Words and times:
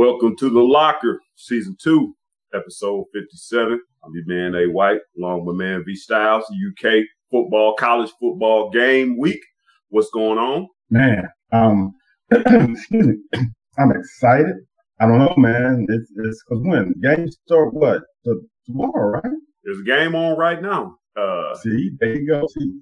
Welcome 0.00 0.34
to 0.36 0.48
the 0.48 0.62
Locker, 0.62 1.20
Season 1.36 1.76
2, 1.78 2.16
Episode 2.54 3.04
57. 3.12 3.78
I'm 4.02 4.12
your 4.14 4.24
man 4.24 4.54
A. 4.54 4.66
White, 4.66 5.00
along 5.18 5.44
with 5.44 5.56
man 5.56 5.84
V 5.84 5.94
Styles, 5.94 6.44
UK 6.44 7.02
football, 7.30 7.74
college 7.74 8.10
football 8.18 8.70
game 8.70 9.18
week. 9.18 9.42
What's 9.90 10.08
going 10.08 10.38
on? 10.38 10.68
Man, 10.88 11.28
um, 11.52 11.92
excuse 12.30 13.08
me. 13.08 13.16
I'm 13.78 13.92
excited. 13.92 14.56
I 15.00 15.06
don't 15.06 15.18
know, 15.18 15.34
man. 15.36 15.84
It's 15.90 16.10
it's 16.16 16.44
because 16.48 16.64
when 16.64 16.94
games 17.02 17.36
start, 17.44 17.74
what 17.74 18.00
tomorrow, 18.64 19.20
right? 19.22 19.34
There's 19.64 19.80
a 19.80 19.84
game 19.84 20.14
on 20.14 20.38
right 20.38 20.62
now. 20.62 20.96
Uh, 21.14 21.54
see, 21.56 21.90
there 22.00 22.18
you 22.18 22.26
go. 22.26 22.46
See, 22.46 22.72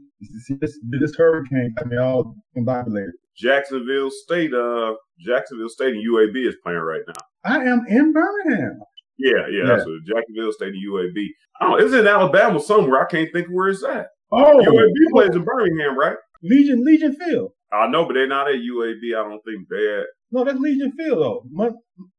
see 0.47 0.55
this 0.61 0.79
this 0.89 1.17
hurricane 1.17 1.75
got 1.77 1.89
me 1.89 1.97
all 1.97 2.37
combobulated. 2.57 3.11
Jacksonville 3.37 4.13
State, 4.13 4.55
uh, 4.55 4.95
Jacksonville 5.25 5.69
State 5.69 5.95
and 5.95 6.07
UAB 6.07 6.47
is 6.47 6.57
playing 6.63 6.79
right 6.79 7.03
now. 7.07 7.23
I 7.45 7.65
am 7.65 7.85
in 7.89 8.13
Birmingham. 8.13 8.81
Yeah, 9.19 9.33
yeah, 9.33 9.47
yeah. 9.51 9.67
that's 9.67 9.87
what 9.87 10.05
Jacksonville 10.07 10.53
State 10.53 10.75
and 10.75 10.93
UAB. 10.93 11.27
Oh, 11.61 11.75
it's 11.77 11.93
in 11.93 12.07
Alabama 12.07 12.61
somewhere. 12.61 13.03
I 13.03 13.11
can't 13.11 13.31
think 13.33 13.49
of 13.49 13.53
where 13.53 13.69
it's 13.69 13.85
at. 13.85 14.07
Oh, 14.31 14.63
UAB 14.63 15.11
plays 15.11 15.35
in 15.35 15.45
Birmingham, 15.45 15.99
right? 15.99 16.17
Legion 16.43 16.85
Legion 16.85 17.15
Field. 17.15 17.51
I 17.73 17.87
know, 17.89 18.05
but 18.05 18.15
they're 18.15 18.29
not 18.29 18.49
at 18.49 18.57
UAB. 18.57 19.17
I 19.17 19.29
don't 19.29 19.43
think 19.45 19.67
they're 19.69 20.01
at. 20.01 20.07
No, 20.31 20.45
that's 20.45 20.59
Legion 20.59 20.93
Field 20.93 21.19
though. 21.19 21.43
Mon- 21.51 21.77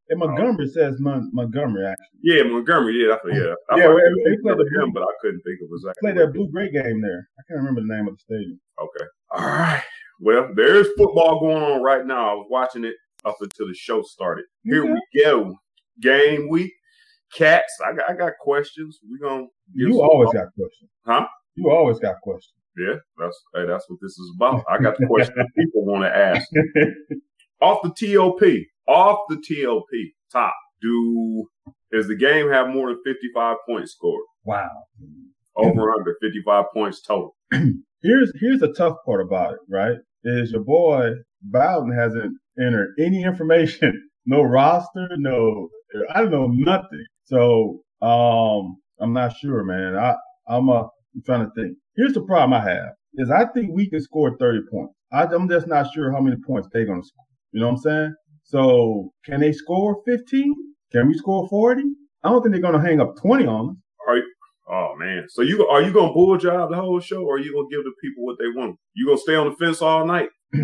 and 0.09 0.22
oh. 0.22 0.28
Montgomery 0.28 0.66
oh. 0.68 0.73
says 0.73 0.95
Mon- 1.00 1.30
Montgomery 1.34 1.86
actually. 1.86 2.20
Yeah, 2.23 2.44
Montgomery. 2.44 3.06
Yeah, 3.06 3.14
I, 3.14 3.28
yeah. 3.28 3.54
I 3.70 3.78
yeah, 3.78 3.88
they, 3.88 4.31
they 4.31 4.38
played 4.42 4.58
the 4.58 4.81
him, 4.81 4.92
but 4.94 5.04
I 5.04 5.14
couldn't 5.22 5.42
think 5.42 5.59
of 5.64 5.70
exactly. 5.72 6.02
Played 6.02 6.18
that 6.18 6.34
blue 6.34 6.50
gray 6.52 6.72
game 6.72 7.02
there. 7.02 7.30
I 7.38 7.42
can't 7.48 7.59
remember 7.59 7.81
the 7.81 7.95
name 7.95 8.08
of 8.08 8.16
the 8.16 8.20
stadium. 8.20 8.59
Okay. 8.81 9.06
All 9.31 9.45
right. 9.45 9.84
Well, 10.20 10.50
there's 10.55 10.88
football 10.98 11.40
going 11.40 11.64
on 11.64 11.82
right 11.82 12.05
now. 12.05 12.32
I 12.32 12.34
was 12.34 12.48
watching 12.50 12.84
it 12.84 12.96
up 13.26 13.38
until 13.40 13.68
the 13.68 13.73
show 13.73 14.02
started. 14.02 14.45
Here 14.64 14.86
we 14.86 15.02
go. 15.23 15.55
Game 16.02 16.50
week. 16.50 16.73
Cats. 17.34 17.78
I 17.86 17.94
got, 17.94 18.09
I 18.09 18.14
got 18.16 18.34
questions. 18.40 19.00
We 19.09 19.20
gonna. 19.20 19.45
You 19.73 20.02
always 20.02 20.34
got 20.34 20.47
questions. 20.56 20.90
Huh? 21.06 21.28
You 21.56 21.70
always 21.70 22.00
got 22.00 22.20
questions. 22.22 22.56
Yeah, 22.78 22.95
that's 23.17 23.38
hey, 23.53 23.66
that's 23.66 23.90
what 23.90 24.00
this 24.02 24.12
is 24.14 24.31
about. 24.36 24.64
I 24.70 24.78
got 24.78 24.97
the 24.97 25.06
question 25.06 25.36
people 25.58 25.86
want 25.86 26.03
to 26.03 26.16
ask. 26.16 26.47
off 27.62 27.81
the 27.84 27.90
TOP, 27.90 28.42
off 28.88 29.20
the 29.30 29.36
TOP, 29.36 29.86
top. 30.31 30.56
Do 30.81 31.45
does 31.92 32.08
the 32.08 32.16
game 32.16 32.50
have 32.50 32.70
more 32.70 32.88
than 32.90 33.02
fifty 33.03 33.30
five 33.34 33.58
points 33.67 33.92
scored? 33.92 34.23
Wow. 34.45 34.70
Over 35.56 35.94
under 35.94 36.16
fifty 36.22 36.42
five 36.45 36.66
points 36.73 37.02
total. 37.02 37.36
here's 37.52 38.31
here's 38.40 38.62
the 38.62 38.73
tough 38.73 38.97
part 39.06 39.22
about 39.22 39.53
it, 39.53 39.59
right? 39.67 39.97
Is 40.23 40.52
your 40.52 40.64
boy 40.64 41.12
Bowden 41.42 41.98
hasn't 41.98 42.38
entered 42.59 42.94
any 43.00 43.23
information, 43.23 44.09
no 44.25 44.42
roster, 44.42 45.09
no 45.17 45.70
I 46.14 46.22
don't 46.22 46.31
know 46.31 46.48
nothing. 46.48 47.06
So 47.25 47.81
um 48.02 48.78
I'm 49.00 49.14
not 49.14 49.36
sure, 49.38 49.64
man. 49.64 49.95
I 49.95 50.16
I'm 50.47 50.70
uh, 50.70 50.84
I'm 50.84 51.23
trying 51.25 51.45
to 51.45 51.52
think. 51.56 51.78
Here's 51.95 52.14
the 52.14 52.22
problem 52.22 52.53
I 52.53 52.70
have 52.70 52.94
is 53.16 53.31
I 53.31 53.45
think 53.45 53.72
we 53.73 53.90
can 53.90 54.02
score 54.02 54.38
30 54.38 54.59
points. 54.72 54.94
I, 55.12 55.23
am 55.23 55.50
just 55.50 55.67
not 55.67 55.92
sure 55.94 56.12
how 56.12 56.22
many 56.22 56.38
points 56.45 56.67
they're 56.72 56.86
to 57.02 57.08
score. 57.08 57.25
You 57.52 57.62
know 57.62 57.67
what 57.67 57.73
I'm 57.73 57.78
saying? 57.78 58.16
So 58.44 59.12
can 59.25 59.40
they 59.40 59.52
score 59.52 60.02
15? 60.06 60.53
Can 60.92 61.08
we 61.08 61.14
score 61.16 61.47
40? 61.50 61.84
I 62.23 62.30
don't 62.30 62.42
think 62.42 62.53
they're 62.53 62.62
to 62.80 62.88
hang 62.88 63.02
up 63.02 63.16
20 63.22 63.45
on 63.45 63.70
us. 63.72 63.75
Are 64.08 64.17
oh 64.70 64.95
man. 64.98 65.25
So 65.30 65.42
you 65.42 65.67
are 65.67 65.81
you 65.81 65.92
going 65.92 66.09
to 66.09 66.14
bull 66.14 66.38
job 66.38 66.70
the 66.70 66.75
whole 66.75 67.00
show 67.00 67.23
or 67.23 67.36
are 67.36 67.39
you 67.39 67.53
going 67.53 67.70
to 67.70 67.75
give 67.75 67.84
the 67.84 67.94
people 68.02 68.25
what 68.25 68.38
they 68.39 68.48
want? 68.48 68.78
You 68.94 69.06
going 69.06 69.17
to 69.17 69.22
stay 69.22 69.36
on 69.36 69.50
the 69.50 69.56
fence 69.56 69.81
all 69.81 70.06
night? 70.06 70.30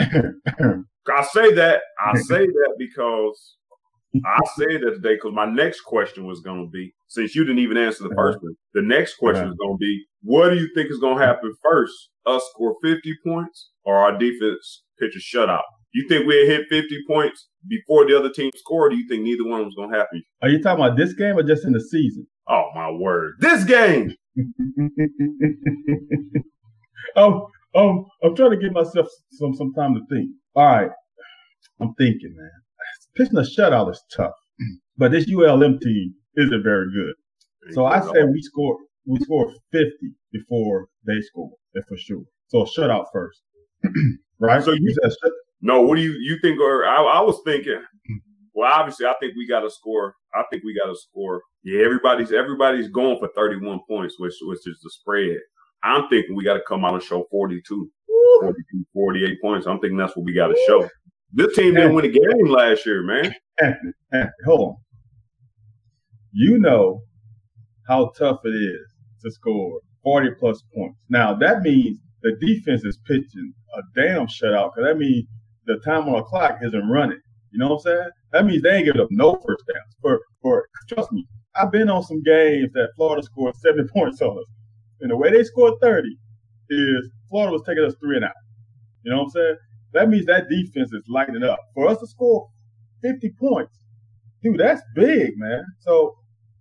I 0.00 1.24
say 1.24 1.52
that. 1.54 1.82
I 2.04 2.18
say 2.18 2.46
that 2.46 2.74
because 2.78 3.56
I 4.24 4.38
said 4.56 4.82
that 4.82 4.92
today 4.94 5.14
because 5.14 5.32
my 5.32 5.46
next 5.46 5.80
question 5.82 6.26
was 6.26 6.40
going 6.40 6.64
to 6.64 6.70
be 6.70 6.92
since 7.08 7.34
you 7.34 7.44
didn't 7.44 7.60
even 7.60 7.78
answer 7.78 8.04
the 8.04 8.10
uh-huh. 8.10 8.22
first 8.22 8.42
one, 8.42 8.54
the 8.74 8.82
next 8.82 9.16
question 9.16 9.48
is 9.48 9.54
going 9.54 9.74
to 9.74 9.78
be 9.78 10.04
what 10.22 10.50
do 10.50 10.56
you 10.56 10.68
think 10.74 10.90
is 10.90 10.98
going 10.98 11.18
to 11.18 11.24
happen 11.24 11.52
first? 11.62 12.10
Us 12.26 12.42
score 12.50 12.76
50 12.82 13.14
points 13.24 13.70
or 13.84 13.96
our 13.96 14.16
defense 14.16 14.82
pitch 14.98 15.16
a 15.16 15.18
shutout? 15.18 15.62
You 15.94 16.06
think 16.08 16.26
we'll 16.26 16.46
hit 16.46 16.66
50 16.68 16.88
points 17.06 17.48
before 17.68 18.06
the 18.06 18.18
other 18.18 18.30
team 18.30 18.50
scored? 18.56 18.92
do 18.92 18.98
you 18.98 19.06
think 19.08 19.22
neither 19.22 19.44
one 19.44 19.64
was 19.64 19.74
going 19.74 19.90
to 19.90 19.98
happen? 19.98 20.22
Are 20.42 20.48
you 20.48 20.62
talking 20.62 20.84
about 20.84 20.96
this 20.96 21.12
game 21.12 21.36
or 21.36 21.42
just 21.42 21.64
in 21.64 21.72
the 21.72 21.80
season? 21.80 22.26
Oh, 22.48 22.70
my 22.74 22.90
word. 22.90 23.34
This 23.40 23.64
game! 23.64 24.14
oh, 27.16 27.48
oh, 27.74 28.06
I'm 28.22 28.34
trying 28.34 28.52
to 28.52 28.56
give 28.56 28.72
myself 28.72 29.06
some, 29.32 29.54
some 29.54 29.72
time 29.74 29.94
to 29.94 30.00
think. 30.08 30.30
All 30.54 30.64
right. 30.64 30.90
I'm 31.80 31.94
thinking, 31.94 32.34
man 32.36 32.50
pitching 33.14 33.38
a 33.38 33.42
shutout 33.42 33.90
is 33.90 34.02
tough, 34.14 34.32
but 34.96 35.12
this 35.12 35.26
ULM 35.30 35.78
team 35.78 36.14
isn't 36.36 36.62
very 36.62 36.86
good. 36.92 37.74
So 37.74 37.86
I 37.86 38.00
say 38.00 38.24
we 38.24 38.40
score 38.42 38.76
we 39.06 39.18
score 39.20 39.52
50 39.72 39.90
before 40.32 40.86
they 41.06 41.20
score, 41.20 41.50
for 41.88 41.96
sure. 41.96 42.22
So 42.48 42.62
a 42.62 42.66
shutout 42.66 43.06
first, 43.12 43.40
right? 44.38 44.62
So 44.62 44.72
you 44.72 44.94
said 45.02 45.12
no. 45.62 45.82
What 45.82 45.96
do 45.96 46.02
you 46.02 46.14
you 46.20 46.38
think? 46.42 46.60
Or 46.60 46.84
I, 46.84 47.02
I 47.02 47.20
was 47.20 47.40
thinking. 47.44 47.72
Mm-hmm. 47.72 48.16
Well, 48.54 48.70
obviously, 48.70 49.06
I 49.06 49.14
think 49.20 49.34
we 49.36 49.48
got 49.48 49.60
to 49.60 49.70
score. 49.70 50.14
I 50.34 50.42
think 50.50 50.62
we 50.64 50.78
got 50.78 50.92
to 50.92 50.98
score. 50.98 51.42
Yeah, 51.64 51.84
everybody's 51.84 52.32
everybody's 52.32 52.88
going 52.88 53.18
for 53.18 53.28
31 53.34 53.80
points, 53.88 54.16
which 54.18 54.34
which 54.42 54.66
is 54.66 54.78
the 54.82 54.90
spread. 54.90 55.38
I'm 55.84 56.08
thinking 56.08 56.36
we 56.36 56.44
got 56.44 56.54
to 56.54 56.62
come 56.66 56.84
out 56.84 56.94
and 56.94 57.02
show 57.02 57.26
42, 57.30 57.90
42, 58.40 58.84
48 58.92 59.40
points. 59.42 59.66
I'm 59.66 59.80
thinking 59.80 59.96
that's 59.96 60.16
what 60.16 60.24
we 60.24 60.34
got 60.34 60.48
to 60.48 60.64
show. 60.66 60.88
This 61.32 61.56
team 61.56 61.74
didn't 61.74 61.94
win 61.94 62.04
a 62.04 62.08
game 62.08 62.46
last 62.46 62.84
year, 62.86 63.02
man. 63.02 63.34
Anthony, 63.60 63.92
Anthony, 64.12 64.32
hold 64.44 64.60
on. 64.60 64.76
You 66.32 66.58
know 66.58 67.02
how 67.88 68.12
tough 68.18 68.40
it 68.44 68.50
is 68.50 68.86
to 69.22 69.30
score 69.30 69.80
40 70.02 70.30
plus 70.38 70.62
points. 70.74 70.98
Now, 71.08 71.34
that 71.34 71.62
means 71.62 71.98
the 72.22 72.36
defense 72.40 72.84
is 72.84 72.98
pitching 73.06 73.52
a 73.74 73.82
damn 73.94 74.26
shutout 74.26 74.72
because 74.74 74.88
that 74.88 74.98
means 74.98 75.26
the 75.66 75.78
time 75.84 76.08
on 76.08 76.14
the 76.14 76.22
clock 76.22 76.58
isn't 76.62 76.88
running. 76.88 77.20
You 77.50 77.58
know 77.58 77.68
what 77.68 77.74
I'm 77.74 77.80
saying? 77.80 78.08
That 78.32 78.46
means 78.46 78.62
they 78.62 78.76
ain't 78.76 78.86
giving 78.86 79.00
up 79.00 79.08
no 79.10 79.34
first 79.46 79.64
downs. 79.66 79.96
For, 80.00 80.20
for 80.40 80.66
trust 80.88 81.12
me, 81.12 81.26
I've 81.54 81.70
been 81.70 81.90
on 81.90 82.02
some 82.02 82.22
games 82.22 82.72
that 82.72 82.90
Florida 82.96 83.22
scored 83.22 83.54
70 83.56 83.88
points 83.94 84.22
on 84.22 84.38
us. 84.38 84.44
And 85.00 85.10
the 85.10 85.16
way 85.16 85.30
they 85.30 85.44
scored 85.44 85.74
30 85.82 86.08
is 86.70 87.10
Florida 87.28 87.52
was 87.52 87.62
taking 87.66 87.84
us 87.84 87.94
three 88.00 88.16
and 88.16 88.24
out. 88.24 88.32
You 89.04 89.10
know 89.10 89.18
what 89.18 89.24
I'm 89.24 89.30
saying? 89.30 89.56
That 89.92 90.08
means 90.08 90.26
that 90.26 90.48
defense 90.48 90.92
is 90.92 91.02
lighting 91.08 91.42
up. 91.42 91.58
For 91.74 91.86
us 91.88 91.98
to 91.98 92.06
score 92.06 92.48
50 93.02 93.30
points, 93.38 93.78
dude, 94.42 94.58
that's 94.58 94.80
big, 94.94 95.32
man. 95.36 95.64
So 95.80 96.16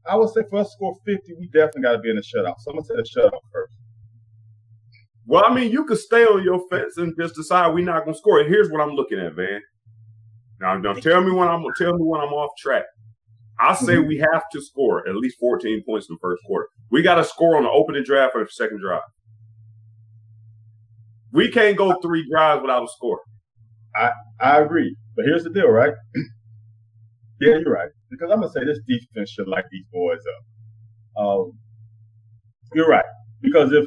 I 0.06 0.16
would 0.16 0.30
say 0.30 0.42
for 0.50 0.60
us 0.60 0.68
to 0.68 0.74
score 0.74 0.96
50, 1.06 1.34
we 1.40 1.48
definitely 1.48 1.84
got 1.84 1.94
to 1.94 2.00
be 2.00 2.10
in 2.10 2.18
a 2.18 2.22
shutout. 2.22 2.56
So 2.60 2.72
I'm 2.72 2.78
to 2.78 2.84
say 2.84 2.96
the 2.96 3.04
shutout 3.04 3.40
first. 3.54 3.76
Well, 5.26 5.44
I 5.46 5.54
mean, 5.54 5.72
you 5.72 5.86
could 5.86 6.00
stay 6.00 6.24
on 6.24 6.44
your 6.44 6.68
fence 6.70 6.98
and 6.98 7.14
just 7.18 7.36
decide 7.36 7.74
we're 7.74 7.86
not 7.86 8.04
going 8.04 8.14
to 8.14 8.18
score. 8.18 8.40
And 8.40 8.50
here's 8.50 8.70
what 8.70 8.82
I'm 8.82 8.92
looking 8.92 9.20
at, 9.20 9.36
man. 9.36 9.62
Now, 10.60 10.78
now 10.78 10.94
tell 10.94 11.22
me 11.22 11.32
when 11.32 11.48
I'm 11.48 11.64
tell 11.78 11.94
me 11.94 12.04
when 12.04 12.22
I'm 12.22 12.34
off 12.34 12.52
track. 12.58 12.86
I 13.60 13.76
say 13.76 13.94
mm-hmm. 13.94 14.08
we 14.08 14.18
have 14.18 14.44
to 14.54 14.62
score 14.62 15.08
at 15.08 15.16
least 15.16 15.38
14 15.40 15.84
points 15.88 16.10
in 16.10 16.16
the 16.16 16.20
first 16.20 16.42
quarter. 16.46 16.68
We 16.90 17.04
got 17.04 17.16
to 17.16 17.24
score 17.24 17.58
on 17.58 17.64
the 17.64 17.70
opening 17.70 18.04
drive 18.04 18.32
or 18.34 18.44
the 18.44 18.50
second 18.50 18.82
drive. 18.82 19.02
We 21.32 21.50
can't 21.52 21.78
go 21.78 21.94
three 22.02 22.28
drives 22.30 22.62
without 22.62 22.84
a 22.84 22.88
score. 22.88 23.22
I 23.96 24.12
I 24.40 24.60
agree, 24.60 24.96
but 25.16 25.26
here's 25.26 25.44
the 25.44 25.50
deal, 25.50 25.70
right? 25.70 25.94
yeah, 27.42 27.58
you're 27.58 27.72
right. 27.72 27.90
Because 28.10 28.32
I'm 28.32 28.42
gonna 28.42 28.52
say 28.52 28.66
this 28.66 28.80
defense 28.88 29.30
should 29.30 29.48
light 29.48 29.66
these 29.72 29.86
boys 29.92 30.20
up. 30.20 31.24
Um, 31.24 31.52
you're 32.74 32.88
right. 32.88 33.06
Because 33.42 33.72
if 33.72 33.86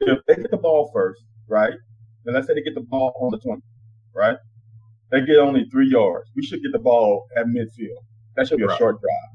if 0.00 0.18
they 0.26 0.36
get 0.36 0.50
the 0.50 0.56
ball 0.56 0.90
first, 0.92 1.24
right? 1.48 1.74
And 2.26 2.34
let's 2.34 2.46
say 2.46 2.54
they 2.54 2.62
get 2.62 2.74
the 2.74 2.80
ball 2.82 3.14
on 3.20 3.30
the 3.30 3.38
20, 3.38 3.60
right? 4.14 4.36
They 5.10 5.24
get 5.24 5.38
only 5.38 5.66
three 5.70 5.88
yards. 5.88 6.30
We 6.34 6.44
should 6.44 6.62
get 6.62 6.72
the 6.72 6.78
ball 6.78 7.26
at 7.36 7.46
midfield. 7.46 8.02
That 8.36 8.48
should 8.48 8.58
be 8.58 8.64
a 8.64 8.68
right. 8.68 8.78
short 8.78 9.00
drive. 9.00 9.30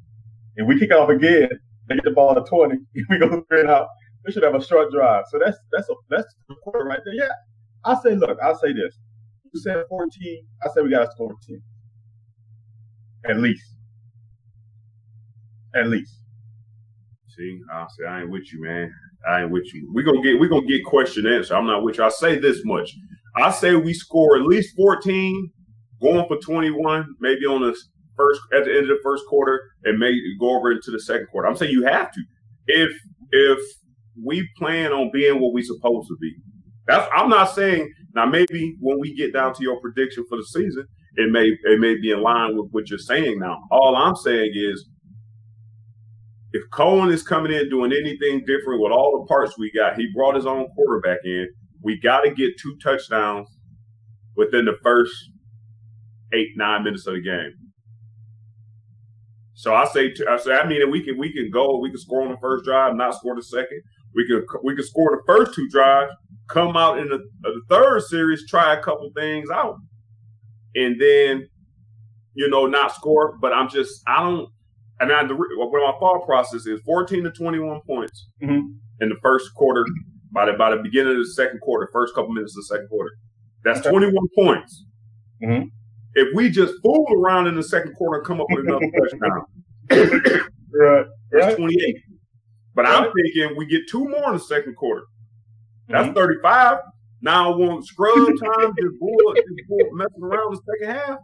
If 0.55 0.67
we 0.67 0.79
kick 0.79 0.91
off 0.93 1.09
again, 1.09 1.49
they 1.87 1.95
get 1.95 2.03
the 2.03 2.11
ball 2.11 2.37
at 2.37 2.47
20, 2.47 2.77
we 3.09 3.17
go 3.17 3.43
three 3.49 3.61
and 3.61 3.69
out. 3.69 3.87
We 4.25 4.31
should 4.31 4.43
have 4.43 4.55
a 4.55 4.63
short 4.63 4.91
drive. 4.91 5.25
So 5.31 5.39
that's 5.39 5.57
that's 5.71 5.89
a 5.89 5.93
that's 6.09 6.27
the 6.49 6.55
quarter 6.55 6.85
right 6.85 6.99
there. 7.05 7.13
Yeah, 7.13 7.31
I 7.85 7.95
say, 8.01 8.15
look, 8.15 8.37
I'll 8.43 8.57
say 8.57 8.73
this. 8.73 8.99
You 9.53 9.59
said 9.61 9.83
14. 9.87 10.45
I 10.63 10.69
say 10.73 10.81
we 10.81 10.89
got 10.89 11.05
to 11.05 11.11
score 11.11 11.33
10. 11.47 11.61
At 13.29 13.37
least. 13.37 13.63
At 15.73 15.87
least. 15.87 16.13
See, 17.29 17.59
I 17.71 17.87
say 17.97 18.05
I 18.05 18.21
ain't 18.21 18.29
with 18.29 18.51
you, 18.51 18.61
man. 18.61 18.93
I 19.27 19.41
ain't 19.41 19.51
with 19.51 19.73
you. 19.73 19.89
We're 19.93 20.05
gonna 20.05 20.21
get 20.21 20.39
we're 20.39 20.49
gonna 20.49 20.67
get 20.67 20.83
question 20.83 21.27
answer. 21.27 21.55
I'm 21.55 21.67
not 21.67 21.83
with 21.83 21.97
you. 21.97 22.03
I 22.03 22.09
say 22.09 22.37
this 22.37 22.61
much. 22.63 22.91
I 23.35 23.51
say 23.51 23.75
we 23.75 23.93
score 23.93 24.37
at 24.37 24.43
least 24.43 24.75
14, 24.75 25.51
going 26.01 26.27
for 26.27 26.37
21, 26.37 27.15
maybe 27.19 27.45
on 27.45 27.61
the 27.61 27.75
first 28.15 28.41
at 28.53 28.65
the 28.65 28.71
end 28.71 28.89
of 28.89 28.97
the 28.97 28.99
first 29.03 29.23
quarter, 29.27 29.61
and 29.83 29.99
maybe 29.99 30.21
go 30.39 30.57
over 30.57 30.71
into 30.71 30.91
the 30.91 30.99
second 30.99 31.27
quarter. 31.27 31.47
I'm 31.47 31.55
saying 31.55 31.71
you 31.71 31.85
have 31.85 32.11
to. 32.11 32.21
If 32.67 32.91
if 33.31 33.59
we 34.23 34.47
plan 34.57 34.91
on 34.91 35.11
being 35.13 35.39
what 35.39 35.53
we 35.53 35.63
supposed 35.63 36.07
to 36.07 36.17
be, 36.19 36.33
that's 36.87 37.07
I'm 37.13 37.29
not 37.29 37.53
saying 37.53 37.91
now 38.15 38.25
maybe 38.25 38.75
when 38.79 38.99
we 38.99 39.15
get 39.15 39.33
down 39.33 39.53
to 39.53 39.63
your 39.63 39.79
prediction 39.81 40.25
for 40.29 40.37
the 40.37 40.45
season, 40.45 40.85
it 41.15 41.31
may 41.31 41.45
it 41.63 41.79
may 41.79 41.95
be 41.95 42.11
in 42.11 42.21
line 42.21 42.55
with 42.55 42.69
what 42.71 42.89
you're 42.89 42.99
saying 42.99 43.39
now. 43.39 43.57
All 43.71 43.95
I'm 43.95 44.15
saying 44.15 44.51
is 44.55 44.87
if 46.53 46.63
Coen 46.71 47.11
is 47.11 47.23
coming 47.23 47.51
in 47.51 47.69
doing 47.69 47.91
anything 47.91 48.43
different 48.45 48.81
with 48.81 48.91
all 48.91 49.19
the 49.19 49.27
parts 49.27 49.57
we 49.57 49.71
got, 49.71 49.95
he 49.95 50.11
brought 50.15 50.35
his 50.35 50.45
own 50.45 50.67
quarterback 50.75 51.19
in. 51.23 51.47
We 51.81 51.99
got 51.99 52.21
to 52.21 52.31
get 52.31 52.57
two 52.59 52.75
touchdowns 52.83 53.47
within 54.35 54.65
the 54.65 54.77
first 54.83 55.13
eight 56.33 56.49
nine 56.55 56.83
minutes 56.83 57.07
of 57.07 57.15
the 57.15 57.21
game. 57.21 57.53
So 59.53 59.75
I 59.75 59.85
say, 59.85 60.13
I 60.29 60.37
say, 60.37 60.53
I 60.53 60.65
mean, 60.65 60.89
we 60.89 61.03
can 61.03 61.17
we 61.17 61.33
can 61.33 61.51
go, 61.51 61.79
we 61.79 61.89
can 61.89 61.99
score 61.99 62.23
on 62.23 62.31
the 62.31 62.37
first 62.37 62.65
drive, 62.65 62.95
not 62.95 63.15
score 63.15 63.35
the 63.35 63.43
second. 63.43 63.81
We 64.15 64.25
can 64.25 64.43
we 64.63 64.75
can 64.75 64.85
score 64.85 65.11
the 65.11 65.21
first 65.31 65.53
two 65.53 65.67
drives, 65.69 66.13
come 66.47 66.75
out 66.75 66.97
in 66.97 67.09
the, 67.09 67.19
the 67.41 67.61
third 67.69 68.01
series, 68.03 68.47
try 68.47 68.73
a 68.73 68.81
couple 68.81 69.11
things 69.15 69.49
out, 69.49 69.75
and 70.75 70.99
then 70.99 71.47
you 72.33 72.49
know 72.49 72.65
not 72.65 72.95
score. 72.95 73.37
But 73.39 73.53
I'm 73.53 73.69
just 73.69 74.01
I 74.07 74.23
don't. 74.23 74.49
And 74.99 75.11
I, 75.11 75.25
the, 75.25 75.35
what 75.35 75.71
my 75.71 75.93
thought 75.99 76.25
process 76.25 76.65
is 76.65 76.81
14 76.81 77.23
to 77.23 77.31
21 77.31 77.81
points 77.87 78.27
mm-hmm. 78.41 78.59
in 79.01 79.09
the 79.09 79.15
first 79.21 79.53
quarter 79.53 79.85
by 80.31 80.45
the 80.45 80.53
by 80.53 80.71
the 80.71 80.81
beginning 80.81 81.13
of 81.13 81.19
the 81.19 81.25
second 81.25 81.61
quarter, 81.61 81.89
first 81.91 82.13
couple 82.13 82.33
minutes 82.33 82.53
of 82.53 82.63
the 82.63 82.75
second 82.75 82.89
quarter. 82.89 83.11
That's 83.63 83.79
okay. 83.79 83.89
21 83.89 84.15
points. 84.35 84.85
Mm-hmm. 85.43 85.67
If 86.15 86.35
we 86.35 86.49
just 86.49 86.73
fool 86.83 87.05
around 87.17 87.47
in 87.47 87.55
the 87.55 87.63
second 87.63 87.93
quarter 87.93 88.17
and 88.19 88.27
come 88.27 88.41
up 88.41 88.47
with 88.49 88.65
another 88.65 88.91
touchdown, 88.99 89.45
right, 90.73 91.05
that's 91.31 91.55
28. 91.55 91.95
But 92.75 92.85
right. 92.85 93.03
I'm 93.03 93.11
thinking 93.13 93.57
we 93.57 93.65
get 93.67 93.87
two 93.89 94.07
more 94.07 94.27
in 94.27 94.33
the 94.33 94.39
second 94.39 94.75
quarter. 94.75 95.03
That's 95.87 96.07
mm-hmm. 96.07 96.15
35. 96.15 96.77
Now 97.21 97.51
I 97.51 97.55
want 97.55 97.85
scrub 97.85 98.15
time, 98.15 98.73
just 98.79 98.99
bull, 98.99 99.33
just 99.35 99.67
bull 99.67 99.89
messing 99.93 100.23
around 100.23 100.55
the 100.55 100.61
second 100.73 100.95
half. 100.95 101.19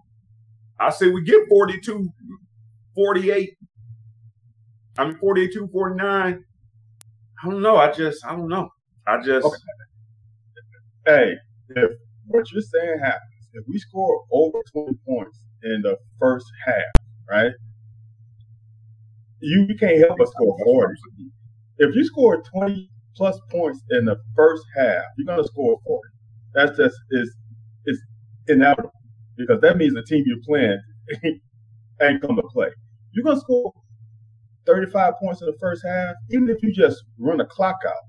I 0.79 0.89
say 0.89 1.09
we 1.09 1.23
get 1.23 1.47
42, 1.47 2.09
48. 2.95 3.49
I 4.97 5.05
mean, 5.05 5.17
42, 5.17 5.69
49. 5.71 6.43
I 7.43 7.49
don't 7.49 7.61
know. 7.61 7.77
I 7.77 7.91
just, 7.91 8.25
I 8.25 8.31
don't 8.35 8.47
know. 8.47 8.69
I 9.05 9.21
just. 9.21 9.45
Okay. 9.45 9.55
Hey, 11.05 11.35
if 11.69 11.91
what 12.27 12.51
you're 12.51 12.61
saying 12.61 12.99
happens, 12.99 13.21
if 13.53 13.63
we 13.67 13.77
score 13.77 14.23
over 14.31 14.59
20 14.73 14.97
points 15.07 15.39
in 15.63 15.81
the 15.83 15.97
first 16.19 16.45
half, 16.65 16.83
right? 17.29 17.51
You, 19.41 19.67
can't 19.79 19.99
help 19.99 20.17
but 20.17 20.27
score 20.29 20.57
40. 20.63 20.93
If 21.77 21.93
you 21.93 22.03
score 22.05 22.41
20 22.41 22.89
plus 23.15 23.39
points 23.51 23.79
in 23.91 24.05
the 24.05 24.17
first 24.35 24.63
half, 24.75 25.03
you're 25.17 25.27
gonna 25.27 25.47
score 25.47 25.77
40. 25.85 26.01
That's 26.53 26.77
just 26.77 26.95
is 27.11 27.35
is 27.85 28.01
inevitable 28.47 28.91
because 29.37 29.61
that 29.61 29.77
means 29.77 29.93
the 29.93 30.03
team 30.03 30.23
you're 30.25 30.37
playing 30.47 30.79
ain't 32.01 32.21
gonna 32.21 32.41
play. 32.53 32.69
You're 33.15 33.23
gonna 33.23 33.39
score 33.39 33.73
35 34.67 35.13
points 35.21 35.41
in 35.41 35.47
the 35.47 35.57
first 35.59 35.83
half, 35.85 36.15
even 36.31 36.49
if 36.49 36.61
you 36.61 36.73
just 36.73 37.03
run 37.17 37.37
the 37.37 37.45
clock 37.45 37.77
out 37.87 38.03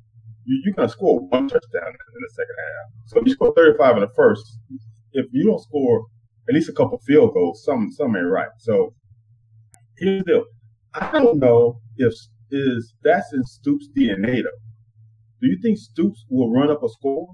you, 0.46 0.70
are 0.70 0.74
going 0.74 0.88
to 0.88 0.92
score 0.92 1.20
one 1.20 1.48
touchdown 1.48 1.88
in 1.88 2.20
the 2.20 2.30
second 2.30 2.54
half. 2.58 2.92
So 3.06 3.20
if 3.20 3.26
you 3.26 3.32
score 3.32 3.52
35 3.54 3.96
in 3.96 4.00
the 4.02 4.08
first, 4.14 4.58
if 5.12 5.26
you 5.32 5.44
don't 5.44 5.60
score 5.60 6.06
at 6.48 6.54
least 6.54 6.68
a 6.68 6.72
couple 6.72 6.98
field 7.06 7.34
goals, 7.34 7.64
some 7.64 7.90
some 7.92 8.16
ain't 8.16 8.26
right. 8.26 8.48
So 8.58 8.94
here's 9.98 10.22
the 10.24 10.32
deal. 10.32 10.44
I 10.94 11.20
don't 11.20 11.38
know 11.38 11.80
if 11.96 12.12
is 12.50 12.94
that's 13.02 13.32
in 13.32 13.44
Stoops' 13.44 13.88
DNA 13.96 14.42
though. 14.42 14.60
Do 15.40 15.48
you 15.48 15.58
think 15.60 15.78
Stoops 15.78 16.24
will 16.30 16.52
run 16.52 16.70
up 16.70 16.82
a 16.82 16.88
score? 16.88 17.28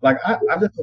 Like 0.00 0.18
I, 0.26 0.38
I 0.50 0.56
just 0.56 0.74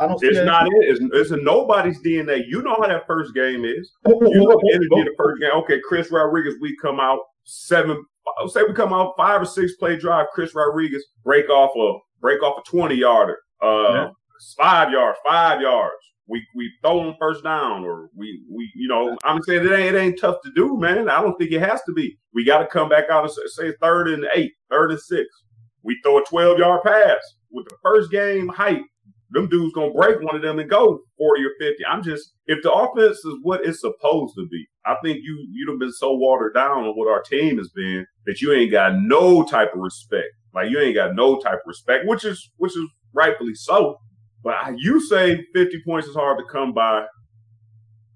I 0.00 0.06
don't. 0.06 0.22
It's 0.22 0.44
not 0.44 0.66
it. 0.66 0.72
It's, 0.80 1.00
it's 1.12 1.30
in 1.30 1.42
nobody's 1.44 2.00
DNA. 2.02 2.42
You 2.46 2.62
know 2.62 2.76
how 2.80 2.86
that 2.86 3.06
first 3.06 3.34
game 3.34 3.64
is. 3.64 3.92
You 4.06 4.14
know 4.14 4.60
the 4.60 4.70
energy 4.74 5.10
the 5.10 5.14
first 5.16 5.40
game. 5.40 5.50
Okay, 5.52 5.80
Chris 5.86 6.10
Rodriguez, 6.10 6.54
we 6.60 6.76
come 6.80 7.00
out 7.00 7.20
seven 7.44 8.04
say 8.46 8.62
we 8.66 8.74
come 8.74 8.92
out 8.92 9.14
five 9.16 9.42
or 9.42 9.46
six 9.46 9.74
play 9.76 9.96
drive, 9.96 10.26
Chris 10.32 10.54
Rodriguez 10.54 11.04
break 11.24 11.48
off 11.50 11.70
a 11.76 11.98
break 12.20 12.42
off 12.42 12.62
a 12.64 12.70
twenty 12.70 12.96
yarder, 12.96 13.38
uh, 13.62 13.92
yeah. 13.92 14.08
five 14.56 14.90
yards, 14.90 15.18
five 15.24 15.60
yards. 15.60 15.94
We 16.26 16.46
we 16.54 16.70
throw 16.82 17.04
them 17.04 17.14
first 17.18 17.42
down, 17.42 17.84
or 17.84 18.10
we 18.14 18.42
we 18.50 18.70
you 18.74 18.88
know 18.88 19.16
I'm 19.24 19.42
saying 19.42 19.66
it 19.66 19.72
ain't 19.72 19.94
it 19.94 19.98
ain't 19.98 20.20
tough 20.20 20.36
to 20.44 20.52
do, 20.54 20.76
man. 20.76 21.08
I 21.08 21.20
don't 21.22 21.36
think 21.38 21.52
it 21.52 21.60
has 21.60 21.82
to 21.84 21.92
be. 21.92 22.18
We 22.34 22.44
got 22.44 22.58
to 22.58 22.66
come 22.66 22.88
back 22.88 23.04
out 23.10 23.24
and 23.24 23.50
say, 23.50 23.72
third 23.80 24.08
and 24.08 24.26
eight, 24.34 24.52
third 24.70 24.90
and 24.90 25.00
six. 25.00 25.26
We 25.82 25.98
throw 26.02 26.18
a 26.18 26.24
twelve 26.24 26.58
yard 26.58 26.82
pass 26.82 27.18
with 27.50 27.66
the 27.68 27.76
first 27.82 28.10
game 28.10 28.48
height 28.48 28.82
them 29.30 29.48
dudes 29.48 29.74
gonna 29.74 29.92
break 29.92 30.20
one 30.22 30.34
of 30.34 30.42
them 30.42 30.58
and 30.58 30.70
go 30.70 31.00
40 31.18 31.44
or 31.44 31.50
50. 31.60 31.86
I'm 31.86 32.02
just 32.02 32.32
if 32.46 32.62
the 32.62 32.72
offense 32.72 33.18
is 33.18 33.34
what 33.42 33.64
it's 33.64 33.80
supposed 33.80 34.34
to 34.36 34.46
be, 34.48 34.66
I 34.86 34.96
think 35.02 35.18
you 35.22 35.46
you'd 35.52 35.70
have 35.70 35.78
been 35.78 35.92
so 35.92 36.14
watered 36.14 36.54
down 36.54 36.84
on 36.84 36.94
what 36.96 37.10
our 37.10 37.22
team 37.22 37.58
has 37.58 37.68
been 37.70 38.06
that 38.26 38.40
you 38.40 38.52
ain't 38.52 38.72
got 38.72 38.94
no 38.96 39.44
type 39.44 39.74
of 39.74 39.80
respect. 39.80 40.28
Like 40.54 40.70
you 40.70 40.80
ain't 40.80 40.94
got 40.94 41.14
no 41.14 41.38
type 41.38 41.54
of 41.54 41.66
respect, 41.66 42.06
which 42.06 42.24
is 42.24 42.50
which 42.56 42.76
is 42.76 42.84
rightfully 43.12 43.54
so. 43.54 43.98
But 44.42 44.78
you 44.78 45.00
say 45.00 45.44
50 45.54 45.82
points 45.84 46.08
is 46.08 46.14
hard 46.14 46.38
to 46.38 46.44
come 46.44 46.72
by. 46.72 47.04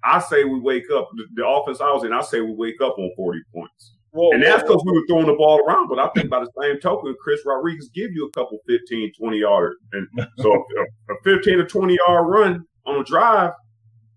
I 0.04 0.18
say 0.18 0.44
we 0.44 0.60
wake 0.60 0.90
up 0.92 1.10
the, 1.14 1.24
the 1.34 1.46
offense 1.46 1.80
I 1.80 1.92
was 1.92 2.04
in. 2.04 2.12
I 2.12 2.22
say 2.22 2.40
we 2.40 2.54
wake 2.54 2.80
up 2.80 2.98
on 2.98 3.12
40 3.16 3.38
points. 3.54 3.92
Whoa, 4.12 4.30
and 4.32 4.42
that's 4.42 4.62
because 4.62 4.82
we 4.84 4.92
were 4.92 5.04
throwing 5.08 5.26
the 5.26 5.34
ball 5.34 5.60
around. 5.66 5.88
But 5.88 5.98
I 5.98 6.08
think 6.14 6.28
by 6.28 6.40
the 6.40 6.50
same 6.60 6.78
token, 6.80 7.14
Chris 7.18 7.40
Rodriguez 7.46 7.90
give 7.94 8.12
you 8.12 8.26
a 8.26 8.32
couple 8.32 8.58
15, 8.68 9.12
20 9.18 9.38
yards. 9.38 9.76
And 9.92 10.06
so 10.38 10.52
a, 11.08 11.12
a 11.12 11.16
15 11.24 11.60
or 11.60 11.66
20 11.66 11.98
yard 12.06 12.26
run 12.28 12.64
on 12.84 13.00
a 13.00 13.04
drive 13.04 13.52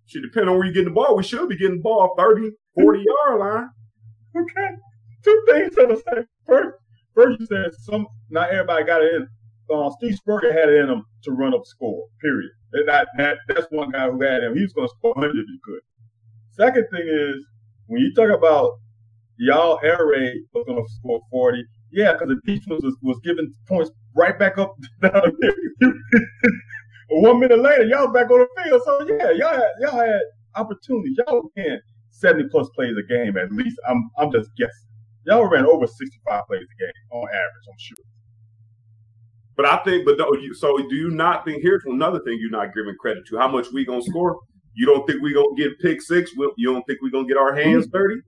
should 0.05 0.21
depend 0.21 0.49
on 0.49 0.57
where 0.57 0.67
you 0.67 0.73
get 0.73 0.83
the 0.83 0.91
ball. 0.91 1.15
We 1.15 1.23
should 1.23 1.47
be 1.47 1.57
getting 1.57 1.77
the 1.77 1.83
ball 1.83 2.13
30, 2.17 2.51
40 2.75 3.03
yard 3.05 3.39
line. 3.39 3.69
Okay. 4.35 4.67
Two 5.23 5.43
things 5.47 5.75
to 5.75 5.95
say. 5.95 6.23
First, 6.45 6.77
first 7.15 7.39
you 7.39 7.45
said 7.45 7.71
some 7.79 8.05
not 8.29 8.49
everybody 8.49 8.83
got 8.83 9.01
it 9.01 9.15
in. 9.15 9.27
Uh, 9.73 9.89
Steve 9.97 10.15
Spurrier 10.15 10.51
had 10.51 10.69
it 10.69 10.75
in 10.75 10.89
him 10.89 11.05
to 11.23 11.31
run 11.31 11.53
up 11.55 11.65
score, 11.65 12.05
period. 12.21 12.51
That, 12.85 13.07
that, 13.17 13.37
that's 13.47 13.65
one 13.71 13.89
guy 13.89 14.09
who 14.09 14.21
had 14.21 14.43
him. 14.43 14.55
He 14.55 14.61
was 14.61 14.73
going 14.73 14.87
to 14.87 14.93
score 14.97 15.13
100 15.13 15.31
if 15.39 15.45
he 15.47 15.59
could. 15.63 15.79
Second 16.51 16.85
thing 16.91 17.07
is, 17.07 17.43
when 17.87 18.01
you 18.01 18.13
talk 18.13 18.29
about 18.29 18.73
y'all 19.37 19.79
air 19.83 20.05
raid 20.05 20.37
was 20.53 20.65
going 20.65 20.83
to 20.83 20.93
score 20.99 21.21
40. 21.31 21.63
Yeah, 21.91 22.13
because 22.13 22.29
the 22.29 22.39
defense 22.45 22.83
was, 22.83 22.95
was 23.01 23.19
giving 23.23 23.51
points 23.67 23.91
right 24.15 24.37
back 24.37 24.57
up 24.57 24.75
down 25.01 25.31
One 27.09 27.39
minute 27.39 27.59
later, 27.59 27.83
y'all 27.83 28.07
back 28.07 28.29
on 28.31 28.39
the 28.39 28.63
field. 28.63 28.81
So 28.83 29.07
yeah, 29.07 29.31
y'all 29.31 29.55
had 29.55 29.69
y'all 29.79 29.99
had 29.99 30.21
opportunities. 30.55 31.17
Y'all 31.17 31.49
ran 31.55 31.79
70 32.09 32.49
plus 32.49 32.67
plays 32.75 32.95
a 32.97 33.07
game 33.07 33.37
at 33.37 33.51
least. 33.51 33.77
I'm 33.87 34.09
I'm 34.17 34.31
just 34.31 34.49
guessing. 34.57 34.73
Y'all 35.25 35.47
ran 35.47 35.65
over 35.65 35.85
65 35.85 36.43
plays 36.47 36.61
a 36.61 36.81
game 36.81 36.91
on 37.11 37.27
average, 37.29 37.67
I'm 37.69 37.77
sure. 37.77 37.97
But 39.55 39.65
I 39.65 39.77
think, 39.83 40.05
but 40.05 40.17
no, 40.17 40.35
so 40.53 40.77
do 40.77 40.95
you 40.95 41.11
not 41.11 41.45
think? 41.45 41.61
Here's 41.61 41.83
another 41.85 42.19
thing 42.19 42.37
you're 42.39 42.51
not 42.51 42.73
giving 42.73 42.95
credit 42.99 43.25
to: 43.27 43.37
how 43.37 43.47
much 43.47 43.67
we 43.71 43.85
gonna 43.85 44.01
score. 44.01 44.39
You 44.73 44.85
don't 44.85 45.07
think 45.07 45.21
we 45.21 45.33
gonna 45.33 45.55
get 45.55 45.79
pick 45.79 46.01
six? 46.01 46.31
You 46.35 46.73
don't 46.73 46.83
think 46.85 47.01
we 47.01 47.09
gonna 47.11 47.27
get 47.27 47.37
our 47.37 47.55
hands 47.55 47.85
mm-hmm. 47.85 47.97
dirty? 47.97 48.21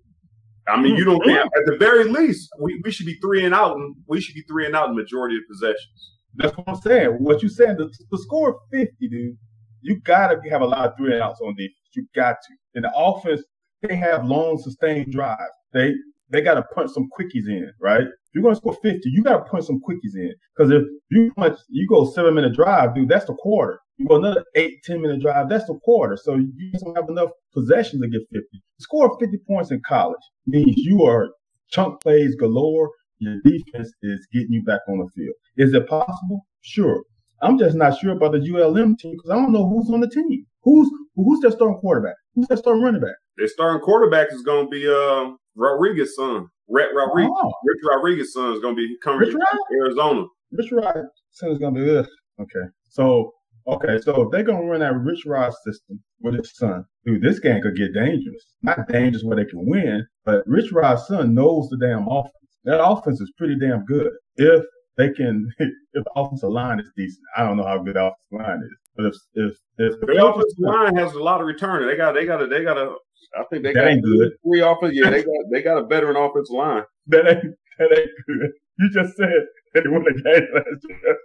I 0.68 0.80
mean, 0.80 0.96
you 0.96 1.04
mm, 1.04 1.08
don't 1.08 1.26
think 1.26 1.38
at 1.38 1.66
the 1.66 1.78
very 1.78 2.04
least 2.06 2.50
we, 2.60 2.80
we 2.84 2.92
should 2.92 3.06
be 3.06 3.16
three 3.16 3.46
and 3.46 3.54
out, 3.54 3.78
and 3.78 3.96
we 4.08 4.20
should 4.20 4.36
be 4.36 4.44
three 4.44 4.66
and 4.66 4.76
out 4.76 4.90
in 4.90 4.96
majority 4.96 5.38
of 5.38 5.44
possessions. 5.50 6.14
That's 6.36 6.56
what 6.58 6.68
I'm 6.68 6.76
saying. 6.76 7.10
What 7.20 7.42
you 7.42 7.50
saying? 7.50 7.78
The, 7.78 7.90
the 8.12 8.18
score 8.18 8.60
50, 8.72 9.08
dude. 9.08 9.38
You 9.82 10.00
gotta 10.02 10.40
have 10.50 10.62
a 10.62 10.66
lot 10.66 10.88
of 10.88 10.98
three 10.98 11.14
and 11.14 11.22
outs 11.22 11.40
on 11.42 11.56
defense. 11.56 11.74
You 11.96 12.06
got 12.16 12.36
to. 12.42 12.54
In 12.76 12.82
the 12.84 12.92
offense, 12.96 13.42
they 13.82 13.96
have 13.96 14.26
long 14.26 14.58
sustained 14.58 15.12
drives. 15.12 15.40
They 15.74 15.94
they 16.30 16.42
got 16.42 16.56
to 16.56 16.64
punch 16.64 16.92
some 16.92 17.10
quickies 17.18 17.48
in, 17.48 17.72
right? 17.82 18.06
You're 18.38 18.44
going 18.44 18.54
to 18.54 18.62
score 18.62 18.78
50, 18.84 19.02
you 19.06 19.24
got 19.24 19.38
to 19.38 19.44
punch 19.46 19.66
some 19.66 19.80
quickies 19.80 20.14
in. 20.14 20.32
Because 20.56 20.72
if 20.72 20.84
you 21.10 21.34
punch, 21.34 21.58
you 21.70 21.88
go 21.88 22.06
seven 22.06 22.36
minute 22.36 22.54
drive, 22.54 22.94
dude, 22.94 23.10
that's 23.10 23.26
the 23.26 23.34
quarter. 23.34 23.80
You 23.98 24.08
go 24.08 24.18
another 24.18 24.46
eight, 24.54 24.84
10 24.84 25.02
minute 25.02 25.22
drive, 25.22 25.50
that's 25.50 25.66
the 25.66 25.74
quarter. 25.84 26.16
So 26.16 26.36
you 26.36 26.72
don't 26.84 26.96
have 26.96 27.10
enough 27.10 27.30
possessions 27.52 28.04
to 28.04 28.08
get 28.08 28.22
50. 28.32 28.46
Score 28.80 29.18
50 29.20 29.40
points 29.48 29.72
in 29.72 29.82
college 29.88 30.22
means 30.46 30.76
you 30.78 31.04
are 31.04 31.32
chunk 31.72 32.00
plays 32.00 32.36
galore. 32.36 32.92
Your 33.18 33.38
defense 33.44 33.92
is 34.04 34.28
getting 34.32 34.52
you 34.52 34.64
back 34.64 34.82
on 34.88 35.00
the 35.00 35.08
field. 35.16 35.34
Is 35.58 35.74
it 35.74 35.88
possible? 35.88 36.46
Sure. 36.62 37.02
I'm 37.42 37.58
just 37.58 37.76
not 37.76 37.98
sure 37.98 38.12
about 38.12 38.34
the 38.34 38.40
ULM 38.40 38.98
team 38.98 39.14
because 39.14 39.32
I 39.32 39.36
don't 39.36 39.52
know 39.52 39.68
who's 39.68 39.92
on 39.92 40.02
the 40.02 40.10
team. 40.10 40.46
Who's 40.62 40.88
who's 41.16 41.40
their 41.40 41.52
starting 41.52 41.80
quarterback? 41.80 42.16
Who's 42.36 42.48
their 42.48 42.58
starting 42.58 42.84
running 42.84 43.02
back? 43.02 43.16
Their 43.38 43.48
starting 43.48 43.82
quarterback 43.82 44.28
is 44.32 44.44
going 44.44 44.66
to 44.66 44.70
be 44.70 44.88
uh, 44.88 45.32
Rodriguez' 45.56 46.16
son. 46.16 46.50
Rhett 46.70 46.90
Rodriguez. 46.96 47.32
Oh. 47.34 47.54
Rich 47.64 47.82
Rodriguez' 47.88 48.34
son 48.34 48.54
is 48.54 48.60
going 48.60 48.76
to 48.76 48.78
be 48.78 48.98
coming 49.04 49.32
from 49.32 49.42
Arizona. 49.74 50.26
Rich 50.52 50.72
Rodriguez' 50.72 51.12
son 51.32 51.52
is 51.52 51.58
going 51.58 51.74
to 51.76 51.80
be 51.80 51.86
this. 51.86 52.08
Okay. 52.40 52.68
So 52.90 53.34
Okay, 53.68 54.00
so 54.02 54.22
if 54.22 54.32
they're 54.32 54.44
gonna 54.44 54.64
run 54.64 54.80
that 54.80 54.96
Rich 54.96 55.26
Rod 55.26 55.54
system 55.66 56.02
with 56.22 56.36
his 56.36 56.56
son, 56.56 56.86
dude, 57.06 57.22
this 57.22 57.40
game 57.40 57.62
could 57.62 57.76
get 57.76 57.94
dangerous. 57.94 58.56
Not 58.62 58.88
dangerous 58.88 59.24
where 59.26 59.36
they 59.36 59.44
can 59.44 59.66
win, 59.66 60.08
but 60.24 60.48
Rich 60.48 60.72
Rod's 60.72 61.06
son 61.08 61.34
knows 61.34 61.68
the 61.68 61.78
damn 61.78 62.08
offense. 62.08 62.34
That 62.64 62.82
offense 62.82 63.20
is 63.20 63.32
pretty 63.38 63.58
damn 63.60 63.84
good. 63.86 64.12
If 64.38 64.64
they 64.96 65.10
can, 65.10 65.52
if 65.60 65.70
the 65.94 66.12
offensive 66.16 66.50
line 66.50 66.80
is 66.80 66.90
decent, 66.96 67.24
I 67.36 67.44
don't 67.44 67.58
know 67.58 67.66
how 67.66 67.80
good 67.80 67.98
the 67.98 68.06
offensive 68.06 68.48
line 68.48 68.62
is, 68.64 68.78
But 68.98 69.06
if 69.06 69.16
if 69.36 69.58
if 69.78 70.02
the 70.02 70.26
offensive 70.26 70.60
line 70.60 70.96
has 70.96 71.14
a 71.14 71.22
lot 71.22 71.40
of 71.40 71.48
returning, 71.48 71.88
they 71.88 71.96
got 71.96 72.14
they 72.14 72.26
got 72.26 72.42
a 72.42 72.48
they 72.48 72.64
got 72.64 72.78
a. 72.78 72.96
I 73.38 73.44
think 73.52 73.64
they 73.64 73.74
got 73.74 74.02
good. 74.02 74.32
three 74.44 74.62
offense. 74.62 74.94
Yeah, 74.96 75.12
they 75.12 75.24
got 75.24 75.36
they 75.52 75.62
got 75.62 75.78
a 75.78 75.86
veteran 75.86 76.16
offensive 76.16 76.56
line. 76.56 76.84
That 77.08 77.28
ain't 77.28 77.56
that 77.78 77.98
ain't 77.98 78.10
good. 78.28 78.52
You 78.80 78.90
just 78.92 79.16
said 79.16 79.30
they 79.74 79.82
won 79.86 80.04
the 80.04 80.14
game 80.14 80.48
last 80.54 80.86
year. 80.90 81.18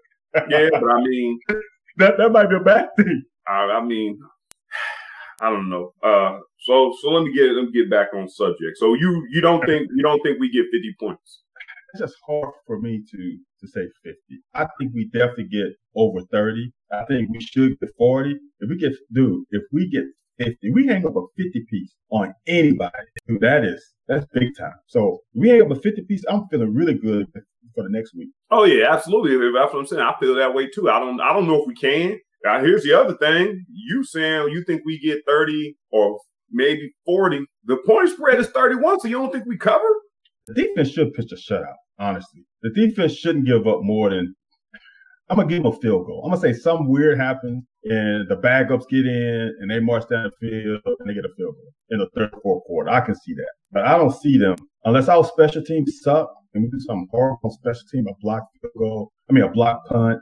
yeah, 0.49 0.69
but 0.73 0.91
I 0.91 1.01
mean 1.03 1.41
that 1.97 2.19
that 2.19 2.31
might 2.31 2.51
be 2.51 2.57
a 2.57 2.61
bad 2.61 2.91
thing. 2.97 3.23
I, 3.49 3.53
I 3.53 3.85
mean, 3.85 4.19
I 5.41 5.51
don't 5.51 5.71
know. 5.71 5.93
Uh, 6.03 6.41
so 6.61 6.95
so 7.01 7.11
let 7.11 7.25
me 7.25 7.35
get 7.35 7.53
let 7.53 7.65
me 7.65 7.73
get 7.73 7.91
back 7.91 8.09
on 8.15 8.29
subject. 8.29 8.77
So 8.77 8.95
you 8.95 9.27
you 9.31 9.41
don't 9.41 9.65
think 9.65 9.89
you 9.95 10.03
don't 10.03 10.23
think 10.23 10.39
we 10.39 10.51
get 10.51 10.67
fifty 10.71 10.95
points? 11.01 11.41
It's 11.93 12.01
just 12.01 12.17
hard 12.27 12.51
for 12.67 12.81
me 12.81 13.03
to 13.11 13.39
to 13.61 13.69
say 13.69 13.87
fifty. 14.03 14.43
I 14.55 14.67
think 14.79 14.93
we 14.95 15.07
definitely 15.07 15.49
get 15.49 15.69
over 15.95 16.21
thirty. 16.31 16.73
I 16.91 17.05
think 17.05 17.31
we 17.31 17.41
should 17.41 17.79
get 17.81 17.91
forty. 17.97 18.35
If 18.61 18.71
we 18.71 18.77
get 18.77 18.93
dude, 19.13 19.45
if 19.51 19.63
we 19.73 19.91
get 19.91 20.05
fifty, 20.39 20.73
we 20.73 20.87
hang 20.87 21.07
up 21.07 21.17
a 21.17 21.23
fifty 21.37 21.65
piece 21.69 21.95
on 22.11 22.35
anybody. 22.47 22.93
Dude, 23.29 23.41
that 23.41 23.65
is 23.65 23.85
that's 24.09 24.27
big 24.33 24.57
time. 24.59 24.75
So 24.87 25.19
we 25.35 25.51
hang 25.51 25.63
up 25.63 25.71
a 25.71 25.77
fifty 25.77 26.03
piece. 26.03 26.25
I'm 26.29 26.49
feeling 26.49 26.75
really 26.75 26.95
good 26.95 27.27
for 27.75 27.83
the 27.83 27.91
next 27.91 28.15
week. 28.15 28.31
Oh 28.51 28.65
yeah, 28.65 28.93
absolutely. 28.93 29.37
That's 29.53 29.73
what 29.73 29.81
I'm 29.81 29.87
saying. 29.87 30.03
I 30.03 30.15
feel 30.19 30.35
that 30.37 30.55
way 30.55 30.69
too. 30.69 30.91
I 30.91 30.99
don't 30.99 31.21
I 31.21 31.33
don't 31.33 31.47
know 31.47 31.61
if 31.61 31.67
we 31.67 31.75
can. 31.75 32.19
Now, 32.45 32.61
here's 32.61 32.83
the 32.83 32.93
other 32.93 33.17
thing. 33.17 33.65
You 33.71 34.05
saying 34.05 34.49
you 34.51 34.65
think 34.65 34.83
we 34.85 34.99
get 34.99 35.23
30 35.27 35.77
or 35.93 36.19
maybe 36.51 36.93
40. 37.07 37.45
The 37.65 37.77
point 37.87 38.09
spread 38.09 38.41
is 38.41 38.49
31, 38.49 39.01
so 39.01 39.09
you 39.09 39.19
don't 39.19 39.33
think 39.33 39.47
we 39.47 39.57
cover? 39.57 39.85
The 40.49 40.55
defense 40.55 40.91
should 40.91 41.13
pitch 41.15 41.33
a 41.33 41.37
shutout, 41.37 41.77
honestly. 41.99 42.45
The 42.63 42.71
defense 42.71 43.15
shouldn't 43.15 43.47
give 43.47 43.67
up 43.67 43.83
more 43.83 44.11
than 44.11 44.35
I'm 45.31 45.37
gonna 45.37 45.49
give 45.49 45.63
them 45.63 45.73
a 45.73 45.77
field 45.77 46.07
goal. 46.07 46.23
I'm 46.25 46.31
gonna 46.31 46.41
say 46.41 46.53
something 46.53 46.89
weird 46.89 47.19
happens 47.19 47.65
and 47.85 48.29
the 48.29 48.37
backups 48.37 48.89
get 48.91 49.07
in 49.07 49.55
and 49.61 49.71
they 49.71 49.81
march 49.81 50.09
down 50.09 50.25
the 50.25 50.49
field 50.49 50.81
and 50.85 51.09
they 51.09 51.15
get 51.15 51.25
a 51.25 51.35
field 51.37 51.55
goal 51.55 51.73
in 51.91 51.99
the 52.01 52.09
third 52.15 52.31
fourth 52.43 52.65
quarter. 52.65 52.91
I 52.91 53.01
can 53.01 53.15
see 53.15 53.35
that. 53.35 53.53
But 53.71 53.87
I 53.87 53.97
don't 53.97 54.15
see 54.15 54.37
them 54.37 54.57
unless 54.85 55.09
our 55.09 55.25
special 55.25 55.63
teams 55.63 56.01
suck 56.03 56.29
and 56.55 56.65
we 56.65 56.71
do 56.71 56.81
something 56.81 57.09
horrible 57.11 57.39
on 57.45 57.51
special 57.53 57.87
team, 57.91 58.07
a 58.09 58.15
block 58.21 58.43
field 58.61 58.73
goal, 58.77 59.13
I 59.31 59.33
mean 59.33 59.45
a 59.45 59.51
block 59.51 59.87
punt, 59.87 60.21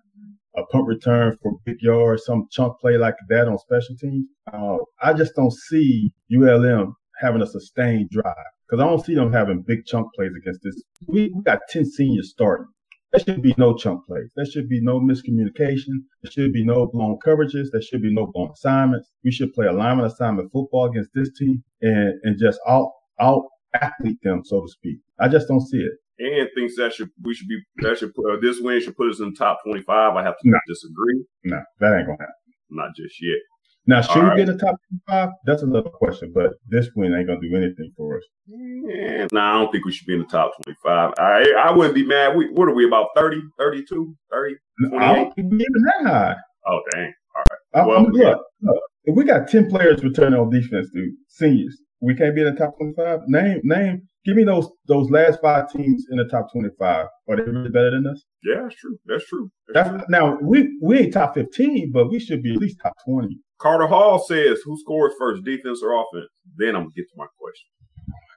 a 0.56 0.64
punt 0.66 0.86
return 0.86 1.36
for 1.42 1.52
big 1.64 1.80
yards, 1.80 2.24
some 2.24 2.46
chunk 2.50 2.78
play 2.78 2.96
like 2.96 3.16
that 3.30 3.48
on 3.48 3.58
special 3.58 3.96
teams. 3.96 4.26
Uh, 4.52 4.76
I 5.02 5.12
just 5.14 5.34
don't 5.34 5.52
see 5.52 6.12
ULM 6.32 6.94
having 7.20 7.42
a 7.42 7.46
sustained 7.46 8.10
drive 8.10 8.34
because 8.70 8.82
I 8.82 8.88
don't 8.88 9.04
see 9.04 9.14
them 9.14 9.32
having 9.32 9.62
big 9.62 9.84
chunk 9.84 10.12
plays 10.14 10.32
against 10.36 10.60
this. 10.62 10.80
We, 11.06 11.32
we 11.34 11.42
got 11.42 11.60
10 11.70 11.84
seniors 11.86 12.30
starting. 12.30 12.66
There 13.12 13.20
should 13.20 13.42
be 13.42 13.54
no 13.58 13.76
chunk 13.76 14.06
plays. 14.06 14.30
There 14.36 14.46
should 14.46 14.68
be 14.68 14.80
no 14.80 15.00
miscommunication. 15.00 16.04
There 16.22 16.30
should 16.30 16.52
be 16.52 16.64
no 16.64 16.86
blown 16.86 17.18
coverages. 17.26 17.66
There 17.72 17.82
should 17.82 18.02
be 18.02 18.14
no 18.14 18.30
blown 18.32 18.52
assignments. 18.52 19.10
We 19.24 19.32
should 19.32 19.52
play 19.52 19.66
alignment 19.66 20.12
assignment 20.12 20.52
football 20.52 20.84
against 20.84 21.10
this 21.14 21.30
team 21.36 21.64
and, 21.82 22.20
and 22.22 22.38
just 22.38 22.60
out, 22.68 22.92
out 23.20 23.42
athlete 23.74 24.18
them, 24.22 24.42
so 24.44 24.60
to 24.60 24.68
speak. 24.68 24.98
I 25.18 25.26
just 25.26 25.48
don't 25.48 25.66
see 25.66 25.78
it 25.78 25.92
and 26.20 26.48
thinks 26.54 26.76
that 26.76 26.92
should 26.92 27.08
we 27.22 27.34
should 27.34 27.48
be 27.48 27.58
that 27.78 27.98
should 27.98 28.14
put, 28.14 28.30
uh, 28.30 28.36
this 28.40 28.60
win 28.60 28.80
should 28.80 28.96
put 28.96 29.10
us 29.10 29.20
in 29.20 29.30
the 29.30 29.36
top 29.36 29.58
twenty 29.64 29.82
five. 29.82 30.14
I 30.16 30.22
have 30.22 30.34
to 30.34 30.48
no. 30.48 30.58
disagree. 30.68 31.24
No, 31.44 31.62
that 31.80 31.96
ain't 31.96 32.06
gonna 32.06 32.18
happen. 32.20 32.34
Not 32.68 32.94
just 32.94 33.16
yet. 33.22 33.38
Now, 33.86 34.02
should 34.02 34.34
we 34.34 34.42
in 34.42 34.46
the 34.46 34.58
top 34.58 34.76
five? 35.08 35.30
That's 35.46 35.62
another 35.62 35.90
question, 35.90 36.32
but 36.34 36.52
this 36.68 36.88
win 36.94 37.14
ain't 37.14 37.26
gonna 37.26 37.40
do 37.40 37.56
anything 37.56 37.92
for 37.96 38.18
us. 38.18 38.22
Yeah, 38.46 39.26
no, 39.32 39.40
I 39.40 39.52
don't 39.54 39.72
think 39.72 39.84
we 39.84 39.92
should 39.92 40.06
be 40.06 40.14
in 40.14 40.20
the 40.20 40.26
top 40.26 40.52
25. 40.62 41.14
I 41.18 41.52
I 41.58 41.72
wouldn't 41.72 41.94
be 41.94 42.04
mad. 42.04 42.36
We, 42.36 42.50
what 42.50 42.68
are 42.68 42.74
we, 42.74 42.86
about 42.86 43.08
30, 43.16 43.40
32, 43.58 44.14
30, 44.30 44.56
I 44.98 45.14
don't 45.14 45.32
even 45.38 45.58
that 45.58 46.02
high. 46.02 46.36
Oh, 46.66 46.80
dang. 46.92 47.12
All 47.34 47.44
right. 47.50 47.86
well, 47.86 48.02
look, 48.02 48.12
yeah. 48.14 48.34
look, 48.62 48.82
if 49.04 49.16
we 49.16 49.24
got 49.24 49.48
10 49.48 49.70
players 49.70 50.02
returning 50.02 50.38
on 50.38 50.50
defense, 50.50 50.88
dude, 50.92 51.14
seniors, 51.28 51.80
we 52.00 52.14
can't 52.14 52.34
be 52.34 52.42
in 52.42 52.54
the 52.54 52.60
top 52.60 52.76
25. 52.78 53.20
Name, 53.28 53.60
name, 53.64 54.02
give 54.24 54.36
me 54.36 54.44
those 54.44 54.68
those 54.86 55.10
last 55.10 55.40
five 55.40 55.70
teams 55.72 56.06
in 56.10 56.18
the 56.18 56.24
top 56.24 56.52
25. 56.52 57.06
Are 57.28 57.36
they 57.36 57.42
really 57.42 57.70
better 57.70 57.90
than 57.90 58.06
us? 58.06 58.22
Yeah, 58.42 58.62
that's 58.62 58.76
true. 58.76 58.98
That's 59.06 59.26
true. 59.26 59.50
That's 59.68 59.88
that's, 59.88 60.04
true. 60.04 60.06
Now, 60.08 60.38
we, 60.40 60.78
we 60.82 60.98
ain't 60.98 61.12
top 61.12 61.34
15, 61.34 61.92
but 61.92 62.10
we 62.10 62.18
should 62.18 62.42
be 62.42 62.52
at 62.54 62.58
least 62.58 62.78
top 62.82 62.94
20. 63.06 63.38
Carter 63.58 63.86
Hall 63.86 64.18
says, 64.18 64.60
who 64.64 64.78
scores 64.78 65.12
first, 65.18 65.44
defense 65.44 65.82
or 65.82 65.92
offense? 65.92 66.30
Then 66.56 66.68
I'm 66.70 66.82
going 66.82 66.92
to 66.92 67.00
get 67.00 67.10
to 67.10 67.16
my 67.16 67.26
question. 67.38 67.68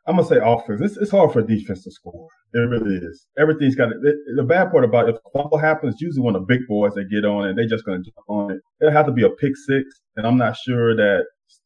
I'm 0.05 0.17
gonna 0.17 0.27
say 0.27 0.39
offense. 0.43 0.81
It's, 0.81 0.98
it's 0.98 1.12
hard 1.12 1.31
for 1.31 1.41
defense 1.41 1.83
to 1.86 1.91
score. 1.91 2.27
It 2.53 2.60
really 2.60 2.98
is. 2.98 3.25
Everything's 3.38 3.75
got 3.75 3.89
it, 3.89 4.17
the 4.36 4.43
bad 4.43 4.69
part 4.69 4.83
about 4.83 5.07
it, 5.07 5.15
if 5.15 5.22
fumble 5.31 5.57
happens, 5.57 6.01
usually 6.01 6.24
when 6.24 6.33
the 6.33 6.41
big 6.41 6.67
boys 6.67 6.93
they 6.93 7.05
get 7.05 7.24
on 7.24 7.48
it, 7.48 7.55
they 7.55 7.65
just 7.65 7.86
gonna 7.86 8.00
jump 8.00 8.27
on 8.27 8.51
it. 8.51 8.60
It'll 8.81 8.91
have 8.91 9.05
to 9.05 9.13
be 9.13 9.24
a 9.24 9.29
pick 9.29 9.55
six, 9.55 10.01
and 10.17 10.27
I'm 10.27 10.38
not 10.38 10.57
sure 10.57 10.95
that 10.95 11.24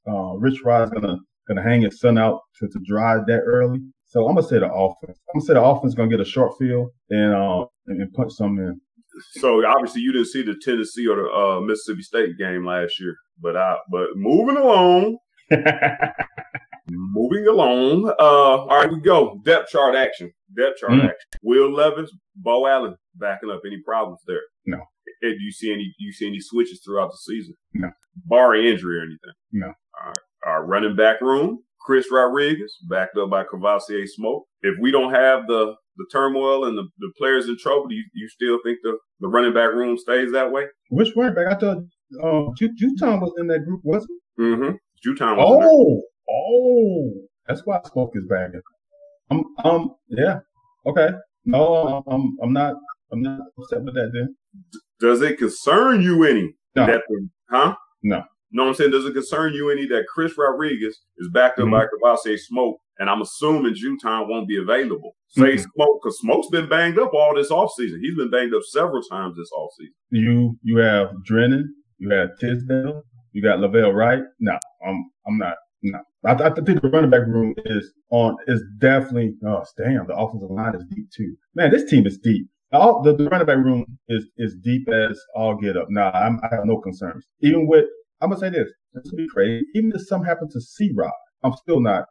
uh, 0.07 0.37
Rich 0.37 0.61
Rod's 0.63 0.91
gonna 0.91 1.17
gonna 1.47 1.63
hang 1.63 1.81
his 1.81 1.99
son 1.99 2.19
out 2.19 2.41
to, 2.59 2.67
to 2.67 2.79
drive 2.85 3.25
that 3.25 3.41
early. 3.41 3.79
So 4.17 4.27
I'm 4.27 4.33
gonna 4.33 4.47
say 4.47 4.57
the 4.57 4.73
offense. 4.73 5.19
I'm 5.29 5.39
gonna 5.39 5.45
say 5.45 5.53
the 5.53 5.61
offense 5.61 5.91
is 5.91 5.95
gonna 5.95 6.09
get 6.09 6.19
a 6.19 6.25
short 6.25 6.57
field 6.57 6.89
and 7.11 7.35
uh 7.35 7.65
and, 7.85 8.01
and 8.01 8.13
punch 8.13 8.33
some 8.33 8.57
in. 8.57 8.81
So 9.33 9.63
obviously 9.63 10.01
you 10.01 10.11
didn't 10.11 10.29
see 10.29 10.41
the 10.41 10.55
Tennessee 10.59 11.07
or 11.07 11.17
the 11.17 11.29
uh, 11.29 11.61
Mississippi 11.61 12.01
State 12.01 12.37
game 12.39 12.65
last 12.65 12.99
year, 12.99 13.15
but 13.39 13.55
I 13.55 13.77
but 13.91 14.07
moving 14.15 14.57
along. 14.57 15.19
moving 16.89 17.45
along. 17.47 18.09
Uh, 18.19 18.23
all 18.23 18.67
right, 18.67 18.91
we 18.91 18.99
go. 19.01 19.39
Depth 19.45 19.69
chart 19.69 19.95
action. 19.95 20.31
Depth 20.55 20.79
chart 20.79 20.93
mm. 20.93 21.03
action. 21.03 21.29
Will 21.43 21.71
Levis, 21.71 22.11
Beau 22.35 22.65
Allen 22.65 22.95
backing 23.15 23.51
up. 23.51 23.61
Any 23.67 23.81
problems 23.85 24.21
there? 24.25 24.41
No. 24.65 24.79
do 25.21 25.29
you 25.29 25.51
see 25.51 25.71
any? 25.71 25.93
You 25.99 26.11
see 26.11 26.25
any 26.25 26.39
switches 26.39 26.81
throughout 26.83 27.11
the 27.11 27.17
season? 27.17 27.53
No. 27.75 27.91
Barring 28.25 28.65
injury 28.65 28.97
or 28.97 29.01
anything? 29.01 29.33
No. 29.51 29.67
All 29.67 30.07
right. 30.07 30.17
Our 30.43 30.65
running 30.65 30.95
back 30.95 31.21
room. 31.21 31.59
Chris 31.87 32.05
Rodriguez, 32.11 32.77
backed 32.89 33.17
up 33.17 33.29
by 33.29 33.45
Kavosiey 33.45 34.05
Smoke. 34.07 34.43
If 34.61 34.75
we 34.81 34.91
don't 34.91 35.13
have 35.13 35.47
the 35.47 35.73
the 35.95 36.05
turmoil 36.11 36.65
and 36.65 36.77
the, 36.77 36.83
the 36.99 37.11
players 37.17 37.47
in 37.47 37.57
trouble, 37.57 37.87
do 37.87 37.95
you, 37.95 38.03
you 38.13 38.27
still 38.29 38.59
think 38.63 38.77
the, 38.83 38.97
the 39.19 39.27
running 39.27 39.53
back 39.53 39.73
room 39.73 39.97
stays 39.97 40.31
that 40.33 40.51
way? 40.51 40.65
Which 40.89 41.15
running 41.15 41.33
back? 41.33 41.47
I 41.47 41.55
thought 41.55 41.77
um, 42.21 42.53
JuTahn 42.61 43.21
was 43.21 43.33
in 43.39 43.47
that 43.47 43.65
group, 43.65 43.79
wasn't 43.83 44.11
he? 44.35 44.43
Mm-hmm. 44.43 44.75
JuTahn 45.07 45.37
was 45.37 45.65
Oh, 45.65 46.01
oh. 46.29 47.13
That's 47.47 47.61
why 47.65 47.79
Smoke 47.91 48.11
is 48.13 48.25
back. 48.29 48.51
I'm, 49.31 49.43
um, 49.63 49.95
yeah. 50.09 50.39
Okay. 50.85 51.09
No, 51.45 52.03
I'm, 52.05 52.37
I'm 52.43 52.53
not, 52.53 52.75
I'm 53.11 53.23
not 53.23 53.39
upset 53.57 53.81
with 53.81 53.95
that 53.95 54.11
then. 54.13 54.35
Does 54.99 55.21
it 55.21 55.39
concern 55.39 56.03
you 56.03 56.25
any? 56.25 56.53
No. 56.75 56.85
That 56.85 57.01
the, 57.07 57.29
huh? 57.49 57.75
No. 58.03 58.21
No, 58.51 58.67
I'm 58.67 58.73
saying, 58.73 58.91
does 58.91 59.05
it 59.05 59.13
concern 59.13 59.53
you 59.53 59.69
any 59.69 59.85
that 59.87 60.05
Chris 60.07 60.37
Rodriguez 60.37 60.97
is 61.17 61.29
backed 61.33 61.59
up 61.59 61.65
mm-hmm. 61.65 61.73
by 61.73 62.15
Kavosiey 62.15 62.39
Smoke, 62.39 62.77
and 62.99 63.09
I'm 63.09 63.21
assuming 63.21 63.75
JuTahn 63.75 64.29
won't 64.29 64.47
be 64.47 64.57
available? 64.57 65.15
Say 65.27 65.55
mm-hmm. 65.55 65.65
Smoke, 65.75 65.99
because 66.01 66.19
Smoke's 66.19 66.49
been 66.49 66.69
banged 66.69 66.97
up 66.97 67.13
all 67.13 67.35
this 67.35 67.51
offseason. 67.51 67.99
He's 68.01 68.15
been 68.15 68.31
banged 68.31 68.53
up 68.53 68.63
several 68.63 69.01
times 69.03 69.35
this 69.35 69.51
offseason. 69.51 69.91
You 70.11 70.57
you 70.63 70.77
have 70.77 71.11
Drennan, 71.25 71.73
you 71.97 72.09
have 72.11 72.29
Tisdale, 72.39 73.03
you 73.33 73.41
got 73.41 73.59
La'Vell 73.59 73.93
Wright. 73.93 74.23
No, 74.39 74.57
I'm 74.87 75.11
I'm 75.27 75.37
not. 75.37 75.55
No, 75.83 75.99
I, 76.25 76.31
I 76.31 76.49
think 76.49 76.81
the 76.81 76.89
running 76.91 77.11
back 77.11 77.27
room 77.27 77.53
is 77.65 77.93
on 78.09 78.35
is 78.47 78.63
definitely. 78.79 79.35
Oh 79.45 79.63
damn, 79.77 80.07
the 80.07 80.15
offensive 80.15 80.49
line 80.49 80.75
is 80.75 80.83
deep 80.89 81.07
too. 81.15 81.35
Man, 81.53 81.71
this 81.71 81.89
team 81.89 82.07
is 82.07 82.17
deep. 82.17 82.47
All 82.71 83.01
the, 83.01 83.15
the 83.15 83.29
running 83.29 83.45
back 83.45 83.57
room 83.57 83.85
is 84.07 84.25
is 84.37 84.55
deep 84.63 84.89
as 84.89 85.19
all 85.35 85.55
get 85.55 85.77
up. 85.77 85.87
Nah, 85.89 86.09
I'm, 86.11 86.39
I 86.43 86.55
have 86.55 86.65
no 86.65 86.77
concerns. 86.79 87.25
Even 87.41 87.67
with 87.67 87.85
I'm 88.21 88.29
gonna 88.29 88.39
say 88.39 88.49
this. 88.49 88.71
This 88.93 89.03
would 89.11 89.17
be 89.17 89.27
crazy. 89.27 89.65
Even 89.75 89.91
if 89.93 90.07
something 90.07 90.27
happens 90.27 90.53
to 90.53 90.61
C 90.61 90.91
Rod, 90.95 91.11
I'm 91.43 91.53
still 91.53 91.79
not 91.79 92.05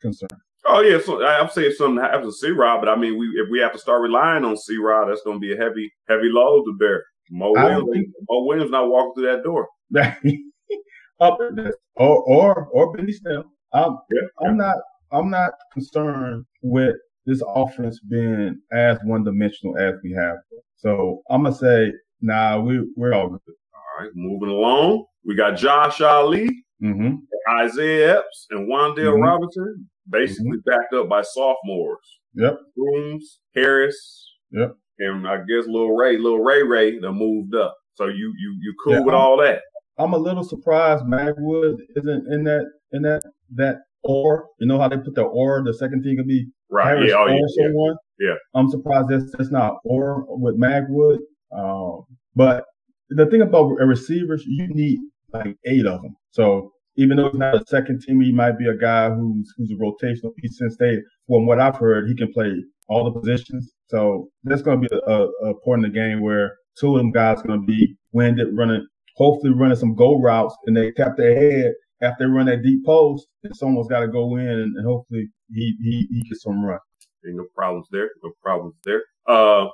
concerned. 0.00 0.32
Oh 0.66 0.80
yeah, 0.80 0.98
so 1.04 1.24
I'm 1.24 1.48
saying 1.48 1.72
something 1.76 2.02
happens 2.02 2.40
to 2.40 2.46
C 2.46 2.52
Rod, 2.52 2.80
but 2.80 2.88
I 2.88 2.96
mean, 2.96 3.18
we 3.18 3.26
if 3.36 3.48
we 3.50 3.58
have 3.60 3.72
to 3.72 3.78
start 3.78 4.02
relying 4.02 4.44
on 4.44 4.56
C 4.56 4.76
Rod, 4.76 5.08
that's 5.08 5.22
going 5.22 5.36
to 5.36 5.40
be 5.40 5.54
a 5.54 5.56
heavy, 5.56 5.90
heavy 6.08 6.28
load 6.30 6.64
to 6.64 6.76
bear. 6.78 7.04
Mo 7.30 7.52
Williams, 7.52 7.88
think... 7.92 8.08
Mo 8.28 8.44
Williams 8.44 8.70
not 8.70 8.88
walking 8.88 9.12
through 9.14 9.36
that 9.36 9.44
door. 9.44 9.68
Up 11.20 11.38
or 11.96 12.22
or 12.22 12.66
or 12.66 12.96
Benny 12.96 13.12
Snell. 13.12 13.44
I'm 13.72 13.98
yeah, 14.10 14.46
I'm 14.46 14.56
yeah. 14.56 14.66
not 14.66 14.76
I'm 15.10 15.30
not 15.30 15.50
concerned 15.72 16.44
with 16.62 16.94
this 17.26 17.42
offense 17.46 17.98
being 18.08 18.60
as 18.72 18.98
one 19.04 19.24
dimensional 19.24 19.76
as 19.78 19.94
we 20.04 20.12
have. 20.12 20.36
So 20.76 21.22
I'm 21.28 21.42
gonna 21.42 21.54
say, 21.54 21.92
nah, 22.20 22.60
we 22.60 22.86
we're 22.96 23.14
all 23.14 23.30
good. 23.30 23.54
Right, 23.98 24.10
moving 24.14 24.48
along. 24.48 25.06
We 25.24 25.34
got 25.34 25.56
Josh 25.56 26.00
Ali, 26.00 26.48
mm-hmm. 26.82 27.16
Isaiah 27.50 28.18
Epps, 28.18 28.46
and 28.50 28.68
Wan'Dale 28.68 29.14
mm-hmm. 29.14 29.22
Robinson, 29.22 29.88
basically 30.08 30.58
mm-hmm. 30.58 30.70
backed 30.70 30.94
up 30.94 31.08
by 31.08 31.22
sophomores. 31.22 32.20
Yep. 32.34 32.58
Grooms, 32.76 33.40
Harris. 33.54 34.34
Yep. 34.52 34.76
And 35.00 35.26
I 35.26 35.38
guess 35.38 35.66
little 35.66 35.96
Ray, 35.96 36.16
little 36.16 36.40
Ray 36.40 36.62
Ray, 36.62 36.98
that 36.98 37.12
moved 37.12 37.54
up. 37.54 37.76
So 37.94 38.06
you 38.06 38.32
you 38.38 38.56
you 38.60 38.74
cool 38.84 38.92
yeah, 38.94 39.00
with 39.00 39.14
I'm, 39.14 39.20
all 39.20 39.36
that? 39.38 39.62
I'm 39.98 40.12
a 40.12 40.18
little 40.18 40.44
surprised 40.44 41.04
Magwood 41.04 41.78
isn't 41.96 42.32
in 42.32 42.44
that 42.44 42.70
in 42.92 43.02
that 43.02 43.22
that 43.56 43.78
or 44.04 44.46
you 44.60 44.66
know 44.68 44.78
how 44.78 44.88
they 44.88 44.96
put 44.96 45.14
the 45.14 45.22
or 45.22 45.62
the 45.64 45.74
second 45.74 46.04
thing 46.04 46.16
could 46.16 46.28
be 46.28 46.46
right. 46.70 46.86
Harris 46.86 47.10
yeah, 47.10 47.16
oh, 47.16 47.24
or 47.24 47.30
yeah, 47.30 47.40
someone. 47.56 47.96
Yeah. 48.20 48.34
I'm 48.54 48.70
surprised 48.70 49.08
that's 49.08 49.32
that's 49.36 49.50
not 49.50 49.78
or 49.84 50.24
with 50.28 50.58
Magwood. 50.60 51.18
Um, 51.50 52.04
but 52.36 52.64
the 53.10 53.26
thing 53.26 53.42
about 53.42 53.68
receivers, 53.78 54.44
you 54.46 54.68
need 54.68 54.98
like 55.32 55.56
eight 55.66 55.86
of 55.86 56.02
them. 56.02 56.16
So 56.30 56.72
even 56.96 57.16
though 57.16 57.30
he's 57.30 57.38
not 57.38 57.54
a 57.54 57.64
second 57.66 58.02
team, 58.02 58.20
he 58.20 58.32
might 58.32 58.58
be 58.58 58.68
a 58.68 58.76
guy 58.76 59.10
who's 59.10 59.52
who's 59.56 59.70
a 59.70 59.74
rotational 59.74 60.34
piece. 60.36 60.58
Since 60.58 60.76
they, 60.78 60.96
from 61.26 61.46
what 61.46 61.60
I've 61.60 61.76
heard, 61.76 62.08
he 62.08 62.14
can 62.14 62.32
play 62.32 62.52
all 62.88 63.04
the 63.04 63.18
positions. 63.18 63.72
So 63.88 64.28
that's 64.44 64.62
going 64.62 64.82
to 64.82 64.88
be 64.88 64.96
a, 65.06 65.26
a, 65.48 65.60
point 65.60 65.84
in 65.84 65.92
the 65.92 65.98
game 65.98 66.20
where 66.22 66.56
two 66.78 66.96
of 66.96 66.98
them 66.98 67.12
guys 67.12 67.42
going 67.42 67.60
to 67.60 67.66
be 67.66 67.96
winded, 68.12 68.48
running, 68.56 68.86
hopefully 69.16 69.52
running 69.52 69.76
some 69.76 69.94
go 69.94 70.18
routes, 70.18 70.56
and 70.66 70.76
they 70.76 70.90
tap 70.92 71.16
their 71.16 71.36
head 71.36 71.72
after 72.02 72.26
they 72.26 72.30
run 72.30 72.46
that 72.46 72.62
deep 72.62 72.84
post. 72.84 73.26
And 73.44 73.54
someone's 73.54 73.88
got 73.88 74.00
to 74.00 74.08
go 74.08 74.36
in, 74.36 74.48
and, 74.48 74.76
and 74.76 74.86
hopefully 74.86 75.28
he, 75.52 75.76
he 75.82 76.06
he 76.10 76.22
gets 76.28 76.42
some 76.42 76.64
run. 76.64 76.78
Ain't 77.26 77.36
no 77.36 77.46
problems 77.54 77.86
there. 77.90 78.10
No 78.22 78.32
problems 78.42 78.74
there. 78.84 79.02
Uh, 79.26 79.66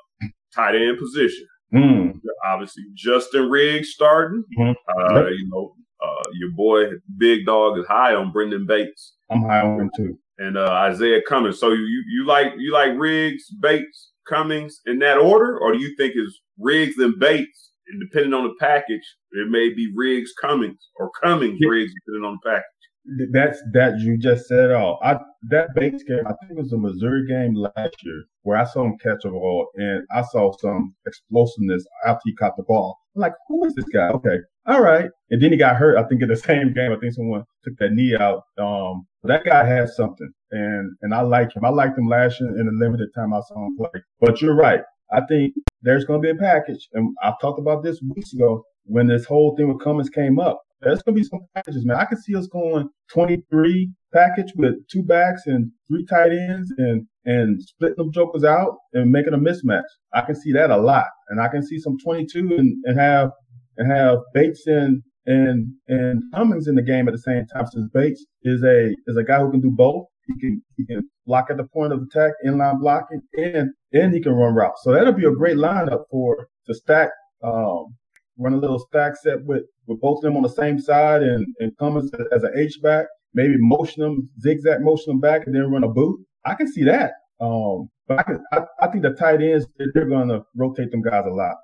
tight 0.54 0.74
end 0.74 0.98
position. 0.98 1.46
Mm. 1.74 2.20
Obviously, 2.44 2.84
Justin 2.94 3.50
Riggs 3.50 3.90
starting. 3.90 4.44
Mm-hmm. 4.58 4.72
Uh. 4.88 5.28
You 5.28 5.48
know, 5.50 5.74
uh, 6.02 6.30
your 6.34 6.50
boy 6.52 6.84
Big 7.16 7.46
Dog 7.46 7.78
is 7.78 7.86
high 7.86 8.14
on 8.14 8.32
Brenden 8.32 8.66
Bates. 8.66 9.14
I'm 9.30 9.42
high 9.42 9.60
on 9.60 9.80
him 9.80 9.90
too. 9.96 10.18
And 10.38 10.58
uh, 10.58 10.68
Izayah 10.68 11.22
Cummings. 11.28 11.58
So 11.58 11.70
you 11.70 12.04
you 12.08 12.26
like 12.26 12.52
you 12.58 12.72
like 12.72 12.92
Riggs, 12.96 13.44
Bates, 13.60 14.10
Cummings 14.28 14.80
in 14.86 14.98
that 15.00 15.18
order, 15.18 15.58
or 15.58 15.72
do 15.72 15.78
you 15.78 15.94
think 15.96 16.14
it's 16.16 16.40
Riggs 16.58 16.96
and 16.98 17.18
Bates? 17.18 17.70
And 17.88 18.00
depending 18.00 18.32
on 18.32 18.44
the 18.44 18.54
package, 18.58 19.04
it 19.32 19.50
may 19.50 19.72
be 19.72 19.92
Riggs, 19.94 20.32
Cummings, 20.40 20.88
or 20.96 21.10
Cummings. 21.22 21.58
Riggs, 21.60 21.92
depending 22.06 22.28
on 22.28 22.38
the 22.42 22.50
package. 22.50 23.30
That's 23.32 23.62
that 23.74 24.00
you 24.00 24.16
just 24.16 24.46
said 24.46 24.70
all. 24.70 24.98
I 25.02 25.18
that 25.50 25.74
Bates 25.74 26.02
game, 26.04 26.26
I 26.26 26.32
think 26.40 26.58
it 26.58 26.62
was 26.62 26.72
a 26.72 26.78
Missouri 26.78 27.26
game 27.26 27.54
last 27.54 27.96
year 28.02 28.24
where 28.42 28.56
I 28.56 28.64
saw 28.64 28.84
him 28.84 28.96
catch 28.98 29.24
a 29.24 29.30
ball 29.30 29.68
and 29.74 30.02
I 30.14 30.22
saw 30.22 30.52
some 30.58 30.94
explosiveness 31.06 31.84
after 32.06 32.20
he 32.24 32.34
caught 32.34 32.56
the 32.56 32.62
ball. 32.62 32.98
I'm 33.14 33.22
like, 33.22 33.34
who 33.48 33.64
is 33.64 33.74
this 33.74 33.84
guy? 33.92 34.08
Okay, 34.08 34.38
all 34.66 34.82
right. 34.82 35.10
And 35.30 35.42
then 35.42 35.52
he 35.52 35.56
got 35.56 35.76
hurt. 35.76 35.98
I 35.98 36.04
think 36.08 36.22
in 36.22 36.28
the 36.28 36.36
same 36.48 36.72
game, 36.72 36.92
I 36.92 36.96
think 36.96 37.14
someone 37.14 37.44
took 37.64 37.76
that 37.78 37.92
knee 37.92 38.16
out. 38.18 38.42
Um, 38.58 39.06
that 39.24 39.44
guy 39.44 39.64
has 39.64 39.96
something, 39.96 40.30
and 40.50 40.92
and 41.02 41.14
I 41.14 41.22
like 41.22 41.54
him. 41.54 41.64
I 41.64 41.70
liked 41.70 41.98
him 41.98 42.08
last 42.08 42.40
year 42.40 42.50
in 42.58 42.66
the 42.66 42.72
limited 42.72 43.08
time 43.14 43.32
I 43.32 43.40
saw 43.48 43.66
him 43.66 43.76
play. 43.76 44.02
But 44.20 44.40
you're 44.40 44.56
right. 44.56 44.80
I 45.12 45.20
think 45.28 45.54
there's 45.82 46.04
going 46.04 46.22
to 46.22 46.26
be 46.26 46.30
a 46.30 46.40
package, 46.40 46.88
and 46.92 47.14
I 47.22 47.32
talked 47.40 47.58
about 47.58 47.82
this 47.82 48.00
weeks 48.14 48.32
ago 48.32 48.64
when 48.84 49.06
this 49.06 49.24
whole 49.24 49.56
thing 49.56 49.68
with 49.68 49.82
Cummings 49.82 50.10
came 50.10 50.38
up. 50.38 50.60
There's 50.80 51.02
going 51.02 51.16
to 51.16 51.20
be 51.22 51.26
some 51.26 51.40
packages, 51.54 51.86
man. 51.86 51.96
I 51.96 52.04
can 52.04 52.20
see 52.20 52.36
us 52.36 52.46
going 52.46 52.90
23 53.10 53.90
package 54.14 54.52
with 54.56 54.74
two 54.90 55.02
backs 55.02 55.42
and 55.46 55.70
three 55.88 56.06
tight 56.06 56.32
ends 56.32 56.72
and 56.78 57.06
and 57.26 57.62
splitting 57.62 57.96
them 57.96 58.12
jokers 58.12 58.44
out 58.44 58.76
and 58.92 59.10
making 59.10 59.34
a 59.34 59.38
mismatch. 59.38 59.82
I 60.12 60.20
can 60.22 60.34
see 60.34 60.52
that 60.52 60.70
a 60.70 60.76
lot, 60.76 61.06
and 61.28 61.40
I 61.40 61.48
can 61.48 61.66
see 61.66 61.78
some 61.78 61.96
22 61.98 62.54
and, 62.56 62.76
and 62.84 62.98
have 62.98 63.30
and 63.76 63.90
have 63.90 64.18
Bates 64.32 64.66
and 64.66 65.02
and 65.26 65.68
and 65.88 66.22
Cummings 66.34 66.68
in 66.68 66.74
the 66.74 66.82
game 66.82 67.08
at 67.08 67.12
the 67.12 67.18
same 67.18 67.46
time. 67.46 67.66
Since 67.66 67.90
Bates 67.92 68.24
is 68.42 68.62
a 68.62 68.94
is 69.06 69.16
a 69.16 69.24
guy 69.24 69.40
who 69.40 69.50
can 69.50 69.60
do 69.60 69.70
both. 69.70 70.06
He 70.26 70.40
can 70.40 70.62
he 70.76 70.86
can 70.86 71.02
block 71.26 71.46
at 71.50 71.56
the 71.56 71.64
point 71.64 71.92
of 71.92 72.02
attack, 72.02 72.32
inline 72.46 72.80
blocking, 72.80 73.20
and 73.34 73.70
and 73.92 74.14
he 74.14 74.20
can 74.20 74.32
run 74.32 74.54
routes. 74.54 74.82
So 74.84 74.92
that'll 74.92 75.12
be 75.12 75.26
a 75.26 75.32
great 75.32 75.56
lineup 75.56 76.04
for 76.10 76.48
to 76.66 76.74
stack 76.74 77.10
um, 77.42 77.94
run 78.38 78.54
a 78.54 78.56
little 78.56 78.78
stack 78.78 79.16
set 79.16 79.44
with 79.44 79.64
with 79.86 80.00
both 80.00 80.18
of 80.18 80.22
them 80.22 80.36
on 80.36 80.42
the 80.42 80.48
same 80.48 80.78
side 80.78 81.22
and 81.22 81.46
and 81.58 81.76
Cummings 81.78 82.10
as 82.32 82.42
an 82.42 82.52
H 82.56 82.78
back. 82.82 83.06
Maybe 83.34 83.54
motion 83.58 84.02
them 84.02 84.28
zigzag 84.40 84.80
motion 84.82 85.12
them 85.12 85.20
back 85.20 85.46
and 85.46 85.54
then 85.54 85.70
run 85.70 85.84
a 85.84 85.88
boot. 85.88 86.20
I 86.44 86.54
can 86.54 86.70
see 86.70 86.84
that. 86.84 87.12
Um, 87.40 87.88
but 88.06 88.20
I, 88.20 88.22
can, 88.22 88.44
I, 88.52 88.60
I 88.80 88.86
think 88.88 89.02
the 89.02 89.10
tight 89.10 89.42
ends 89.42 89.66
they're 89.76 90.06
going 90.06 90.28
to 90.28 90.44
rotate 90.54 90.90
them 90.90 91.02
guys 91.02 91.24
a 91.26 91.30
lot. 91.30 91.56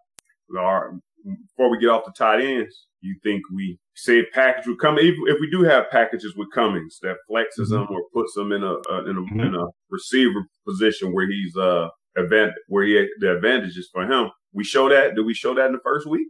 All 0.59 0.81
right 0.81 1.01
before 1.25 1.71
we 1.71 1.79
get 1.79 1.89
off 1.89 2.05
the 2.05 2.13
tight 2.13 2.43
ends, 2.43 2.87
you 3.01 3.17
think 3.23 3.43
we 3.55 3.79
say 3.95 4.25
package 4.33 4.67
would 4.67 4.79
come 4.79 4.99
if, 4.99 5.15
if 5.27 5.41
we 5.41 5.51
do 5.51 5.63
have 5.63 5.91
packages 5.91 6.35
with 6.37 6.49
Cummings 6.53 6.99
that 7.03 7.17
flexes 7.31 7.71
mm-hmm. 7.71 7.75
them 7.75 7.89
or 7.91 8.03
puts 8.13 8.35
them 8.35 8.53
in 8.53 8.63
a, 8.63 8.75
in 9.09 9.17
a 9.17 9.21
mm-hmm. 9.21 9.41
in 9.41 9.55
a 9.55 9.67
receiver 9.91 10.47
position 10.67 11.13
where 11.13 11.29
he's 11.29 11.57
uh 11.57 11.89
event 12.17 12.53
where 12.69 12.85
he 12.85 13.07
the 13.21 13.37
advantages 13.37 13.89
for 13.93 14.03
him. 14.05 14.31
We 14.53 14.65
show 14.65 14.89
that. 14.89 15.15
Do 15.15 15.25
we 15.25 15.35
show 15.35 15.55
that 15.55 15.67
in 15.67 15.73
the 15.73 15.81
first 15.85 16.09
week? 16.09 16.27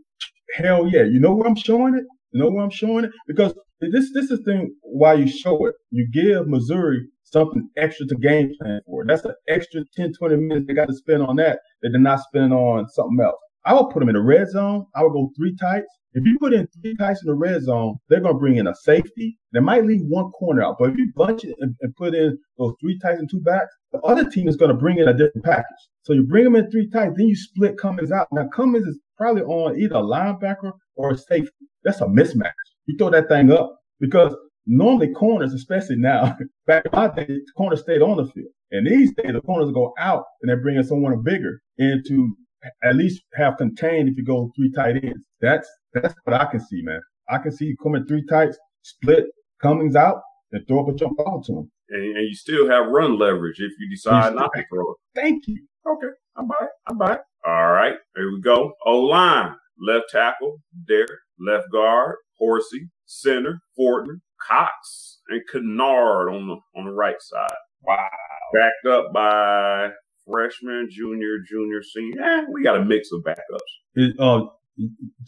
Hell 0.55 0.89
yeah! 0.89 1.03
You 1.03 1.21
know 1.21 1.35
where 1.35 1.47
I'm 1.47 1.57
showing 1.57 1.95
it. 1.95 2.05
You 2.33 2.41
know 2.41 2.51
where 2.51 2.63
I'm 2.65 2.71
showing 2.71 3.05
it 3.05 3.11
because 3.27 3.55
this 3.81 4.13
this 4.13 4.31
is 4.31 4.39
the 4.39 4.45
thing 4.45 4.75
why 4.83 5.15
you 5.15 5.27
show 5.27 5.67
it. 5.67 5.75
You 5.91 6.09
give 6.13 6.47
Missouri 6.49 7.07
something 7.25 7.69
extra 7.77 8.07
to 8.07 8.15
game 8.17 8.53
plan 8.61 8.81
for. 8.87 9.05
That's 9.07 9.25
an 9.25 9.35
extra 9.49 9.83
10, 9.97 10.13
20 10.19 10.37
minutes 10.37 10.67
they 10.67 10.75
got 10.75 10.89
to 10.89 10.95
spend 10.95 11.23
on 11.23 11.37
that 11.37 11.61
that 11.83 11.91
they're 11.91 12.01
not 12.01 12.21
spending 12.21 12.53
on 12.53 12.89
something 12.89 13.19
else. 13.23 13.37
I 13.65 13.75
would 13.75 13.91
put 13.91 14.01
them 14.01 14.09
in 14.09 14.15
the 14.15 14.23
red 14.23 14.49
zone. 14.49 14.87
I 14.95 15.03
would 15.03 15.13
go 15.13 15.31
three 15.37 15.55
tights. 15.57 15.87
If 16.13 16.25
you 16.27 16.37
put 16.41 16.53
in 16.53 16.67
three 16.67 16.97
tights 16.97 17.23
in 17.23 17.29
the 17.29 17.35
red 17.35 17.63
zone, 17.63 17.97
they're 18.09 18.21
going 18.21 18.35
to 18.35 18.39
bring 18.39 18.57
in 18.57 18.67
a 18.67 18.75
safety. 18.75 19.39
They 19.53 19.61
might 19.61 19.85
leave 19.85 20.01
one 20.03 20.31
corner 20.33 20.63
out. 20.63 20.77
But 20.79 20.91
if 20.91 20.99
you 20.99 21.13
bunch 21.15 21.45
it 21.45 21.55
and, 21.61 21.77
and 21.81 21.95
put 21.95 22.15
in 22.15 22.37
those 22.59 22.75
three 22.81 22.99
tights 22.99 23.21
and 23.21 23.31
two 23.31 23.41
backs, 23.41 23.73
the 23.93 24.01
other 24.01 24.29
team 24.29 24.49
is 24.49 24.57
going 24.57 24.71
to 24.71 24.77
bring 24.77 24.99
in 24.99 25.09
a 25.09 25.13
different 25.13 25.45
package. 25.45 25.89
So 26.03 26.13
you 26.13 26.25
bring 26.25 26.45
them 26.45 26.57
in 26.57 26.71
three 26.71 26.89
tights, 26.91 27.15
then 27.17 27.29
you 27.29 27.37
split 27.37 27.79
Cummings 27.79 28.11
out. 28.11 28.27
Now 28.33 28.49
Cummings 28.49 28.87
is 28.87 28.99
probably 29.17 29.43
on 29.43 29.79
either 29.79 29.97
a 29.97 30.03
linebacker 30.03 30.73
or 30.97 31.13
a 31.13 31.19
safety. 31.19 31.67
That's 31.85 32.01
a 32.01 32.07
mismatch. 32.07 32.51
You 32.87 32.97
throw 32.99 33.11
that 33.11 33.29
thing 33.29 33.53
up 33.53 33.77
because 34.01 34.35
normally 34.67 35.13
corners, 35.13 35.55
especially 35.55 35.97
now, 35.97 36.37
back 36.67 36.87
in 36.87 36.91
my 36.93 37.09
day, 37.09 37.39
corners 37.57 37.83
stayed 37.83 38.03
on 38.03 38.17
the 38.17 38.27
field. 38.27 38.53
And 38.73 38.87
these 38.87 39.13
days, 39.15 39.33
the 39.33 39.41
corners 39.41 39.73
go 39.73 39.93
out 39.99 40.25
and 40.43 40.49
they're 40.49 40.63
bringing 40.63 40.83
someone 40.83 41.23
bigger 41.23 41.61
into 41.79 42.35
at 42.83 42.97
least 42.97 43.23
have 43.35 43.57
contained 43.57 44.09
if 44.09 44.17
you 44.17 44.25
go 44.25 44.51
three 44.57 44.71
tight 44.73 45.03
ends. 45.03 45.25
That's 45.41 45.69
that's 45.95 46.15
what 46.25 46.41
I 46.41 46.47
can 46.47 46.61
see, 46.61 46.83
man. 46.83 47.01
I 47.29 47.39
can 47.39 47.53
see 47.53 47.77
coming 47.83 48.05
three 48.07 48.25
tights, 48.27 48.59
split 48.83 49.27
Cummings 49.63 49.97
out, 49.97 50.23
and 50.53 50.67
throw 50.67 50.83
up 50.83 50.95
a 50.95 50.97
jump 50.97 51.17
ball 51.19 51.43
to 51.47 51.53
him. 51.53 51.71
And, 51.91 52.17
and 52.17 52.27
you 52.27 52.35
still 52.35 52.69
have 52.69 52.87
run 52.89 53.19
leverage 53.19 53.61
if 53.61 53.73
you 53.79 53.91
decide 53.91 54.35
not 54.35 54.51
to 54.55 54.65
throw 54.69 54.91
it. 54.91 54.97
Thank 55.15 55.47
you. 55.47 55.65
Okay, 55.87 56.09
I'm 56.37 56.49
by 56.49 56.55
it. 56.61 56.71
I'm 56.87 56.99
by 56.99 57.15
it. 57.15 57.21
All 57.47 57.73
right, 57.73 57.95
here 58.17 58.33
we 58.33 58.41
go. 58.41 58.73
O 58.87 59.01
line, 59.01 59.55
left 59.79 60.07
tackle, 60.11 60.59
Derek, 60.87 61.11
left 61.39 61.67
guard, 61.73 62.17
Horsey, 62.39 62.89
center, 63.07 63.61
Fortner, 63.79 64.21
Cox, 64.47 65.21
and 65.29 65.43
Kinnard 65.53 66.35
on 66.35 66.49
the 66.49 66.57
on 66.79 66.87
the 66.87 66.93
right 66.93 67.21
side. 67.21 67.55
Wow. 67.83 68.09
Backed 68.53 68.87
up 68.87 69.13
by 69.13 69.91
freshman, 70.27 70.89
junior, 70.91 71.39
junior, 71.49 71.83
senior. 71.83 72.23
Eh, 72.23 72.45
we 72.53 72.63
got 72.63 72.77
a 72.77 72.85
mix 72.85 73.11
of 73.13 73.23
backups. 73.23 73.61
Is, 73.95 74.13
uh, 74.19 74.43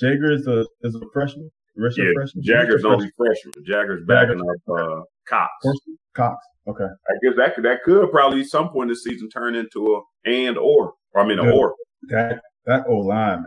Jagger 0.01 0.33
is 0.33 0.47
a 0.47 0.67
is 0.83 0.95
a 0.95 1.01
freshman. 1.13 1.51
Yeah, 1.77 2.05
freshman? 2.15 2.45
Jagger's 2.45 2.85
only 2.85 3.11
freshman. 3.17 3.55
Jagger's 3.65 4.05
backing 4.07 4.41
up 4.41 4.79
uh, 4.79 5.01
Cox. 5.27 5.51
Cox. 6.15 6.37
Okay. 6.69 6.85
I 6.85 7.13
guess 7.23 7.37
that 7.37 7.55
could 7.55 7.65
that 7.65 7.83
could 7.83 8.11
probably 8.11 8.45
some 8.45 8.69
point 8.71 8.91
this 8.91 9.05
season 9.05 9.29
turn 9.31 9.55
into 9.55 9.87
a 9.97 10.31
and 10.31 10.59
or. 10.59 10.95
or 11.15 11.21
I 11.23 11.27
mean, 11.27 11.39
a 11.39 11.51
or. 11.51 11.75
That 12.09 12.41
that 12.67 12.85
O 12.89 12.99
line. 12.99 13.45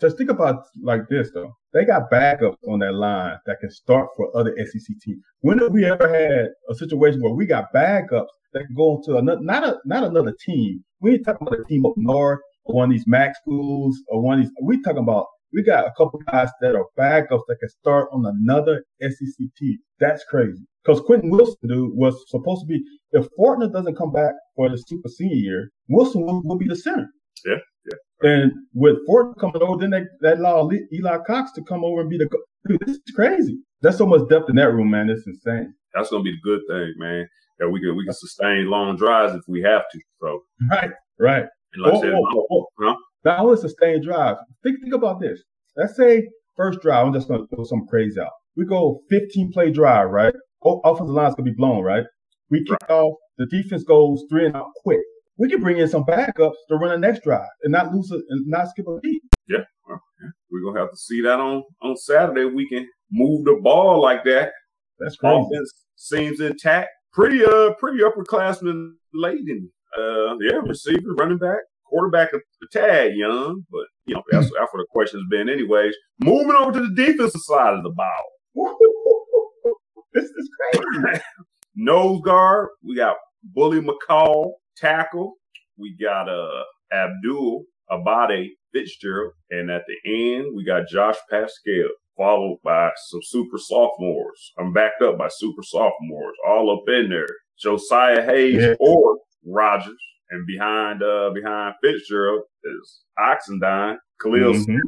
Just 0.00 0.18
think 0.18 0.30
about 0.30 0.64
like 0.82 1.08
this 1.08 1.30
though. 1.32 1.52
They 1.72 1.84
got 1.84 2.10
backups 2.10 2.56
on 2.68 2.80
that 2.80 2.94
line 2.94 3.38
that 3.46 3.60
can 3.60 3.70
start 3.70 4.08
for 4.16 4.36
other 4.36 4.54
SEC 4.58 4.96
teams. 5.00 5.22
When 5.40 5.58
have 5.58 5.72
we 5.72 5.84
ever 5.84 6.08
had 6.08 6.48
a 6.68 6.74
situation 6.74 7.22
where 7.22 7.34
we 7.34 7.46
got 7.46 7.72
backups 7.74 8.28
that 8.52 8.66
can 8.66 8.74
go 8.74 8.96
into 8.96 9.18
another, 9.18 9.40
not 9.42 9.64
a, 9.64 9.78
not 9.84 10.04
another 10.04 10.34
team. 10.44 10.84
We 11.00 11.12
ain't 11.14 11.24
talking 11.24 11.46
about 11.46 11.60
a 11.60 11.64
team 11.64 11.86
up 11.86 11.92
north 11.96 12.40
or 12.64 12.74
one 12.74 12.90
of 12.90 12.90
these 12.90 13.06
MAC 13.06 13.36
schools 13.36 14.00
or 14.08 14.20
one 14.20 14.40
of 14.40 14.44
these. 14.44 14.52
We 14.62 14.82
talking 14.82 15.02
about 15.02 15.26
we 15.52 15.62
got 15.62 15.86
a 15.86 15.92
couple 15.96 16.20
guys 16.30 16.48
that 16.60 16.74
are 16.74 16.86
backups 16.98 17.42
that 17.48 17.58
can 17.60 17.68
start 17.68 18.08
on 18.12 18.26
another 18.26 18.84
SEC 19.00 19.46
team. 19.56 19.78
That's 20.00 20.24
crazy. 20.24 20.66
Because 20.84 21.00
Quintin 21.00 21.30
Wilson, 21.30 21.56
dude, 21.66 21.94
was 21.94 22.24
supposed 22.28 22.62
to 22.62 22.66
be 22.66 22.82
if 23.12 23.26
Fortner 23.38 23.72
doesn't 23.72 23.96
come 23.96 24.12
back 24.12 24.32
for 24.56 24.68
the 24.68 24.76
super 24.76 25.08
senior 25.08 25.36
year, 25.36 25.70
Wilson 25.88 26.22
will, 26.22 26.42
will 26.44 26.58
be 26.58 26.68
the 26.68 26.76
center. 26.76 27.08
Yeah, 27.44 27.56
yeah. 27.86 28.30
And 28.30 28.52
with 28.74 28.96
Fortner 29.08 29.38
coming 29.38 29.62
over, 29.62 29.80
then 29.80 29.90
they, 29.90 30.04
that 30.20 30.38
allowed 30.38 30.72
Eli 30.92 31.18
Cox 31.26 31.52
to 31.52 31.62
come 31.62 31.84
over 31.84 32.02
and 32.02 32.10
be 32.10 32.18
the 32.18 32.28
dude. 32.66 32.80
This 32.80 32.96
is 32.96 33.14
crazy. 33.14 33.58
That's 33.82 33.98
so 33.98 34.06
much 34.06 34.28
depth 34.28 34.50
in 34.50 34.56
that 34.56 34.72
room, 34.72 34.90
man. 34.90 35.10
It's 35.10 35.26
insane. 35.26 35.74
That's 35.94 36.10
gonna 36.10 36.22
be 36.22 36.32
the 36.32 36.40
good 36.42 36.60
thing, 36.68 36.94
man 36.96 37.28
that 37.58 37.68
we 37.68 37.80
can 37.80 37.96
we 37.96 38.04
can 38.04 38.14
sustain 38.14 38.70
long 38.70 38.96
drives 38.96 39.34
if 39.34 39.42
we 39.48 39.62
have 39.62 39.82
to. 39.92 40.00
So 40.20 40.42
right, 40.70 40.90
right. 41.18 41.46
And 41.74 41.82
like 41.82 41.92
oh, 41.92 41.98
I 41.98 42.00
said, 42.00 42.12
oh, 42.14 42.46
oh, 42.50 42.66
huh? 42.80 42.96
Not 43.28 43.40
only 43.40 43.56
sustain 43.56 44.02
drives. 44.02 44.38
Think 44.62 44.80
think 44.82 44.94
about 44.94 45.20
this. 45.20 45.42
Let's 45.76 45.96
say 45.96 46.26
first 46.56 46.80
drive. 46.80 47.06
I'm 47.06 47.12
just 47.12 47.28
going 47.28 47.40
to 47.40 47.46
throw 47.54 47.64
some 47.64 47.86
crazy 47.86 48.18
out. 48.20 48.30
We 48.56 48.64
go 48.64 49.00
15 49.10 49.52
play 49.52 49.70
drive, 49.70 50.10
right? 50.10 50.34
O- 50.64 50.80
offensive 50.84 51.14
line's 51.14 51.34
gonna 51.36 51.50
be 51.50 51.56
blown, 51.56 51.84
right? 51.84 52.04
We 52.50 52.64
kick 52.64 52.78
right. 52.88 52.90
off. 52.90 53.14
The 53.36 53.46
defense 53.46 53.84
goes 53.84 54.24
three 54.28 54.46
and 54.46 54.56
out 54.56 54.70
quick. 54.82 55.00
We 55.38 55.48
can 55.48 55.60
bring 55.60 55.78
in 55.78 55.88
some 55.88 56.02
backups 56.04 56.56
to 56.68 56.74
run 56.74 56.90
the 56.90 57.06
next 57.06 57.22
drive 57.22 57.46
and 57.62 57.70
not 57.70 57.92
lose 57.92 58.10
it 58.10 58.22
and 58.28 58.44
not 58.48 58.68
skip 58.68 58.86
a 58.88 58.98
beat. 59.00 59.22
Yeah, 59.48 59.64
well, 59.86 60.00
yeah. 60.20 60.30
we're 60.50 60.64
gonna 60.64 60.80
have 60.80 60.90
to 60.90 60.96
see 60.96 61.20
that 61.22 61.38
on 61.38 61.62
on 61.82 61.96
Saturday. 61.96 62.46
We 62.46 62.68
can 62.68 62.88
move 63.12 63.44
the 63.44 63.60
ball 63.62 64.02
like 64.02 64.24
that. 64.24 64.50
That's 64.98 65.14
crazy. 65.16 65.36
Offense 65.36 65.84
seems 65.94 66.40
intact 66.40 66.88
pretty 67.12 67.44
uh 67.44 67.74
pretty 67.78 67.98
upperclassman 67.98 68.94
laden. 69.14 69.70
Uh, 69.96 70.36
yeah, 70.40 70.58
receiver, 70.66 71.14
running 71.18 71.38
back, 71.38 71.60
quarterback 71.88 72.30
a, 72.32 72.38
tad 72.72 73.14
young, 73.14 73.64
but 73.70 73.86
you 74.06 74.14
know 74.14 74.22
that's, 74.30 74.46
that's 74.46 74.72
what 74.72 74.78
the 74.78 74.86
question's 74.90 75.28
been, 75.30 75.48
anyways. 75.48 75.94
Moving 76.20 76.56
over 76.58 76.72
to 76.72 76.80
the 76.80 76.94
defensive 76.94 77.40
side 77.42 77.74
of 77.74 77.82
the 77.82 77.90
ball. 77.90 79.74
this 80.12 80.24
is 80.24 80.50
crazy. 80.72 81.20
Nose 81.74 82.20
guard, 82.24 82.68
we 82.82 82.96
got 82.96 83.16
Bully 83.42 83.80
McCall. 83.80 84.52
Tackle, 84.76 85.34
we 85.76 85.96
got 86.00 86.28
uh 86.28 86.62
Abdul 86.92 87.64
Abade 87.90 88.50
Fitzgerald, 88.72 89.32
and 89.50 89.70
at 89.70 89.82
the 89.86 89.96
end 90.34 90.54
we 90.54 90.64
got 90.64 90.88
Josh 90.88 91.16
Paschal, 91.30 91.88
followed 92.16 92.58
by 92.62 92.90
some 93.08 93.20
super 93.22 93.58
sophomores. 93.58 94.52
I'm 94.58 94.72
backed 94.72 95.02
up 95.02 95.18
by 95.18 95.28
super 95.28 95.62
sophomores, 95.62 96.36
all 96.46 96.70
up 96.76 96.88
in 96.88 97.08
there. 97.10 97.26
Josiah 97.58 98.24
Hayes 98.24 98.62
yeah. 98.62 98.74
or 98.78 99.18
Rogers, 99.44 99.98
and 100.30 100.46
behind 100.46 101.02
uh 101.02 101.30
behind 101.34 101.74
Fitzgerald 101.82 102.42
is 102.64 103.00
Oxendine. 103.18 103.98
Khalil 104.20 104.54
mm-hmm. 104.54 104.78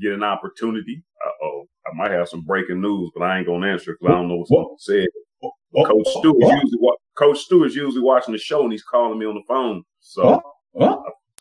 get 0.00 0.12
an 0.12 0.22
opportunity. 0.22 1.02
Uh 1.24 1.44
oh, 1.44 1.68
I 1.86 1.94
might 1.94 2.10
have 2.10 2.28
some 2.28 2.42
breaking 2.42 2.80
news, 2.80 3.10
but 3.14 3.24
I 3.24 3.38
ain't 3.38 3.46
gonna 3.46 3.66
answer 3.66 3.92
because 3.92 4.12
I 4.12 4.16
don't 4.16 4.28
know 4.28 4.36
what 4.36 4.48
someone 4.48 4.78
said. 4.78 5.08
Well, 5.72 5.86
Coach 5.86 6.08
Stewart 6.08 6.36
usually 6.40 6.90
Coach 7.16 7.38
Stewart's 7.38 7.76
usually 7.76 8.02
watching 8.02 8.32
the 8.32 8.38
show 8.38 8.62
and 8.62 8.72
he's 8.72 8.82
calling 8.82 9.18
me 9.18 9.26
on 9.26 9.34
the 9.34 9.42
phone. 9.46 9.84
So 10.00 10.42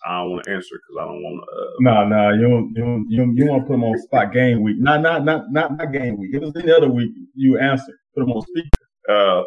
I 0.05 0.19
don't 0.19 0.31
want 0.31 0.43
to 0.45 0.51
answer 0.51 0.75
because 0.75 1.01
I 1.01 1.05
don't 1.05 1.21
want 1.21 1.43
to. 1.43 1.61
Uh, 1.61 1.71
no, 1.79 2.07
no, 2.07 2.33
you 2.33 2.41
don't, 2.41 2.73
you 2.75 2.83
don't, 2.83 3.05
you 3.09 3.17
don't, 3.17 3.35
you 3.35 3.45
want 3.45 3.63
to 3.63 3.67
put 3.67 3.73
him 3.73 3.83
on 3.83 3.97
spot 3.99 4.33
game 4.33 4.61
week. 4.61 4.77
Not, 4.79 5.01
not, 5.01 5.25
not, 5.25 5.51
not, 5.51 5.77
not 5.77 5.91
game 5.91 6.17
week. 6.17 6.31
If 6.33 6.41
it 6.41 6.45
was 6.45 6.55
any 6.55 6.71
other 6.71 6.89
week, 6.89 7.11
you 7.35 7.57
answer. 7.59 7.99
Put 8.15 8.23
him 8.23 8.31
on 8.31 8.41
speaker. 8.43 8.69
Uh, 9.09 9.43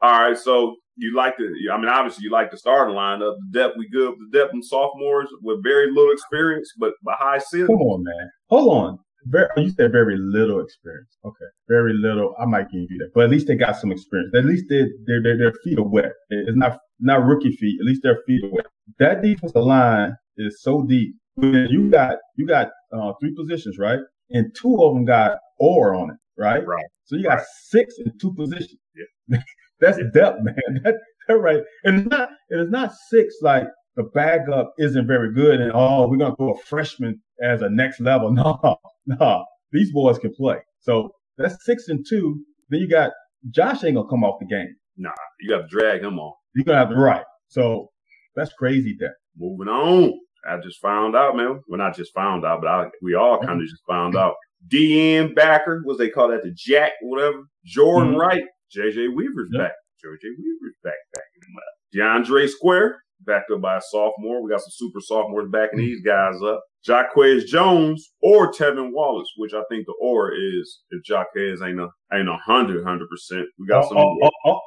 all 0.00 0.28
right. 0.28 0.36
So 0.36 0.76
you 0.96 1.14
like 1.16 1.36
to, 1.38 1.54
I 1.72 1.76
mean, 1.76 1.88
obviously 1.88 2.24
you 2.24 2.30
like 2.30 2.50
the 2.50 2.58
starting 2.58 2.94
lineup. 2.94 3.34
The 3.52 3.58
depth, 3.60 3.74
we 3.78 3.88
good 3.88 4.10
with 4.10 4.30
the 4.30 4.38
depth 4.38 4.52
and 4.52 4.64
sophomores 4.64 5.28
with 5.42 5.62
very 5.62 5.90
little 5.90 6.12
experience, 6.12 6.72
but, 6.78 6.92
but 7.02 7.14
high 7.18 7.38
ceiling. 7.38 7.68
Come 7.68 7.76
on, 7.76 8.04
man. 8.04 8.30
Hold 8.48 8.76
on. 8.76 8.98
Very, 9.26 9.48
you 9.56 9.70
said 9.70 9.92
very 9.92 10.16
little 10.18 10.60
experience. 10.60 11.16
Okay, 11.24 11.44
very 11.68 11.92
little. 11.94 12.34
I 12.40 12.44
might 12.44 12.70
give 12.70 12.90
you 12.90 12.98
that, 12.98 13.12
but 13.14 13.24
at 13.24 13.30
least 13.30 13.46
they 13.46 13.54
got 13.54 13.76
some 13.76 13.92
experience. 13.92 14.34
At 14.34 14.44
least 14.44 14.64
their 14.68 14.88
their 15.06 15.22
their, 15.22 15.38
their 15.38 15.52
feet 15.62 15.78
are 15.78 15.86
wet. 15.86 16.12
It's 16.30 16.56
not 16.56 16.80
not 16.98 17.24
rookie 17.24 17.52
feet. 17.52 17.78
At 17.80 17.86
least 17.86 18.02
their 18.02 18.18
feet 18.26 18.42
are 18.42 18.50
wet. 18.50 18.66
That 18.98 19.22
defensive 19.22 19.62
line 19.62 20.16
is 20.38 20.60
so 20.62 20.82
deep. 20.82 21.14
You 21.40 21.88
got 21.88 22.16
you 22.36 22.46
got 22.48 22.70
uh, 22.92 23.12
three 23.20 23.32
positions, 23.34 23.78
right? 23.78 24.00
And 24.30 24.52
two 24.60 24.82
of 24.82 24.94
them 24.94 25.04
got 25.04 25.38
or 25.58 25.94
on 25.94 26.10
it, 26.10 26.16
right? 26.36 26.66
Right. 26.66 26.84
So 27.04 27.16
you 27.16 27.22
got 27.22 27.34
right. 27.34 27.46
six 27.68 27.94
in 28.04 28.12
two 28.18 28.34
positions. 28.34 28.80
Yeah. 29.28 29.38
That's 29.82 29.98
yeah. 29.98 30.04
depth, 30.14 30.38
man. 30.42 30.54
That, 30.84 30.94
that 31.28 31.36
right. 31.36 31.60
And 31.84 32.00
it's 32.00 32.08
not 32.08 32.30
it 32.48 32.60
is 32.60 32.70
not 32.70 32.92
six 33.10 33.34
like 33.42 33.64
the 33.96 34.04
backup 34.14 34.72
isn't 34.78 35.06
very 35.06 35.34
good 35.34 35.60
and 35.60 35.70
oh 35.74 36.08
we're 36.08 36.16
gonna 36.16 36.34
throw 36.36 36.54
a 36.54 36.58
freshman 36.58 37.20
as 37.42 37.60
a 37.60 37.68
next 37.68 38.00
level. 38.00 38.34
No, 39.04 39.18
no, 39.18 39.44
these 39.72 39.92
boys 39.92 40.18
can 40.18 40.32
play. 40.32 40.58
So 40.80 41.10
that's 41.36 41.56
six 41.66 41.88
and 41.88 42.06
two. 42.08 42.42
Then 42.70 42.80
you 42.80 42.88
got 42.88 43.10
Josh 43.50 43.84
ain't 43.84 43.96
gonna 43.96 44.08
come 44.08 44.24
off 44.24 44.38
the 44.40 44.46
game. 44.46 44.74
Nah, 44.96 45.10
you 45.40 45.50
got 45.50 45.62
to 45.62 45.68
drag 45.68 46.02
him 46.02 46.18
off. 46.18 46.36
You're 46.54 46.64
gonna 46.64 46.78
have 46.78 46.90
to 46.90 46.96
right. 46.96 47.24
So 47.48 47.90
that's 48.36 48.52
crazy. 48.54 48.96
That 49.00 49.14
moving 49.36 49.68
on. 49.68 50.12
I 50.48 50.58
just 50.58 50.80
found 50.80 51.14
out, 51.14 51.36
man. 51.36 51.60
Well, 51.68 51.78
not 51.78 51.96
just 51.96 52.12
found 52.14 52.44
out, 52.44 52.60
but 52.60 52.68
I, 52.68 52.86
we 53.00 53.14
all 53.14 53.38
kind 53.38 53.60
of 53.60 53.68
just 53.68 53.82
found 53.88 54.16
out. 54.16 54.34
DN 54.68 55.34
backer, 55.34 55.82
what 55.84 55.98
they 55.98 56.08
call 56.08 56.28
that, 56.28 56.42
the 56.42 56.52
Jack, 56.52 56.92
whatever. 57.02 57.44
Jordan 57.64 58.12
mm-hmm. 58.12 58.20
Wright, 58.20 58.42
JJ 58.76 59.14
Weaver's 59.14 59.50
back. 59.52 59.72
JJ 60.04 60.24
Weaver's 60.38 60.76
back, 60.82 60.94
back 61.14 61.24
in 61.36 61.54
the 61.54 61.98
DeAndre 61.98 62.48
Square, 62.48 63.02
backed 63.20 63.50
up 63.50 63.60
by 63.60 63.76
a 63.76 63.80
sophomore. 63.80 64.42
We 64.42 64.50
got 64.50 64.60
some 64.60 64.72
super 64.72 65.00
sophomores 65.00 65.50
backing 65.50 65.78
mm-hmm. 65.78 65.86
these 65.86 66.02
guys 66.02 66.36
up. 66.42 66.62
Jacquez 66.86 67.46
Jones 67.46 68.12
or 68.22 68.52
Trevin 68.52 68.92
Wallace, 68.92 69.28
which 69.36 69.54
I 69.54 69.62
think 69.70 69.86
the 69.86 69.94
or 70.00 70.32
is 70.34 70.80
if 70.90 71.02
Jacquez 71.04 71.62
ain't 71.62 71.78
a 71.78 71.88
ain't 72.12 72.28
a 72.28 72.36
hundred 72.44 72.84
hundred 72.84 73.08
percent. 73.08 73.46
We 73.58 73.66
got 73.66 73.84
oh, 73.84 73.88
some. 73.88 73.98
Oh, 73.98 74.18
oh, 74.22 74.30
oh. 74.46 74.60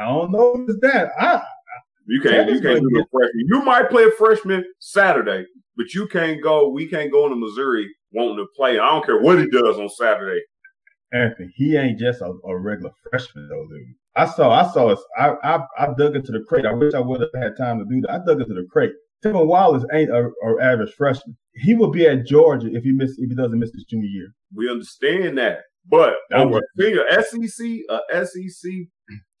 I 0.00 0.04
don't 0.06 0.32
know 0.32 0.54
if 0.56 0.70
it's 0.70 0.80
that. 0.80 1.10
I, 1.20 1.42
you 2.06 2.20
can't 2.20 2.48
you 2.48 2.60
can't 2.60 2.80
do 2.80 2.88
the 2.90 3.06
freshman. 3.12 3.46
You 3.48 3.62
might 3.62 3.90
play 3.90 4.04
a 4.04 4.10
freshman 4.12 4.64
Saturday, 4.78 5.44
but 5.76 5.92
you 5.92 6.06
can't 6.08 6.42
go. 6.42 6.68
We 6.68 6.86
can't 6.88 7.12
go 7.12 7.24
into 7.26 7.36
Missouri 7.36 7.88
wanting 8.12 8.36
to 8.38 8.46
play. 8.56 8.78
I 8.78 8.86
don't 8.86 9.04
care 9.04 9.20
what 9.20 9.38
he 9.38 9.46
does 9.50 9.78
on 9.78 9.88
Saturday. 9.90 10.40
Anthony, 11.12 11.52
he 11.54 11.76
ain't 11.76 11.98
just 11.98 12.20
a, 12.20 12.32
a 12.44 12.58
regular 12.58 12.90
freshman 13.10 13.48
though, 13.48 13.66
dude. 13.68 13.94
I 14.16 14.26
saw, 14.26 14.50
I 14.50 14.72
saw 14.72 14.88
us. 14.88 15.00
I, 15.18 15.34
I, 15.44 15.60
I 15.78 15.88
dug 15.98 16.16
into 16.16 16.32
the 16.32 16.44
crate. 16.48 16.64
I 16.64 16.72
wish 16.72 16.94
I 16.94 17.00
would 17.00 17.20
have 17.20 17.30
had 17.42 17.56
time 17.56 17.78
to 17.78 17.84
do 17.84 18.00
that. 18.02 18.10
I 18.10 18.18
dug 18.24 18.40
into 18.40 18.54
the 18.54 18.66
crate. 18.70 18.92
Trevin 19.24 19.46
Wallace 19.46 19.84
ain't 19.92 20.10
a, 20.10 20.30
a, 20.44 20.62
average 20.62 20.92
freshman. 20.94 21.36
He 21.54 21.74
will 21.74 21.90
be 21.90 22.06
at 22.06 22.26
Georgia 22.26 22.68
if 22.72 22.84
he 22.84 22.92
miss 22.92 23.12
if 23.18 23.28
he 23.28 23.34
doesn't 23.34 23.58
miss 23.58 23.72
his 23.72 23.84
junior 23.84 24.08
year. 24.08 24.28
We 24.54 24.70
understand 24.70 25.38
that, 25.38 25.60
but 25.88 26.14
over 26.34 26.58
a 26.58 26.62
senior 26.78 27.04
SEC, 27.22 27.66
a 27.88 28.26
SEC 28.26 28.70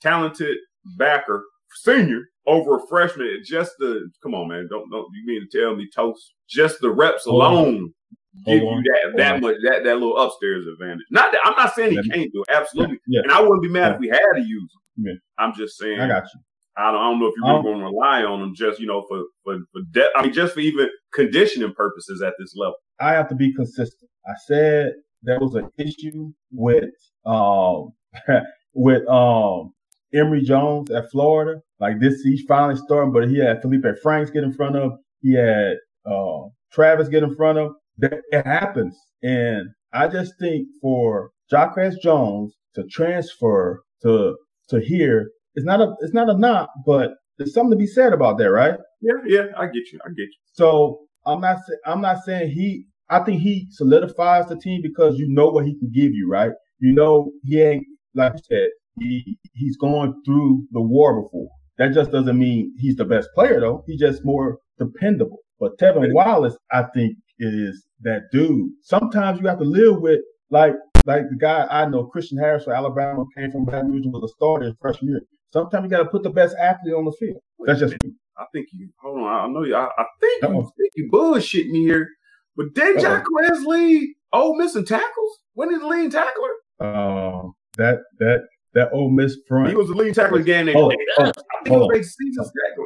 talented 0.00 0.56
backer 0.96 1.44
senior 1.74 2.22
over 2.46 2.76
a 2.76 2.86
freshman, 2.88 3.42
just 3.44 3.72
the 3.78 4.08
come 4.22 4.34
on, 4.34 4.48
man, 4.48 4.66
don't 4.70 4.90
don't 4.90 5.08
you 5.14 5.26
mean 5.26 5.46
to 5.48 5.58
tell 5.58 5.76
me 5.76 5.88
toast? 5.94 6.34
Just 6.48 6.80
the 6.80 6.90
reps 6.90 7.26
alone 7.26 7.76
on. 7.76 7.94
Give 8.44 8.62
you 8.62 8.82
that 8.82 9.16
that 9.16 9.40
much 9.40 9.56
that 9.64 9.84
that 9.84 9.94
little 9.94 10.16
upstairs 10.18 10.66
advantage. 10.66 11.06
Not 11.10 11.32
that 11.32 11.40
I'm 11.44 11.56
not 11.56 11.74
saying 11.74 11.92
he 11.92 12.10
can't 12.10 12.32
do 12.32 12.42
it, 12.42 12.54
absolutely, 12.54 12.98
yeah. 13.08 13.22
and 13.22 13.32
I 13.32 13.40
wouldn't 13.40 13.62
be 13.62 13.68
mad 13.68 13.88
yeah. 13.88 13.94
if 13.94 14.00
we 14.00 14.08
had 14.08 14.32
to 14.34 14.40
use 14.40 14.70
him. 14.96 15.04
Yeah. 15.06 15.12
I'm 15.38 15.54
just 15.54 15.78
saying. 15.78 16.00
I 16.00 16.08
got 16.08 16.24
you. 16.34 16.40
I 16.76 16.92
don't, 16.92 17.00
I 17.00 17.04
don't 17.04 17.20
know 17.20 17.26
if 17.26 17.34
you're 17.36 17.48
really 17.48 17.62
going 17.62 17.78
to 17.78 17.84
rely 17.84 18.22
on 18.22 18.42
him 18.42 18.54
just, 18.54 18.78
you 18.80 18.86
know, 18.86 19.04
for, 19.08 19.24
for, 19.44 19.58
for 19.72 19.80
depth. 19.92 20.12
I 20.14 20.22
mean, 20.22 20.32
just 20.32 20.54
for 20.54 20.60
even 20.60 20.88
conditioning 21.12 21.72
purposes 21.72 22.22
at 22.22 22.34
this 22.38 22.54
level. 22.54 22.76
I 23.00 23.12
have 23.12 23.28
to 23.30 23.34
be 23.34 23.54
consistent. 23.54 24.10
I 24.26 24.32
said 24.46 24.92
there 25.22 25.40
was 25.40 25.54
an 25.54 25.70
issue 25.78 26.32
with, 26.52 26.90
um, 27.24 27.92
with, 28.74 29.06
um, 29.08 29.72
Emory 30.14 30.42
Jones 30.42 30.90
at 30.90 31.10
Florida. 31.10 31.60
Like 31.80 31.98
this, 31.98 32.20
he's 32.22 32.42
finally 32.46 32.76
starting, 32.76 33.12
but 33.12 33.28
he 33.28 33.38
had 33.38 33.62
Feleipe 33.62 33.98
Franks 34.02 34.30
get 34.30 34.44
in 34.44 34.52
front 34.52 34.76
of, 34.76 34.92
he 35.20 35.34
had, 35.34 35.76
uh, 36.04 36.42
Travis 36.72 37.08
get 37.08 37.22
in 37.22 37.34
front 37.34 37.58
of. 37.58 37.72
That 37.98 38.20
it 38.30 38.46
happens. 38.46 38.96
And 39.22 39.68
I 39.92 40.08
just 40.08 40.34
think 40.38 40.68
for 40.80 41.30
Jacquez 41.50 41.96
Jones 42.02 42.54
to 42.74 42.84
transfer 42.90 43.82
to, 44.02 44.36
to 44.68 44.80
here 44.80 45.30
it's 45.56 45.64
not 45.66 45.80
a 45.80 45.94
it's 46.00 46.12
not 46.14 46.28
a 46.28 46.38
knock, 46.38 46.68
but 46.84 47.12
there's 47.38 47.54
something 47.54 47.72
to 47.72 47.76
be 47.76 47.86
said 47.86 48.12
about 48.12 48.38
that, 48.38 48.50
right? 48.50 48.74
Yeah, 49.00 49.14
yeah, 49.26 49.46
I 49.56 49.66
get 49.66 49.90
you. 49.92 49.98
I 50.04 50.10
get 50.10 50.28
you. 50.28 50.38
So 50.52 51.00
I'm 51.26 51.40
not 51.40 51.58
I'm 51.86 52.00
not 52.02 52.22
saying 52.24 52.50
he 52.52 52.84
I 53.08 53.20
think 53.20 53.40
he 53.40 53.66
solidifies 53.70 54.48
the 54.48 54.56
team 54.56 54.80
because 54.82 55.18
you 55.18 55.26
know 55.28 55.48
what 55.48 55.64
he 55.64 55.78
can 55.78 55.90
give 55.92 56.12
you, 56.12 56.28
right? 56.30 56.52
You 56.78 56.92
know 56.92 57.32
he 57.42 57.60
ain't 57.60 57.86
like 58.14 58.34
you 58.34 58.42
said, 58.48 58.68
he 59.00 59.38
he's 59.54 59.76
gone 59.78 60.22
through 60.24 60.66
the 60.72 60.80
war 60.80 61.22
before. 61.22 61.48
That 61.78 61.92
just 61.92 62.10
doesn't 62.10 62.38
mean 62.38 62.74
he's 62.78 62.96
the 62.96 63.04
best 63.04 63.28
player 63.34 63.60
though. 63.60 63.82
He's 63.86 64.00
just 64.00 64.24
more 64.24 64.58
dependable. 64.78 65.38
But 65.58 65.78
Trevin 65.78 66.12
Wallace, 66.12 66.56
I 66.70 66.84
think, 66.94 67.16
is 67.38 67.85
that 68.00 68.22
dude. 68.32 68.70
Sometimes 68.82 69.40
you 69.40 69.46
have 69.46 69.58
to 69.58 69.64
live 69.64 70.00
with 70.00 70.20
like 70.50 70.74
like 71.04 71.28
the 71.30 71.36
guy 71.36 71.66
I 71.70 71.86
know, 71.86 72.04
Christian 72.04 72.38
Harris 72.38 72.64
from 72.64 72.74
Alabama, 72.74 73.24
came 73.36 73.50
from 73.50 73.64
Baton 73.64 73.92
Rouge 73.92 74.04
and 74.04 74.12
was 74.12 74.30
a 74.30 74.34
starter 74.34 74.66
his 74.66 74.74
freshman 74.80 75.10
year. 75.10 75.22
Sometimes 75.52 75.84
you 75.84 75.90
got 75.90 75.98
to 75.98 76.06
put 76.06 76.22
the 76.22 76.30
best 76.30 76.56
athlete 76.60 76.94
on 76.94 77.04
the 77.04 77.12
field. 77.12 77.40
That's 77.64 77.80
just 77.80 77.94
me. 78.02 78.12
I 78.36 78.44
think 78.52 78.66
you. 78.72 78.90
Hold 79.00 79.20
on. 79.20 79.26
I 79.26 79.46
know 79.52 79.64
you. 79.64 79.74
I, 79.74 79.88
I 79.96 80.04
think 80.20 80.42
you. 80.42 80.72
Think 80.76 80.92
you 80.96 81.10
bullshitting 81.10 81.70
me 81.70 81.80
here. 81.80 82.08
But 82.56 82.74
did 82.74 82.98
Jacquez 82.98 83.64
lead 83.64 84.14
Ole 84.32 84.56
Miss 84.56 84.76
in 84.76 84.84
tackles? 84.84 85.38
When 85.54 85.70
did 85.70 85.80
he 85.80 85.86
lead 85.86 86.12
tackler? 86.12 86.50
Um, 86.80 87.54
that 87.76 88.00
that 88.18 88.40
that 88.74 88.90
Ole 88.92 89.10
Miss 89.10 89.38
front. 89.48 89.70
He 89.70 89.76
was 89.76 89.88
the 89.88 89.94
lead 89.94 90.14
tackler 90.14 90.40
again. 90.40 90.68
Hold, 90.68 90.94
hold, 91.16 91.36
hold, 91.68 91.82
on, 91.82 91.92
hold 91.92 91.92
on, 91.92 91.94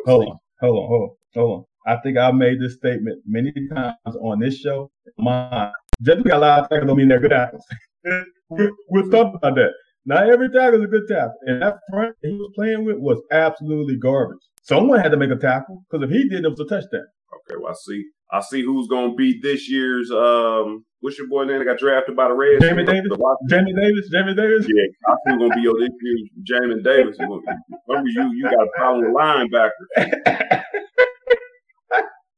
hold 0.07 0.29
on, 0.29 0.39
hold 0.61 0.79
on, 0.79 1.11
hold 1.35 1.59
on. 1.59 1.65
I 1.87 1.97
think 1.97 2.19
I've 2.19 2.35
made 2.35 2.61
this 2.61 2.75
statement 2.75 3.23
many 3.27 3.53
times 3.75 4.17
on 4.21 4.41
this 4.41 4.59
show. 4.59 4.91
My 5.19 5.73
just 6.03 6.25
got 6.25 6.37
a 6.37 6.41
lot 6.41 6.59
of 6.61 6.69
tackles 6.69 6.89
don't 6.89 6.97
mean 6.97 7.09
they're 7.09 7.21
good 7.21 7.31
tackles. 7.31 7.65
we'll 8.49 9.11
talk 9.11 9.35
about 9.35 9.55
that. 9.55 9.73
Not 10.07 10.29
every 10.31 10.49
tackle 10.51 10.81
is 10.81 10.85
a 10.85 10.89
good 10.89 11.07
tackle. 11.09 11.35
And 11.43 11.63
that 11.63 11.79
front 11.91 12.17
he 12.23 12.33
was 12.33 12.51
playing 12.55 12.85
with 12.85 12.97
was 12.97 13.21
absolutely 13.31 13.97
garbage. 13.97 14.39
Someone 14.63 15.01
had 15.01 15.11
to 15.11 15.17
make 15.17 15.31
a 15.31 15.37
tackle 15.37 15.85
because 15.91 16.05
if 16.05 16.11
he 16.11 16.29
did, 16.29 16.45
it 16.45 16.49
was 16.49 16.61
a 16.61 16.65
touchdown. 16.65 17.07
Okay, 17.35 17.61
well 17.61 17.73
I 17.73 17.75
see. 17.75 18.05
I 18.33 18.41
see 18.41 18.63
who's 18.63 18.87
going 18.89 19.11
to 19.11 19.17
beat 19.17 19.43
this 19.43 19.71
year's. 19.71 20.11
um 20.11 20.85
What's 21.01 21.17
your 21.17 21.29
boy 21.29 21.45
name 21.45 21.59
that 21.59 21.65
got 21.65 21.79
drafted 21.79 22.15
by 22.15 22.29
the 22.29 22.35
Reds? 22.35 22.63
Jamin 22.63 22.87
Davis. 22.87 23.11
Jamin 23.51 23.75
Davis. 23.75 24.11
Jamin 24.13 24.37
Davis. 24.37 24.67
Yeah, 24.69 24.85
I 25.09 25.15
think 25.27 25.39
going 25.39 25.51
to 25.51 25.57
be 25.57 25.63
your 25.63 25.79
this 25.79 25.89
year's 26.03 26.29
Jamin 26.45 26.85
Davis. 26.85 27.17
Remember 27.19 28.11
you? 28.11 28.31
You 28.35 28.45
got 28.45 28.65
a 28.65 28.69
problem 28.77 29.07
with 29.07 29.17
linebacker. 29.17 30.63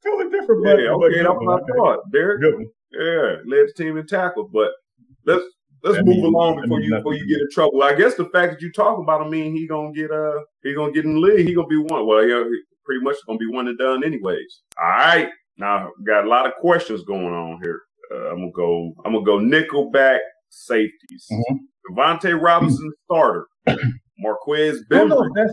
totally 0.04 0.30
different. 0.30 0.64
But, 0.64 0.80
yeah, 0.80 0.90
okay, 0.90 1.22
that's 1.22 1.28
what 1.28 1.62
I 1.62 1.76
thought. 1.76 2.12
Derek. 2.12 2.42
Yeah, 2.92 3.36
led 3.46 3.68
the 3.68 3.72
team 3.76 3.96
in 3.96 4.06
tackle, 4.06 4.48
but 4.52 4.70
let's 5.24 5.44
Let's 5.84 5.96
that 5.96 6.04
move 6.04 6.18
means, 6.18 6.26
along 6.26 6.60
before 6.60 6.80
you 6.80 6.94
before 6.94 7.14
you 7.14 7.26
get 7.26 7.40
in 7.40 7.50
trouble. 7.50 7.82
I 7.82 7.94
guess 7.94 8.14
the 8.14 8.26
fact 8.26 8.52
that 8.52 8.62
you 8.62 8.70
talk 8.70 9.00
about 9.00 9.22
him 9.22 9.30
mean 9.30 9.52
he 9.52 9.66
gonna 9.66 9.92
get 9.92 10.12
uh 10.12 10.38
he 10.62 10.74
gonna 10.74 10.92
get 10.92 11.04
in 11.04 11.14
the 11.14 11.20
league. 11.20 11.46
He 11.46 11.54
gonna 11.54 11.66
be 11.66 11.76
one. 11.76 12.06
Well, 12.06 12.24
yeah, 12.24 12.44
pretty 12.84 13.02
much 13.02 13.16
going 13.26 13.38
to 13.38 13.44
be 13.44 13.52
one 13.52 13.68
and 13.68 13.78
done 13.78 14.04
anyways. 14.04 14.62
All 14.80 14.88
right. 14.88 15.28
Now, 15.58 15.90
got 16.06 16.24
a 16.24 16.28
lot 16.28 16.46
of 16.46 16.54
questions 16.54 17.02
going 17.04 17.32
on 17.32 17.60
here. 17.62 17.82
Uh, 18.12 18.30
I'm 18.30 18.38
gonna 18.38 18.52
go. 18.52 18.92
I'm 19.04 19.12
gonna 19.12 19.24
go 19.24 19.38
nickel 19.38 19.90
back 19.90 20.20
safeties. 20.50 21.26
Mm-hmm. 21.30 21.56
Devontae 21.90 22.40
Robinson 22.40 22.92
starter. 23.04 23.46
Marquez 24.18 24.84
Bembry. 24.88 25.28
that's 25.34 25.52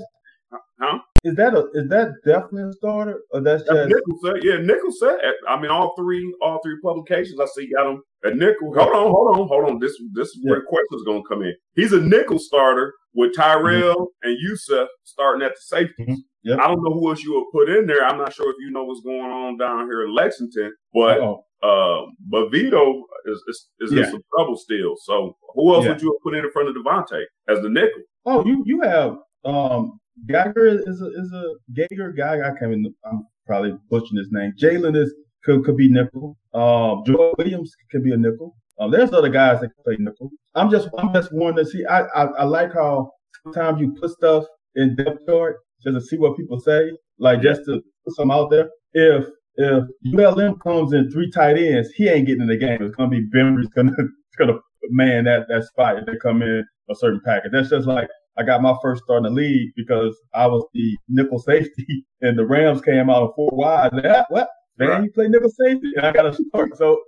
Huh? 0.82 1.00
Is 1.26 1.36
that 1.36 1.54
a 1.54 1.68
is 1.74 1.90
that 1.90 2.14
definitely 2.26 2.70
a 2.70 2.74
starter 2.74 3.22
or 3.32 3.42
that's, 3.42 3.64
that's 3.68 3.92
just? 3.92 4.44
Yeah, 4.44 4.58
Nicholson. 4.58 5.18
I 5.48 5.60
mean, 5.60 5.70
all 5.70 5.94
three 5.98 6.34
all 6.42 6.60
three 6.64 6.78
publications 6.82 7.40
I 7.40 7.46
see 7.54 7.70
got 7.76 7.88
him 7.88 8.02
at 8.24 8.38
nickel. 8.38 8.74
Hold 8.74 8.96
on, 8.96 9.12
hold 9.12 9.38
on, 9.38 9.48
hold 9.50 9.70
on. 9.70 9.80
This 9.80 9.92
this 10.14 10.30
is 10.30 10.40
yeah. 10.42 10.52
where 10.52 10.60
the 10.62 10.66
question's 10.68 11.04
gonna 11.06 11.24
come 11.28 11.44
in. 11.44 11.54
He's 11.76 11.92
a 11.92 12.00
nickel 12.00 12.40
starter 12.40 12.94
with 13.14 13.36
Tyrell 13.36 13.96
mm-hmm. 13.96 14.30
and 14.30 14.38
Yusuf 14.40 14.88
starting 15.04 15.46
at 15.46 15.52
the 15.52 15.62
safety. 15.62 16.04
Mm-hmm. 16.04 16.14
Yep. 16.44 16.60
I 16.60 16.68
don't 16.68 16.82
know 16.82 16.94
who 16.94 17.10
else 17.10 17.22
you 17.22 17.34
would 17.34 17.52
put 17.52 17.70
in 17.76 17.86
there. 17.86 18.06
I'm 18.06 18.18
not 18.18 18.34
sure 18.34 18.50
if 18.50 18.56
you 18.60 18.72
know 18.72 18.86
what's 18.86 19.02
going 19.02 19.20
on 19.20 19.58
down 19.58 19.88
here 19.88 20.06
in 20.06 20.16
Lexington, 20.16 20.74
but 20.94 21.20
uh, 21.62 22.02
but 22.30 22.50
Vito 22.52 23.04
is 23.26 23.44
is, 23.50 23.68
is 23.82 23.92
yeah. 23.92 24.06
in 24.06 24.12
some 24.12 24.24
trouble 24.34 24.56
still. 24.56 24.96
So 25.04 25.36
who 25.56 25.74
else 25.74 25.84
yeah. 25.84 25.92
would 25.92 26.02
you 26.02 26.14
have 26.14 26.24
put 26.24 26.38
in 26.38 26.50
front 26.52 26.70
of 26.70 26.76
Devontae 26.76 27.26
as 27.50 27.62
the 27.62 27.70
nickel? 27.70 28.02
Oh, 28.26 28.46
you 28.46 28.64
you 28.66 28.82
have 28.82 29.18
um 29.44 30.00
Geiger 30.28 30.68
is 30.68 31.02
a 31.02 31.08
is 31.08 31.32
a 31.34 31.54
Geiger 31.74 32.12
guy. 32.12 32.40
I 32.40 32.50
can't 32.60 32.72
even, 32.72 32.94
I'm 33.06 33.26
probably 33.46 33.76
butchering 33.90 34.18
his 34.18 34.30
name. 34.32 34.54
Jalen 34.60 34.96
is 34.96 35.14
could 35.44 35.64
could 35.64 35.78
be 35.78 35.92
nickel. 35.92 36.38
Um, 36.54 37.04
Joe 37.06 37.34
Williams 37.38 37.76
could 37.92 38.04
be 38.04 38.14
a 38.14 38.18
nickel. 38.18 38.56
Um, 38.80 38.92
there's 38.92 39.14
other 39.14 39.30
guys 39.30 39.62
that 39.62 39.68
can 39.68 39.84
play 39.84 39.96
nickel. 40.00 40.30
I'm 40.56 40.70
just 40.70 40.90
I'm 40.98 41.14
just 41.14 41.34
wanting 41.34 41.64
to 41.64 41.70
see. 41.70 41.86
I, 41.86 42.02
I 42.02 42.24
I 42.26 42.44
like 42.44 42.74
how 42.74 43.12
sometimes 43.44 43.80
you 43.80 43.96
put 44.00 44.12
stuff 44.12 44.46
in 44.76 44.96
depth 44.96 45.26
chart 45.26 45.58
just 45.84 45.96
to 45.96 46.02
see 46.02 46.18
what 46.18 46.38
people 46.38 46.60
say, 46.60 46.92
like 47.18 47.42
just 47.42 47.66
to 47.66 47.82
put 48.06 48.16
some 48.16 48.32
out 48.32 48.50
there. 48.50 48.70
If 48.94 49.26
if 49.56 49.84
ULM 50.18 50.60
comes 50.60 50.94
in 50.94 51.12
three 51.12 51.30
tight 51.32 51.58
ends, 51.58 51.90
he 51.96 52.08
ain't 52.08 52.28
getting 52.28 52.44
in 52.44 52.48
the 52.48 52.58
game. 52.58 52.82
It's 52.82 52.96
gonna 52.96 53.10
be 53.10 53.26
Bembry's 53.32 53.70
gonna 53.70 53.92
gonna 54.38 54.60
man 54.90 55.26
that 55.26 55.48
that 55.50 55.64
spot 55.66 55.98
if 55.98 56.06
they 56.06 56.18
come 56.22 56.42
in 56.42 56.64
a 56.90 56.96
certain 56.96 57.22
package. 57.26 57.52
That's 57.52 57.70
just 57.70 57.88
like 57.88 58.08
I 58.40 58.44
got 58.44 58.62
my 58.62 58.74
first 58.82 59.04
start 59.04 59.26
in 59.26 59.34
the 59.34 59.42
league 59.42 59.72
because 59.76 60.18
I 60.34 60.48
was 60.48 60.66
the 60.74 60.98
nickel 61.10 61.40
safety, 61.40 62.06
and 62.22 62.40
the 62.40 62.46
Rams 62.46 62.82
came 62.82 63.10
out 63.10 63.24
of 63.24 63.32
four 63.36 63.50
wide. 63.52 63.92
Ah, 64.06 64.26
what 64.30 64.48
man, 64.78 64.90
right. 64.90 65.04
you 65.04 65.12
play 65.12 65.28
nickel 65.28 65.50
safety, 65.50 65.92
and 65.96 66.06
I 66.06 66.14
got 66.14 66.26
a 66.26 66.34
start. 66.34 66.78
So, 66.78 67.02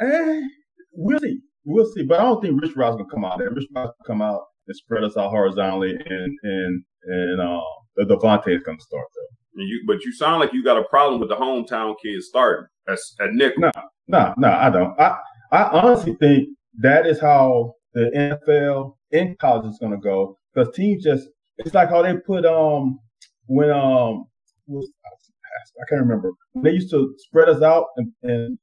eh, 0.00 0.40
we'll 0.92 1.20
see, 1.20 1.38
we'll 1.64 1.86
see. 1.92 2.02
But 2.02 2.18
I 2.18 2.24
don't 2.24 2.42
think 2.42 2.60
Rich 2.60 2.74
Rod's 2.74 2.96
gonna 2.96 3.08
come 3.08 3.24
out 3.24 3.38
there. 3.38 3.50
Rich 3.50 3.68
Rod's 3.74 3.92
gonna 3.92 4.06
come 4.06 4.20
out 4.20 4.42
and 4.66 4.76
spread 4.76 5.04
us 5.04 5.16
out 5.16 5.30
horizontally, 5.30 5.92
and 5.92 6.38
and 6.42 6.84
and 7.04 7.40
uh, 7.40 7.60
the 7.94 8.04
Devontae 8.04 8.56
is 8.56 8.62
gonna 8.64 8.80
start 8.80 9.06
though. 9.14 9.62
You, 9.62 9.84
but 9.86 10.04
you 10.04 10.12
sound 10.12 10.40
like 10.40 10.52
you 10.52 10.62
got 10.62 10.76
a 10.76 10.84
problem 10.84 11.20
with 11.20 11.30
the 11.30 11.36
hometown 11.36 11.94
kids 12.02 12.26
starting 12.26 12.66
at, 12.88 12.98
at 13.20 13.32
nickel. 13.32 13.62
No, 13.62 13.70
no, 14.08 14.34
no, 14.36 14.48
I 14.48 14.70
don't. 14.70 15.00
I 15.00 15.18
I 15.52 15.62
honestly 15.70 16.14
think 16.16 16.48
that 16.80 17.06
is 17.06 17.20
how 17.20 17.75
the 17.96 18.10
NFL 18.12 18.94
in 19.10 19.34
college 19.40 19.70
is 19.70 19.78
going 19.78 19.92
to 19.92 19.98
go 19.98 20.36
because 20.52 20.74
teams 20.76 21.02
just 21.02 21.28
it's 21.56 21.74
like 21.74 21.88
how 21.88 22.02
they 22.02 22.14
put 22.14 22.44
um 22.44 22.98
when 23.46 23.70
um 23.70 24.26
was, 24.66 24.90
I 25.80 25.84
can't 25.88 26.02
remember 26.02 26.32
When 26.52 26.64
they 26.64 26.72
used 26.72 26.90
to 26.90 27.14
spread 27.18 27.48
us 27.48 27.62
out 27.62 27.86
and, 27.96 28.12
and 28.22 28.58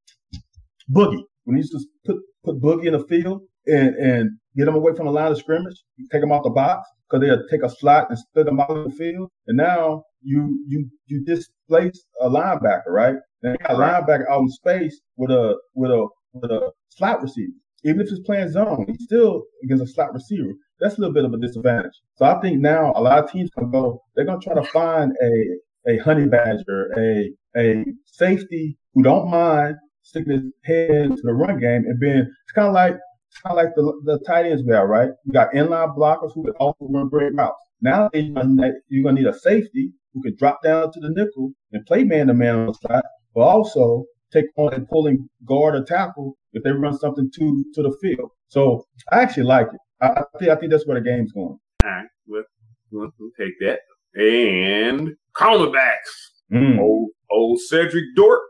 boogie 0.91 1.23
when 1.45 1.55
they 1.55 1.61
used 1.61 1.71
to 1.71 1.83
put 2.05 2.17
put 2.43 2.61
boogie 2.61 2.85
in 2.85 2.93
the 2.93 3.03
field 3.07 3.41
and 3.65 3.95
and 3.95 4.29
get 4.55 4.65
them 4.65 4.75
away 4.75 4.93
from 4.95 5.07
the 5.07 5.11
line 5.11 5.31
of 5.31 5.39
scrimmage, 5.39 5.81
take 6.11 6.21
them 6.21 6.31
out 6.31 6.43
the 6.43 6.51
box 6.51 6.87
because 7.09 7.25
they'll 7.25 7.47
take 7.49 7.63
a 7.63 7.69
slot 7.69 8.09
and 8.09 8.19
split 8.19 8.45
them 8.45 8.59
out 8.59 8.69
of 8.69 8.83
the 8.83 8.95
field. 8.95 9.31
And 9.47 9.57
now 9.57 10.03
you 10.21 10.63
you 10.67 10.87
you 11.07 11.25
displace 11.25 12.05
a 12.21 12.29
linebacker, 12.29 12.89
right? 12.89 13.15
And 13.41 13.55
they 13.55 13.57
got 13.57 13.71
a 13.71 13.79
linebacker 13.79 14.29
out 14.29 14.41
in 14.41 14.49
space 14.49 15.01
with 15.17 15.31
a 15.31 15.57
with 15.73 15.89
a 15.89 16.07
with 16.33 16.51
a 16.51 16.71
slot 16.89 17.23
receiver 17.23 17.53
even 17.83 18.01
if 18.01 18.09
he's 18.09 18.19
playing 18.21 18.49
zone, 18.49 18.85
he's 18.87 19.03
still 19.03 19.43
against 19.63 19.83
a 19.83 19.87
slot 19.87 20.13
receiver. 20.13 20.53
That's 20.79 20.97
a 20.97 20.99
little 20.99 21.13
bit 21.13 21.25
of 21.25 21.33
a 21.33 21.37
disadvantage. 21.37 21.93
So 22.15 22.25
I 22.25 22.39
think 22.41 22.59
now 22.59 22.93
a 22.95 23.01
lot 23.01 23.23
of 23.23 23.31
teams 23.31 23.49
can 23.57 23.71
go, 23.71 24.01
they're 24.15 24.25
going 24.25 24.39
to 24.39 24.45
try 24.45 24.55
to 24.55 24.63
find 24.69 25.13
a, 25.21 25.91
a 25.91 25.97
honey 25.97 26.27
badger, 26.27 26.91
a, 26.97 27.31
a 27.57 27.85
safety 28.05 28.77
who 28.93 29.03
don't 29.03 29.29
mind 29.29 29.75
sticking 30.01 30.33
his 30.33 30.51
head 30.63 30.89
into 30.89 31.21
the 31.23 31.33
run 31.33 31.59
game 31.59 31.85
and 31.85 31.99
being, 31.99 32.17
it's 32.17 32.51
kind 32.53 32.67
of 32.67 32.73
like, 32.73 32.97
kind 33.43 33.51
of 33.51 33.55
like 33.55 33.75
the, 33.75 33.93
the 34.05 34.19
tight 34.25 34.45
ends 34.45 34.63
we 34.65 34.73
have, 34.73 34.87
right? 34.87 35.09
You 35.25 35.33
got 35.33 35.53
inline 35.53 35.97
blockers 35.97 36.33
who 36.33 36.43
can 36.43 36.53
also 36.53 36.85
run 36.89 37.09
great 37.09 37.33
routes. 37.33 37.63
Now 37.81 38.09
you're 38.13 38.33
going 38.33 39.15
to 39.15 39.21
need 39.21 39.27
a 39.27 39.37
safety 39.37 39.91
who 40.13 40.21
can 40.21 40.35
drop 40.37 40.61
down 40.63 40.91
to 40.91 40.99
the 40.99 41.09
nickel 41.09 41.51
and 41.71 41.85
play 41.85 42.03
man 42.03 42.27
to 42.27 42.33
man 42.33 42.55
on 42.55 42.67
the 42.67 42.73
slot, 42.73 43.05
but 43.33 43.41
also 43.41 44.05
take 44.33 44.45
on 44.57 44.73
and 44.73 44.87
pulling 44.89 45.29
guard 45.45 45.75
or 45.75 45.83
tackle 45.83 46.35
if 46.53 46.63
they 46.63 46.71
run 46.71 46.97
something 46.97 47.29
to 47.35 47.65
to 47.75 47.83
the 47.83 47.95
field. 48.01 48.31
So 48.47 48.85
I 49.11 49.21
actually 49.21 49.43
like 49.43 49.67
it. 49.67 49.79
I, 50.01 50.07
I 50.07 50.23
think 50.39 50.51
I 50.51 50.55
think 50.55 50.71
that's 50.71 50.87
where 50.87 50.99
the 50.99 51.09
game's 51.09 51.31
going. 51.31 51.57
All 51.83 51.89
right, 51.89 52.05
we'll, 52.27 52.43
we'll, 52.91 53.11
we'll 53.19 53.31
take 53.39 53.53
that. 53.61 53.79
And 54.15 55.15
cornerbacks, 55.35 56.11
mm. 56.51 56.79
old 56.79 57.09
old 57.31 57.59
Cedrick 57.71 58.05
Dort 58.15 58.41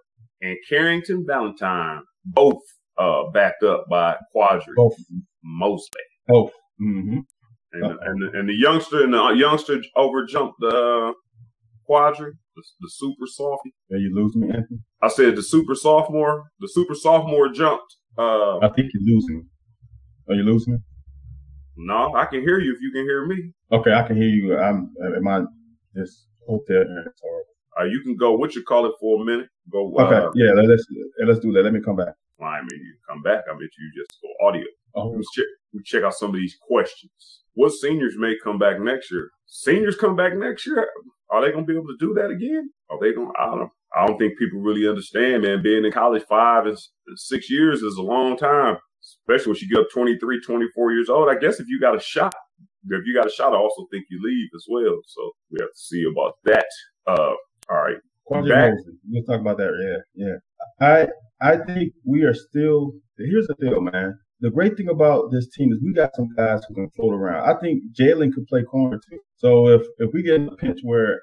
and 0.42 0.58
Carrington 0.68 1.26
Valentine, 1.28 2.02
both 2.26 2.62
uh, 2.98 3.30
backed 3.34 3.64
up 3.64 3.86
by 3.90 4.16
Qadree 4.36 4.76
both. 4.76 4.96
mostly. 5.44 6.02
Both. 6.28 6.52
Mm-hmm. 6.82 7.20
And, 7.74 7.86
and, 8.02 8.22
the, 8.22 8.40
and 8.40 8.50
the 8.50 8.54
youngster 8.54 9.04
and 9.04 9.14
the 9.14 9.30
youngster 9.30 9.82
overjumped 9.98 10.54
the 10.60 10.68
uh, 10.68 11.14
Qadree, 11.90 12.34
the, 12.56 12.64
the 12.82 12.90
super 12.90 13.26
softy. 13.28 13.74
Yeah, 13.90 13.98
you 13.98 14.14
lose 14.14 14.36
me, 14.36 14.48
Anthony. 14.48 14.80
I 15.02 15.08
said 15.08 15.36
the 15.36 15.44
super 15.44 15.76
sophomore. 15.76 16.46
The 16.60 16.68
super 16.68 16.96
sophomore 16.96 17.50
jumped. 17.50 17.96
Uh, 18.18 18.60
I 18.60 18.70
think 18.76 18.92
you're 18.94 19.16
losing. 19.16 19.46
Are 20.30 20.36
you 20.36 20.44
losing? 20.44 20.82
No, 21.76 22.14
I 22.16 22.26
can 22.26 22.42
hear 22.42 22.60
you 22.60 22.74
if 22.74 22.82
you 22.82 22.92
can 22.92 23.04
hear 23.04 23.26
me. 23.26 23.52
Okay, 23.72 23.94
I 23.94 24.04
can 24.04 24.16
hear 24.16 24.28
you. 24.28 24.58
I'm 24.58 24.94
am 25.04 25.28
I 25.28 25.42
this 25.94 26.26
hotel 26.48 26.82
it's 26.82 27.22
horrible. 27.22 27.54
Uh, 27.80 27.86
you 27.86 28.02
can 28.02 28.16
go. 28.16 28.34
What 28.36 28.54
you 28.54 28.64
call 28.64 28.86
it 28.86 28.94
for 29.00 29.22
a 29.22 29.26
minute? 29.26 29.48
Go. 29.72 29.94
Okay, 30.00 30.16
uh, 30.16 30.32
yeah. 30.36 30.52
Let's 30.54 30.86
let's 31.26 31.40
do 31.40 31.52
that. 31.54 31.64
Let 31.64 31.74
me 31.74 31.82
come 31.82 31.96
back. 31.96 32.14
Well, 32.38 32.50
I 32.50 32.60
mean, 32.60 32.80
you 32.80 32.96
come 33.10 33.22
back. 33.24 33.44
I 33.50 33.54
bet 33.54 33.62
you 33.62 33.92
just 34.02 34.22
go 34.22 34.48
audio. 34.48 34.66
Oh. 34.96 35.10
Let's 35.10 35.32
check. 35.34 35.46
We 35.74 35.82
check 35.84 36.04
out 36.04 36.14
some 36.14 36.30
of 36.30 36.36
these 36.36 36.56
questions. 36.68 37.42
What 37.56 37.72
seniors 37.72 38.16
may 38.18 38.36
come 38.44 38.60
back 38.60 38.80
next 38.80 39.12
year? 39.12 39.30
Seniors 39.48 39.96
come 39.96 40.16
back 40.16 40.36
next 40.36 40.68
year. 40.68 40.88
Are 41.34 41.42
they 41.42 41.52
going 41.52 41.66
to 41.66 41.68
be 41.68 41.76
able 41.76 41.88
to 41.88 41.98
do 42.00 42.14
that 42.14 42.30
again? 42.30 42.70
Are 42.92 43.00
they 43.02 43.12
going? 43.12 43.32
I 43.40 43.46
don't. 43.46 43.70
I 43.96 44.06
don't 44.06 44.18
think 44.20 44.38
people 44.38 44.60
really 44.60 44.88
understand, 44.88 45.44
man. 45.44 45.64
Being 45.64 45.84
in 45.86 45.92
college 45.92 46.24
five 46.30 46.66
and 46.68 46.78
six 47.16 47.50
years 47.50 47.82
is 47.82 47.96
a 47.98 48.02
long 48.02 48.38
time, 48.38 48.78
especially 49.04 49.52
when 49.52 49.60
you 49.62 49.70
get 49.70 49.80
up 49.82 49.88
23, 49.94 50.42
24 50.42 50.92
years 50.94 51.10
old. 51.10 51.30
I 51.30 51.36
guess 51.36 51.60
if 51.60 51.68
you 51.68 51.80
got 51.80 51.96
a 51.96 52.00
shot, 52.00 52.34
if 52.86 53.06
you 53.06 53.16
got 53.16 53.28
a 53.28 53.32
shot, 53.32 53.54
I 53.54 53.58
also 53.58 53.88
think 53.92 54.06
you 54.10 54.20
leave 54.24 54.50
as 54.56 54.66
well. 54.70 55.00
So 55.08 55.32
we 55.52 55.58
have 55.62 55.70
to 55.70 55.80
see 55.80 56.06
about 56.12 56.34
that. 56.46 56.66
Uh, 57.08 57.34
all 57.70 57.84
right. 57.84 57.98
We'll 59.10 59.24
talk 59.24 59.42
about 59.42 59.58
that. 59.58 60.04
Yeah, 60.16 60.28
yeah. 60.28 60.36
I 60.88 61.08
I 61.42 61.58
think 61.58 61.94
we 62.06 62.24
are 62.24 62.34
still. 62.34 62.94
Here's 63.18 63.48
the 63.48 63.56
deal, 63.60 63.82
man. 63.82 64.18
The 64.44 64.52
great 64.52 64.76
thing 64.76 64.90
about 64.90 65.32
this 65.32 65.48
team 65.56 65.72
is 65.72 65.80
we 65.82 65.94
got 65.94 66.16
some 66.18 66.28
guys 66.36 66.60
who 66.68 66.76
can 66.76 66.90
float 66.90 67.14
around. 67.14 67.50
I 67.50 67.58
think 67.62 67.82
Jalen 67.98 68.34
could 68.34 68.46
play 68.48 68.64
corner 68.64 69.00
too. 69.10 69.20
So 69.38 69.70
if 69.70 69.84
if 70.00 70.10
we 70.14 70.22
get 70.22 70.36
in 70.36 70.50
a 70.50 70.56
pinch 70.58 70.80
where 70.84 71.22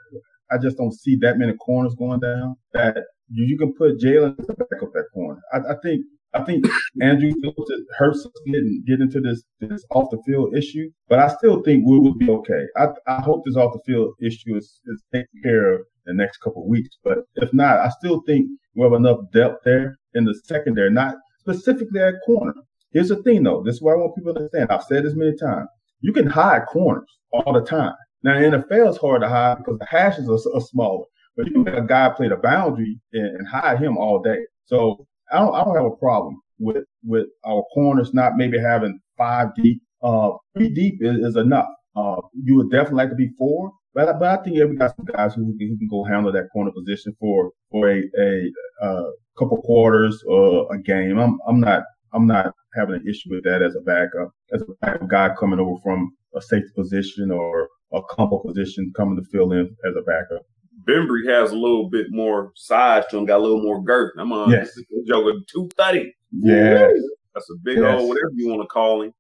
I 0.51 0.57
just 0.57 0.79
don't 0.79 0.95
see 0.95 1.17
that 1.17 1.39
many 1.39 1.53
corners 1.55 1.95
going 1.95 2.21
down. 2.21 2.57
That 2.73 2.97
you, 3.29 3.59
can 3.59 3.75
put 3.75 3.99
Jalen 4.01 4.37
back 4.37 4.83
up 4.83 4.91
at 4.97 5.05
corner. 5.15 5.41
I, 5.53 5.59
I 5.59 5.75
think 5.83 6.05
I 6.33 6.43
think 6.45 6.65
Andru 7.03 7.33
Phillips 7.43 7.71
hurts 7.99 8.25
us 8.25 8.33
getting 8.47 8.83
get 8.87 9.01
into 9.01 9.21
this 9.21 9.43
this 9.61 9.85
off 9.91 10.11
the 10.11 10.23
field 10.27 10.57
issue, 10.57 10.91
but 11.09 11.19
I 11.19 11.29
still 11.29 11.63
think 11.63 11.85
we 11.87 11.99
will 11.99 12.15
be 12.15 12.31
okay. 12.31 12.65
I 12.77 12.89
I 13.07 13.21
hope 13.21 13.45
this 13.45 13.57
off 13.57 13.75
the 13.75 13.81
field 13.85 14.15
issue 14.23 14.57
is, 14.57 14.81
is 14.87 15.03
taken 15.13 15.43
care 15.43 15.75
of 15.75 15.81
the 16.07 16.15
next 16.15 16.39
couple 16.39 16.63
of 16.63 16.69
weeks. 16.69 16.97
But 17.05 17.19
if 17.37 17.53
not, 17.53 17.81
I 17.81 17.91
still 17.91 18.23
think 18.27 18.47
we 18.75 18.83
have 18.83 18.95
enough 18.95 19.19
depth 19.33 19.59
there 19.65 19.99
in 20.15 20.25
the 20.25 20.35
secondary, 20.47 20.91
not 20.91 21.17
specifically 21.41 22.01
at 22.01 22.15
corner. 22.25 22.55
Here's 22.93 23.09
the 23.09 23.23
thing 23.23 23.43
though, 23.43 23.63
this 23.65 23.77
is 23.77 23.83
what 23.83 23.93
I 23.93 23.97
want 23.97 24.17
people 24.17 24.35
to 24.35 24.41
understand. 24.41 24.71
I've 24.71 24.85
said 24.85 25.05
this 25.05 25.15
many 25.15 25.37
times. 25.37 25.69
You 26.01 26.13
can 26.13 26.27
hide 26.27 26.67
corners 26.67 27.09
all 27.33 27.53
the 27.53 27.61
time. 27.61 27.95
Now, 28.23 28.35
NFL 28.35 28.91
is 28.91 28.97
hard 28.97 29.23
to 29.23 29.29
hide 29.29 29.59
because 29.59 29.79
the 29.79 29.87
hashes 29.87 30.29
are, 30.29 30.57
are 30.57 30.61
smaller, 30.61 31.05
but 31.37 31.47
you 31.47 31.53
can 31.53 31.65
make 31.65 31.75
a 31.75 31.83
guy 31.83 32.11
play 32.11 32.29
the 32.29 32.37
boundary 32.37 32.99
and, 33.13 33.37
and 33.37 33.49
hide 33.49 33.79
him 33.79 33.97
all 33.97 34.21
day. 34.21 34.41
So 34.67 35.07
I 35.33 35.39
don't, 35.39 35.55
I 35.55 35.65
don't 35.65 35.77
have 35.77 35.87
a 35.87 35.97
problem 35.97 36.41
with 36.59 36.85
with 37.05 37.27
our 37.45 37.65
corners 37.73 38.13
not 38.13 38.37
maybe 38.37 38.59
having 38.59 39.01
five 39.17 39.55
deep. 39.55 39.83
Uh, 40.03 40.31
three 40.57 40.71
deep 40.71 40.99
is, 41.01 41.17
is 41.19 41.37
enough. 41.37 41.69
Uh, 41.97 42.17
you 42.43 42.57
would 42.57 42.71
definitely 42.71 42.97
like 42.99 43.11
to 43.11 43.17
be 43.17 43.31
four, 43.39 43.71
but 43.95 44.19
but 44.19 44.41
I 44.41 44.43
think 44.43 44.57
yeah, 44.57 44.65
we 44.65 44.77
got 44.77 44.97
some 44.97 45.07
guys 45.07 45.35
who, 45.35 45.45
who 45.59 45.79
can 45.79 45.89
go 45.91 46.05
handle 46.05 46.33
that 46.33 46.49
corner 46.53 46.71
position 46.73 47.15
for 47.19 47.51
for 47.71 47.91
a 47.91 48.03
a, 48.19 48.51
a 48.83 49.11
couple 49.39 49.61
quarters 49.63 50.23
or 50.27 50.73
a 50.73 50.81
game. 50.81 51.19
I'm 51.19 51.39
I'm 51.47 51.61
not 51.61 51.83
I'm 52.13 52.27
not 52.27 52.55
having 52.75 52.97
an 52.97 53.07
issue 53.09 53.31
with 53.31 53.45
that 53.45 53.63
as 53.63 53.75
a 53.77 53.81
backup, 53.81 54.33
as 54.53 54.63
a 54.63 54.67
backup 54.81 55.09
guy 55.09 55.35
coming 55.39 55.59
over 55.59 55.81
from 55.83 56.13
a 56.35 56.41
safety 56.41 56.69
position 56.77 57.31
or 57.31 57.69
a 57.93 58.01
combo 58.11 58.39
position 58.39 58.93
coming 58.97 59.17
to 59.17 59.25
fill 59.31 59.53
in 59.53 59.67
as 59.89 59.95
a 59.97 60.03
backup. 60.03 60.43
Bembry 60.89 61.29
has 61.29 61.51
a 61.53 61.57
little 61.57 61.91
bit 61.91 62.07
more 62.11 62.53
size 62.57 63.05
to 63.11 63.19
him, 63.19 63.27
got 63.27 63.39
a 63.39 63.43
little 63.43 63.63
more 63.63 63.83
girth. 63.83 64.13
I'm 64.19 64.33
on 64.33 64.51
Yes. 64.51 64.71
joker 65.07 65.39
two 65.53 65.69
thirty. 65.77 66.15
Yeah, 66.33 66.89
That's 67.35 67.49
a 67.51 67.55
big 67.65 67.79
Yes. 67.79 68.01
old 68.01 68.09
whatever 68.09 68.31
you 68.35 68.49
want 68.49 68.63
to 68.63 68.67
call 68.67 69.03
him. 69.03 69.13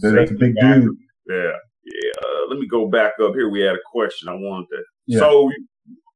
that's 0.00 0.30
a 0.30 0.34
big 0.34 0.54
Safety 0.54 0.80
dude. 0.80 0.96
Yeah, 1.28 1.52
yeah. 1.84 2.10
Uh, 2.22 2.48
let 2.50 2.58
me 2.58 2.66
go 2.68 2.88
back 2.88 3.14
up 3.22 3.34
here. 3.34 3.48
We 3.48 3.60
had 3.60 3.74
a 3.74 3.80
question. 3.90 4.28
I 4.28 4.34
wanted 4.34 4.68
to. 4.70 4.82
Yeah. 5.06 5.18
So 5.20 5.50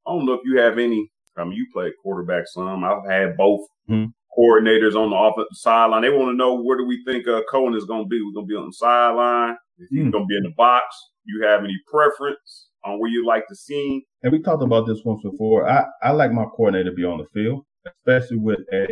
I 0.07 0.13
don't 0.13 0.25
know 0.27 0.33
if 0.35 0.41
you 0.45 0.59
have 0.59 0.79
any. 0.79 1.11
I 1.37 1.45
mean, 1.45 1.53
you 1.53 1.67
played 1.73 1.93
quarterback 2.03 2.47
some. 2.49 2.85
I've 2.85 3.05
had 3.09 3.37
both 3.37 3.61
Mhm. 3.89 4.13
Coordinators 4.39 4.95
on 4.95 5.11
the 5.11 5.17
offensive 5.17 5.49
sideline. 5.57 6.03
They 6.03 6.11
want 6.11 6.31
to 6.31 6.37
know 6.37 6.55
where 6.61 6.77
do 6.79 6.87
we 6.87 7.03
think 7.05 7.27
uh, 7.27 7.43
Coen 7.53 7.77
is 7.77 7.85
going 7.85 8.05
to 8.05 8.09
be? 8.09 8.21
We're 8.23 8.35
going 8.35 8.47
to 8.47 8.53
be 8.53 8.57
on 8.57 8.67
the 8.67 8.73
sideline. 8.73 9.57
He's 9.79 9.89
Hmm. 10.05 10.11
going 10.11 10.25
to 10.25 10.29
be 10.29 10.37
in 10.37 10.45
the 10.45 10.53
box. 10.57 10.85
You 11.25 11.45
have 11.47 11.65
any 11.65 11.77
preference 11.91 12.69
on 12.85 13.01
where 13.01 13.11
you 13.11 13.27
like 13.27 13.47
to 13.49 13.57
see? 13.57 13.97
him? 13.97 14.03
And 14.23 14.33
we 14.33 14.41
talked 14.41 14.63
about 14.63 14.87
this 14.87 15.01
once 15.05 15.23
before. 15.23 15.69
I, 15.69 15.85
I 16.03 16.13
like 16.13 16.33
my 16.33 16.45
coordinator 16.57 16.91
to 16.91 16.95
be 16.97 17.05
on 17.05 17.19
the 17.19 17.27
field, 17.35 17.65
especially 17.87 18.39
with 18.39 18.61
a, 18.73 18.87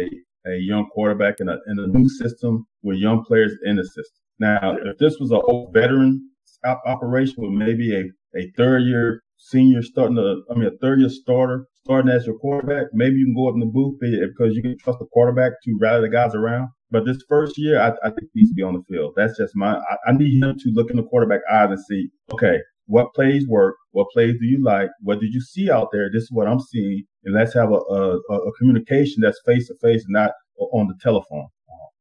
a 0.47 0.57
young 0.57 0.87
quarterback 0.93 1.37
in 1.41 1.49
a 1.49 1.57
in 1.69 1.79
a 1.79 1.87
new 1.87 2.09
system 2.09 2.67
with 2.83 2.99
young 2.99 3.25
players 3.25 3.53
in 3.65 3.77
the 3.77 3.85
system. 3.85 4.23
Now, 4.39 4.77
if 4.85 4.99
this 4.99 5.17
was 5.19 5.31
an 5.31 5.41
old 5.45 5.73
veteran 5.73 6.29
op- 6.65 6.83
operation 6.87 7.37
with 7.39 7.53
maybe 7.53 7.95
a, 7.97 8.05
a 8.39 8.51
third 8.57 8.83
year 8.83 9.23
senior 9.37 9.83
starting 9.83 10.19
I 10.19 10.55
mean, 10.55 10.69
a 10.69 10.77
third 10.79 11.01
year 11.01 11.09
starter 11.09 11.67
starting 11.85 12.11
as 12.11 12.27
your 12.27 12.37
quarterback, 12.39 12.87
maybe 12.93 13.17
you 13.17 13.27
can 13.27 13.35
go 13.35 13.49
up 13.49 13.55
in 13.55 13.61
the 13.61 13.67
booth 13.67 13.97
because 14.01 14.55
you 14.55 14.63
can 14.63 14.77
trust 14.79 14.99
the 14.99 15.07
quarterback 15.07 15.53
to 15.63 15.79
rally 15.81 16.03
the 16.03 16.09
guys 16.09 16.35
around. 16.35 16.69
But 16.91 17.05
this 17.05 17.23
first 17.29 17.57
year, 17.57 17.81
I, 17.81 17.91
I 18.05 18.11
think 18.11 18.31
he 18.33 18.41
needs 18.41 18.51
to 18.51 18.55
be 18.55 18.63
on 18.63 18.75
the 18.75 18.83
field. 18.89 19.15
That's 19.17 19.37
just 19.37 19.55
my, 19.55 19.77
I, 19.77 19.97
I 20.09 20.13
need 20.13 20.43
him 20.43 20.57
to 20.59 20.71
look 20.73 20.91
in 20.91 20.97
the 20.97 21.05
quarterback 21.05 21.41
eyes 21.51 21.71
and 21.71 21.81
see, 21.81 22.09
okay, 22.33 22.59
what 22.87 23.15
plays 23.15 23.47
work? 23.49 23.77
What 23.91 24.09
plays 24.13 24.35
do 24.41 24.47
you 24.47 24.63
like? 24.63 24.89
What 25.03 25.21
did 25.21 25.33
you 25.33 25.41
see 25.41 25.71
out 25.71 25.89
there? 25.93 26.09
This 26.13 26.25
is 26.25 26.33
what 26.33 26.47
I'm 26.49 26.61
seeing. 26.61 27.03
And 27.25 27.35
let's 27.35 27.55
have 27.55 27.71
a, 27.71 27.75
a, 27.75 28.19
a 28.19 28.53
communication 28.59 29.21
that's 29.21 29.41
face 29.45 29.69
to 29.69 29.75
face, 29.83 30.05
not 30.09 30.33
on 30.59 30.89
the 30.89 30.95
telephone. 31.01 31.49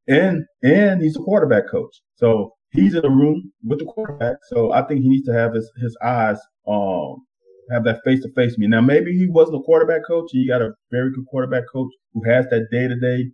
And, 0.08 0.44
and 0.62 1.02
he's 1.02 1.16
a 1.16 1.20
quarterback 1.20 1.68
coach. 1.68 2.00
So 2.14 2.52
he's 2.76 2.94
in 2.94 3.02
the 3.02 3.10
room 3.10 3.52
with 3.64 3.78
the 3.78 3.84
quarterback. 3.86 4.36
So 4.48 4.72
I 4.72 4.82
think 4.82 5.02
he 5.02 5.08
needs 5.08 5.26
to 5.26 5.32
have 5.32 5.54
his, 5.54 5.70
his 5.80 5.96
eyes, 6.02 6.38
um, 6.68 7.26
have 7.70 7.84
that 7.84 8.04
face 8.04 8.22
to 8.22 8.32
face 8.32 8.56
me. 8.58 8.66
Now, 8.68 8.80
maybe 8.80 9.16
he 9.16 9.26
wasn't 9.26 9.58
a 9.58 9.62
quarterback 9.62 10.02
coach. 10.06 10.30
He 10.30 10.46
got 10.46 10.62
a 10.62 10.72
very 10.90 11.10
good 11.10 11.26
quarterback 11.26 11.64
coach 11.72 11.90
who 12.14 12.22
has 12.24 12.46
that 12.50 12.68
day 12.70 12.86
to 12.86 12.96
day 12.96 13.30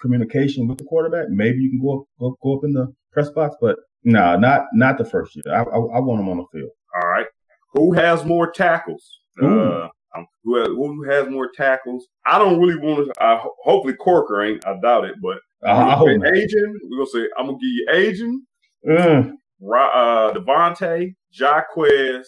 communication 0.00 0.66
with 0.66 0.78
the 0.78 0.84
quarterback. 0.84 1.28
Maybe 1.30 1.58
you 1.58 1.70
can 1.70 1.80
go 1.80 2.00
up, 2.00 2.04
go, 2.18 2.36
go 2.42 2.58
up 2.58 2.64
in 2.64 2.72
the 2.72 2.92
press 3.12 3.30
box, 3.30 3.56
but 3.60 3.76
no, 4.04 4.18
nah, 4.18 4.36
not, 4.36 4.62
not 4.74 4.98
the 4.98 5.04
first 5.04 5.36
year. 5.36 5.44
I, 5.54 5.62
I, 5.62 5.76
I 5.76 6.00
want 6.00 6.20
him 6.20 6.28
on 6.28 6.38
the 6.38 6.44
field. 6.52 6.70
All 7.00 7.08
right. 7.08 7.26
Who 7.74 7.92
has 7.92 8.24
more 8.24 8.50
tackles? 8.50 9.20
Uh, 9.40 9.88
um, 10.14 10.26
who, 10.44 10.56
has, 10.56 10.68
who 10.68 11.08
has 11.08 11.28
more 11.28 11.50
tackles? 11.56 12.06
I 12.26 12.38
don't 12.38 12.60
really 12.60 12.78
want 12.78 13.06
to. 13.06 13.22
I, 13.22 13.42
hopefully 13.64 13.94
Corker 13.94 14.42
ain't. 14.42 14.66
I 14.66 14.78
doubt 14.82 15.04
it, 15.06 15.14
but 15.22 15.38
I, 15.64 15.70
I 15.70 15.94
hope. 15.94 16.08
Agent. 16.08 16.76
We're 16.90 16.98
gonna 16.98 17.06
say 17.06 17.28
I'm 17.38 17.46
gonna 17.46 17.58
give 17.58 17.62
you 17.62 17.86
Agent, 17.92 18.42
Mm, 18.86 19.32
uh, 19.62 20.32
Devontae, 20.32 21.14
Jacquez, 21.32 22.24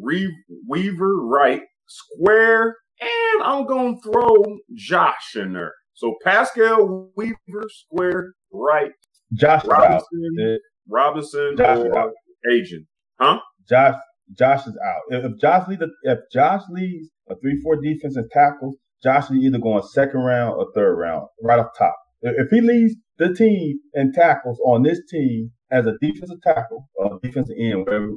Re- 0.00 0.34
Weaver, 0.68 1.26
right, 1.26 1.62
Square, 1.86 2.76
and 3.00 3.42
I'm 3.44 3.66
gonna 3.66 3.96
throw 4.02 4.42
Josh 4.74 5.36
in 5.36 5.52
there. 5.52 5.74
So 5.94 6.14
Paschal 6.24 7.10
Weaver, 7.16 7.68
Square, 7.68 8.32
right, 8.52 8.90
Josh 9.34 9.64
out. 9.64 9.68
Robinson, 9.68 10.58
Robinson, 10.88 11.54
Josh 11.56 11.78
or 11.78 11.98
out. 11.98 12.12
Agent. 12.52 12.86
Huh? 13.20 13.38
Josh, 13.68 13.94
Josh 14.36 14.66
is 14.66 14.76
out. 14.84 15.02
If, 15.10 15.24
if 15.24 15.40
Josh 15.40 15.68
leads, 15.68 15.82
if 16.02 16.18
Josh 16.32 16.62
leads 16.70 17.10
a 17.30 17.36
three-four 17.36 17.80
defense 17.80 18.16
and 18.16 18.28
tackles, 18.32 18.76
Josh 19.02 19.30
is 19.30 19.36
either 19.36 19.58
going 19.58 19.82
second 19.82 20.20
round 20.20 20.54
or 20.56 20.66
third 20.74 20.96
round, 20.96 21.28
right 21.42 21.60
off 21.60 21.68
top. 21.78 21.94
If 22.22 22.46
if 22.46 22.50
he 22.50 22.60
leads 22.60 22.94
the 23.18 23.32
team 23.34 23.78
and 23.94 24.12
tackles 24.14 24.58
on 24.64 24.82
this 24.82 25.00
team 25.10 25.52
as 25.72 25.86
a 25.86 25.94
defensive 26.00 26.40
tackle, 26.42 26.88
or 26.94 27.18
defensive 27.22 27.56
end, 27.58 27.80
whatever, 27.80 28.10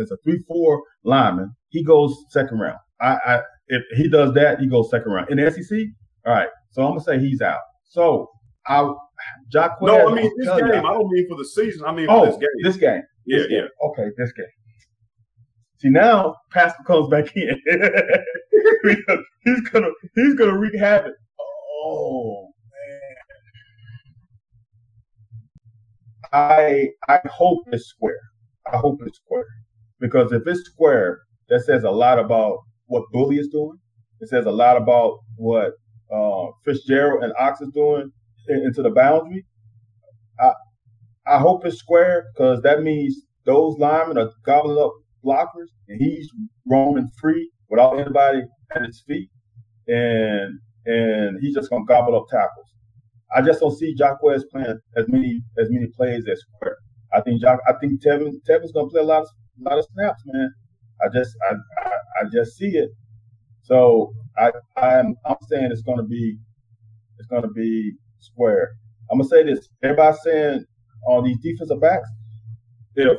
as 0.00 0.10
a 0.10 0.16
three-four 0.24 0.82
lineman, 1.04 1.54
he 1.68 1.82
goes 1.84 2.16
second 2.30 2.58
round. 2.60 2.78
I, 3.00 3.18
I, 3.26 3.40
if 3.68 3.82
he 3.96 4.08
does 4.08 4.32
that, 4.34 4.60
he 4.60 4.66
goes 4.66 4.88
second 4.90 5.12
round 5.12 5.28
in 5.30 5.36
the 5.38 5.50
SEC. 5.50 5.78
All 6.26 6.32
right, 6.32 6.48
so 6.70 6.82
I'm 6.82 6.90
gonna 6.92 7.00
say 7.02 7.18
he's 7.18 7.42
out. 7.42 7.58
So 7.84 8.30
I, 8.66 8.90
Jacquez. 9.52 9.82
No, 9.82 10.08
I 10.08 10.14
mean 10.14 10.30
this 10.38 10.48
game. 10.48 10.58
you, 10.66 10.72
I 10.74 10.80
don't 10.94 11.10
mean 11.10 11.28
for 11.28 11.36
the 11.36 11.44
season. 11.44 11.84
I 11.86 11.92
mean 11.92 12.06
Oh, 12.08 12.20
for 12.20 12.26
this 12.30 12.36
game. 12.38 12.48
this 12.62 12.76
game. 12.76 13.02
yeah, 13.26 13.38
This 13.38 13.46
game. 13.48 13.64
yeah. 13.82 13.88
Okay, 13.88 14.08
this 14.16 14.32
game. 14.32 14.46
See 15.78 15.88
now, 15.90 16.34
Paschal 16.52 16.84
comes 16.86 17.08
back 17.08 17.36
in. 17.36 17.60
He's 19.44 19.60
gonna 19.70 19.88
he's 20.14 20.34
gonna 20.34 20.56
wreak 20.58 20.74
havoc. 20.78 21.14
Oh 21.84 22.45
I 26.32 26.88
I 27.08 27.20
hope 27.26 27.60
it's 27.72 27.86
square. 27.88 28.20
I 28.72 28.76
hope 28.78 29.00
it's 29.06 29.18
square. 29.18 29.46
Because 30.00 30.32
if 30.32 30.42
it's 30.46 30.62
square, 30.64 31.20
that 31.48 31.60
says 31.60 31.84
a 31.84 31.90
lot 31.90 32.18
about 32.18 32.58
what 32.86 33.04
Bully 33.12 33.36
is 33.36 33.48
doing. 33.48 33.78
It 34.20 34.28
says 34.28 34.46
a 34.46 34.50
lot 34.50 34.76
about 34.76 35.18
what 35.36 35.72
uh, 36.12 36.46
Fitzgerald 36.64 37.24
and 37.24 37.32
Ox 37.38 37.60
is 37.60 37.70
doing 37.72 38.10
in- 38.48 38.62
into 38.64 38.82
the 38.82 38.90
boundary. 38.90 39.46
I 40.40 40.52
I 41.26 41.38
hope 41.38 41.66
it's 41.66 41.78
square 41.78 42.26
because 42.34 42.62
that 42.62 42.82
means 42.82 43.22
those 43.46 43.78
linemen 43.78 44.18
are 44.18 44.30
gobbling 44.44 44.78
up 44.78 44.92
blockers 45.24 45.68
and 45.88 46.00
he's 46.00 46.30
roaming 46.66 47.10
free 47.20 47.50
without 47.70 47.98
anybody 47.98 48.42
at 48.74 48.82
his 48.84 49.02
feet, 49.06 49.30
and 49.88 50.60
and 50.86 51.38
he's 51.40 51.54
just 51.54 51.70
gonna 51.70 51.84
gobble 51.86 52.16
up 52.16 52.26
tackles. 52.30 52.68
I 53.36 53.42
just 53.42 53.60
don't 53.60 53.76
see 53.76 53.94
Jacquez 53.94 54.44
playing 54.50 54.78
as 54.96 55.06
many 55.08 55.42
as 55.58 55.68
many 55.70 55.88
plays 55.88 56.24
as 56.26 56.40
Square. 56.40 56.78
I 57.12 57.20
think 57.20 57.42
Jac, 57.42 57.58
I 57.68 57.74
think 57.74 58.02
Trevin 58.02 58.32
Trevin's 58.46 58.72
gonna 58.72 58.88
play 58.88 59.02
a 59.02 59.04
lot 59.04 59.22
of 59.22 59.28
a 59.60 59.68
lot 59.68 59.78
of 59.78 59.86
snaps, 59.92 60.22
man. 60.24 60.50
I 61.04 61.08
just 61.12 61.36
I, 61.50 61.54
I 61.86 61.90
I 62.20 62.24
just 62.32 62.56
see 62.56 62.70
it. 62.70 62.90
So 63.62 64.12
I 64.38 64.52
I'm 64.78 65.14
I'm 65.26 65.36
saying 65.48 65.70
it's 65.70 65.82
gonna 65.82 66.04
be 66.04 66.38
it's 67.18 67.28
gonna 67.28 67.50
be 67.50 67.92
Square. 68.20 68.70
I'm 69.10 69.18
gonna 69.18 69.28
say 69.28 69.42
this. 69.42 69.68
Everybody's 69.82 70.22
saying 70.22 70.64
on 71.06 71.24
these 71.24 71.38
defensive 71.42 71.80
backs, 71.80 72.08
if 72.94 73.18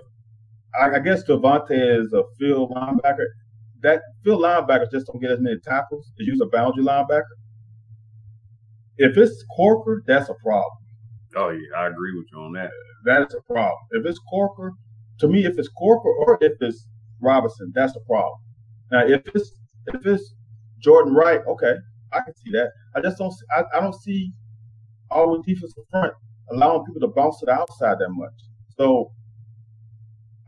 I, 0.79 0.95
I 0.95 0.99
guess 0.99 1.23
Devontae 1.23 2.01
is 2.01 2.11
a 2.13 2.23
field 2.39 2.71
linebacker. 2.71 3.27
That 3.83 4.01
field 4.23 4.41
linebackers 4.41 4.91
just 4.91 5.07
don't 5.07 5.21
get 5.21 5.31
as 5.31 5.39
many 5.39 5.59
tackles 5.59 6.11
as 6.19 6.25
use 6.25 6.41
a 6.41 6.47
boundary 6.47 6.83
linebacker. 6.83 7.36
If 8.97 9.17
it's 9.17 9.43
Corker, 9.55 10.03
that's 10.07 10.29
a 10.29 10.35
problem. 10.35 10.77
Oh 11.35 11.49
yeah, 11.49 11.77
I 11.77 11.87
agree 11.87 12.17
with 12.17 12.27
you 12.31 12.39
on 12.39 12.53
that. 12.53 12.71
That's 13.05 13.33
a 13.33 13.41
problem. 13.41 13.77
If 13.91 14.05
it's 14.05 14.19
Corker, 14.29 14.73
to 15.19 15.27
me, 15.27 15.45
if 15.45 15.57
it's 15.57 15.69
Corker 15.69 16.09
or 16.09 16.37
if 16.41 16.53
it's 16.61 16.87
Robinson, 17.21 17.71
that's 17.75 17.95
a 17.95 17.99
problem. 18.01 18.39
Now, 18.91 19.05
if 19.05 19.21
it's 19.33 19.51
if 19.87 20.05
it's 20.05 20.33
Jordan 20.79 21.13
Wright, 21.13 21.41
okay, 21.47 21.75
I 22.13 22.21
can 22.21 22.35
see 22.35 22.51
that. 22.51 22.71
I 22.95 23.01
just 23.01 23.17
don't. 23.17 23.33
I, 23.55 23.63
I 23.75 23.81
don't 23.81 23.95
see 23.95 24.31
our 25.11 25.41
defensive 25.45 25.83
front 25.91 26.13
allowing 26.51 26.85
people 26.85 27.01
to 27.01 27.13
bounce 27.13 27.39
to 27.39 27.45
the 27.45 27.51
outside 27.53 27.99
that 27.99 28.09
much. 28.09 28.33
So 28.77 29.11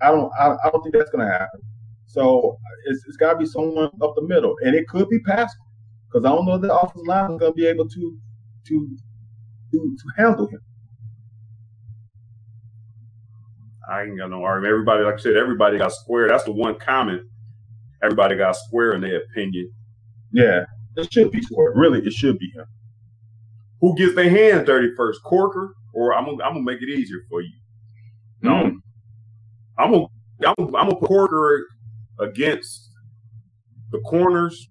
I 0.01 0.11
don't. 0.11 0.31
I, 0.39 0.55
I 0.63 0.69
don't 0.71 0.81
think 0.81 0.95
that's 0.95 1.11
going 1.11 1.25
to 1.25 1.31
happen. 1.31 1.61
So 2.07 2.57
it's, 2.85 3.03
it's 3.07 3.17
got 3.17 3.33
to 3.33 3.39
be 3.39 3.45
someone 3.45 3.91
up 4.01 4.15
the 4.15 4.25
middle, 4.27 4.55
and 4.65 4.75
it 4.75 4.87
could 4.87 5.09
be 5.09 5.19
Paschal 5.19 5.65
because 6.07 6.25
I 6.25 6.29
don't 6.29 6.45
know 6.45 6.55
if 6.55 6.61
the 6.61 6.75
offensive 6.75 7.05
line 7.05 7.31
is 7.31 7.39
going 7.39 7.51
to 7.51 7.55
be 7.55 7.67
able 7.67 7.87
to 7.87 8.17
to 8.67 8.97
to 9.73 9.97
to 9.97 10.05
handle 10.23 10.47
him. 10.47 10.61
I 13.89 14.03
ain't 14.03 14.17
got 14.19 14.29
no 14.31 14.43
argument. 14.43 14.71
Everybody, 14.73 15.03
like 15.05 15.15
I 15.15 15.19
said, 15.19 15.37
everybody 15.37 15.77
got 15.79 15.93
square. 15.93 16.27
That's 16.29 16.45
the 16.45 16.53
one 16.53 16.77
comment. 16.79 17.23
Everybody 18.03 18.37
got 18.37 18.55
square 18.57 18.93
in 18.93 19.01
their 19.01 19.17
opinion. 19.23 19.71
Yeah, 20.33 20.65
it 20.97 21.13
should 21.13 21.31
be 21.31 21.41
Square. 21.41 21.73
Really, 21.75 21.99
it 22.05 22.13
should 22.13 22.39
be 22.39 22.51
him. 22.55 22.65
Who 23.81 23.95
gets 23.97 24.15
their 24.15 24.29
hands 24.29 24.67
dirty 24.67 24.89
first, 24.97 25.21
Corker, 25.23 25.75
or 25.93 26.15
I'm 26.15 26.25
gonna 26.25 26.43
I'm 26.43 26.53
gonna 26.53 26.63
make 26.65 26.81
it 26.81 26.89
easier 26.89 27.19
for 27.29 27.41
you. 27.41 27.51
No, 28.41 28.51
Mm. 28.53 28.81
I'm 29.77 29.91
gonna 29.91 30.07
I'm 30.45 30.55
gonna, 30.57 30.77
I'm 30.77 30.89
gonna 30.89 30.95
put 30.97 31.07
Corker 31.09 31.67
against 32.19 32.89
the 33.91 33.99
corners 34.01 34.69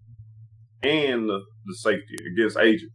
and 0.83 1.29
the, 1.29 1.41
the 1.67 1.75
safety 1.77 2.17
against 2.33 2.59
agent. 2.59 2.93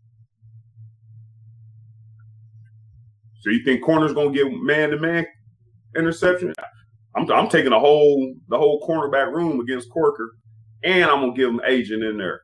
So 3.43 3.49
you 3.49 3.63
think 3.63 3.83
corner's 3.83 4.13
gonna 4.13 4.31
get 4.31 4.51
man 4.51 4.91
to 4.91 4.97
man 4.97 5.25
interception? 5.95 6.53
I'm 7.15 7.29
I'm 7.31 7.49
taking 7.49 7.71
the 7.71 7.79
whole 7.79 8.33
the 8.47 8.57
whole 8.57 8.87
cornerback 8.87 9.33
room 9.33 9.59
against 9.59 9.91
Corker, 9.91 10.31
and 10.83 11.05
I'm 11.05 11.19
gonna 11.19 11.33
give 11.33 11.49
him 11.49 11.61
agent 11.67 12.03
in 12.03 12.17
there. 12.17 12.41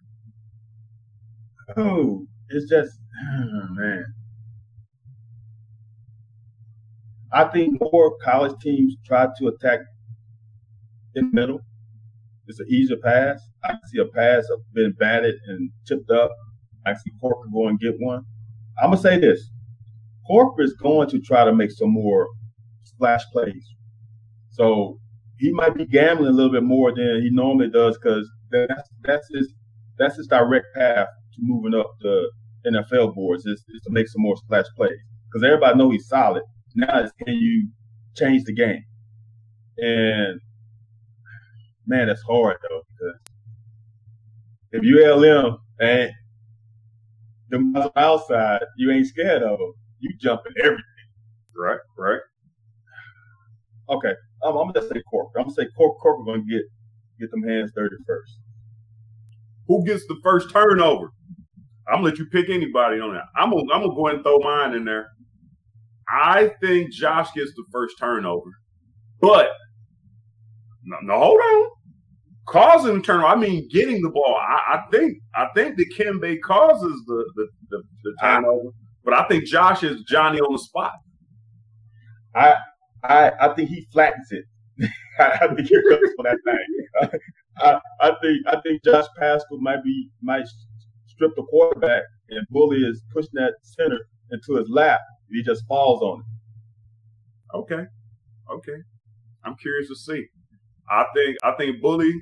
Oh, 1.78 2.28
it's 2.50 2.70
just 2.70 2.92
oh, 3.34 3.68
man. 3.72 4.06
I 7.32 7.46
think 7.46 7.80
more 7.80 8.18
college 8.24 8.60
teams 8.60 8.96
try 9.06 9.28
to 9.38 9.48
attack 9.48 9.80
in 11.16 11.30
the 11.30 11.36
middle 11.36 11.62
it's 12.50 12.60
an 12.60 12.66
easier 12.68 12.98
pass. 12.98 13.40
I 13.64 13.76
see 13.86 14.00
a 14.00 14.06
pass 14.06 14.44
of 14.52 14.60
been 14.74 14.92
batted 14.94 15.36
and 15.48 15.70
chipped 15.88 16.10
up. 16.10 16.32
I 16.86 16.94
see 16.96 17.12
Corker 17.22 17.48
go 17.54 17.68
and 17.68 17.80
get 17.80 17.94
one. 18.00 18.26
I'm 18.82 18.90
gonna 18.90 19.02
say 19.02 19.20
this: 19.20 19.52
Corker 20.30 20.62
is 20.62 20.74
going 20.74 21.10
to 21.10 21.20
try 21.20 21.44
to 21.44 21.54
make 21.54 21.72
some 21.72 21.92
more 21.92 22.28
splash 22.84 23.24
plays. 23.32 23.66
So 24.52 25.00
he 25.38 25.52
might 25.52 25.76
be 25.76 25.86
gambling 25.86 26.30
a 26.30 26.34
little 26.34 26.52
bit 26.52 26.64
more 26.64 26.94
than 26.94 27.22
he 27.22 27.30
normally 27.32 27.70
does 27.70 27.98
because 27.98 28.30
that's 28.52 28.90
that's 29.04 29.28
his 29.34 29.54
that's 29.98 30.18
his 30.18 30.28
direct 30.28 30.68
path 30.76 31.08
to 31.34 31.40
moving 31.42 31.78
up 31.80 31.92
the 32.02 32.30
NFL 32.68 33.16
boards 33.16 33.46
is, 33.46 33.64
is 33.70 33.82
to 33.84 33.92
make 33.92 34.08
some 34.08 34.22
more 34.22 34.36
splash 34.38 34.66
plays 34.76 35.00
because 35.28 35.44
everybody 35.44 35.78
know 35.78 35.90
he's 35.90 36.08
solid. 36.08 36.44
Now 36.76 37.00
it's 37.00 37.12
can 37.26 37.36
you 37.36 37.70
change 38.16 38.44
the 38.44 38.54
game? 38.54 38.84
And 39.78 40.40
man, 41.88 42.08
that's 42.08 42.22
hard 42.24 42.58
though 42.70 42.82
because 42.92 43.20
if 44.72 44.84
you 44.84 45.04
LM 45.12 45.58
and 45.80 46.12
the 47.50 47.92
outside, 47.96 48.64
you 48.78 48.92
ain't 48.92 49.08
scared 49.08 49.42
of 49.42 49.58
them. 49.58 49.74
You 50.00 50.12
jumping 50.20 50.54
everything. 50.64 50.84
Right, 51.56 51.80
right. 51.98 52.22
Okay, 53.90 54.14
I'm, 54.44 54.56
I'm 54.56 54.72
gonna 54.72 54.88
say 54.88 55.02
Cork. 55.10 55.32
I'm 55.38 55.44
gonna 55.44 55.54
say 55.56 55.68
Cork. 55.76 56.00
Cork 56.00 56.26
gonna 56.26 56.44
get 56.44 56.62
get 57.20 57.32
them 57.32 57.44
hands 57.44 57.72
dirty 57.76 57.96
first. 58.08 58.38
Who 59.68 59.86
gets 59.86 60.06
the 60.08 60.18
first 60.24 60.52
turnover? 60.52 61.12
I'm 61.88 61.98
gonna 61.98 62.06
let 62.06 62.20
you 62.20 62.26
pick 62.28 62.50
anybody 62.50 63.00
on 63.00 63.14
that. 63.14 63.26
I'm 63.36 63.50
gonna 63.52 63.64
I'm 63.74 63.82
gonna 63.82 63.96
go 63.96 64.08
ahead 64.08 64.16
and 64.18 64.24
throw 64.24 64.40
mine 64.40 64.76
in 64.76 64.86
there. 64.86 65.10
I 66.10 66.52
think 66.62 66.92
Josh 66.92 67.32
gets 67.34 67.54
the 67.56 67.66
first 67.72 67.98
turnover, 68.00 68.52
but 69.22 69.50
no, 70.84 70.98
no 71.04 71.20
hold 71.20 71.40
on. 71.40 71.70
Causing 72.48 72.96
the 72.96 73.02
turnover, 73.02 73.28
I 73.28 73.36
mean 73.36 73.68
getting 73.72 74.02
the 74.02 74.10
ball. 74.10 74.36
I, 74.40 74.78
I 74.78 74.84
think 74.92 75.18
I 75.36 75.48
think 75.56 75.78
that 75.78 75.94
Kembe 75.98 76.40
causes 76.42 77.04
the 77.08 77.26
the, 77.36 77.48
the, 77.70 77.84
the 78.04 78.16
turnover, 78.22 78.70
but 79.04 79.14
I 79.14 79.28
think 79.28 79.46
Josh 79.46 79.84
is 79.84 80.04
Johnny 80.04 80.40
on 80.40 80.54
the 80.54 80.60
spot. 80.60 80.94
I 82.36 82.56
I 83.04 83.32
I 83.40 83.54
think 83.54 83.70
he 83.70 83.88
flattens 83.92 84.32
it. 84.32 84.46
I 85.20 85.48
think 85.48 85.68
he 85.68 85.76
goes 85.90 86.00
for 86.16 86.24
that 86.24 86.38
thing. 86.46 87.20
I, 87.58 87.80
I 88.02 88.12
think 88.22 88.48
I 88.48 88.62
think 88.62 88.84
Josh 88.84 89.06
Paschal 89.18 89.60
might 89.60 89.84
be 89.84 90.10
might 90.22 90.46
strip 91.08 91.36
the 91.36 91.44
quarterback 91.44 92.04
and 92.30 92.46
Bully 92.50 92.78
is 92.78 93.02
pushing 93.14 93.32
that 93.34 93.54
center 93.62 94.00
into 94.32 94.56
his 94.56 94.70
lap. 94.70 95.00
He 95.30 95.44
just 95.44 95.66
falls 95.68 96.02
on 96.02 96.22
it. 96.22 97.58
Okay, 97.58 97.86
okay. 98.52 98.82
I'm 99.44 99.56
curious 99.56 99.90
to 99.90 99.96
see. 99.96 100.26
I 100.90 101.06
think 101.16 101.38
I 101.44 101.52
think 101.54 101.82
Bully 101.82 102.14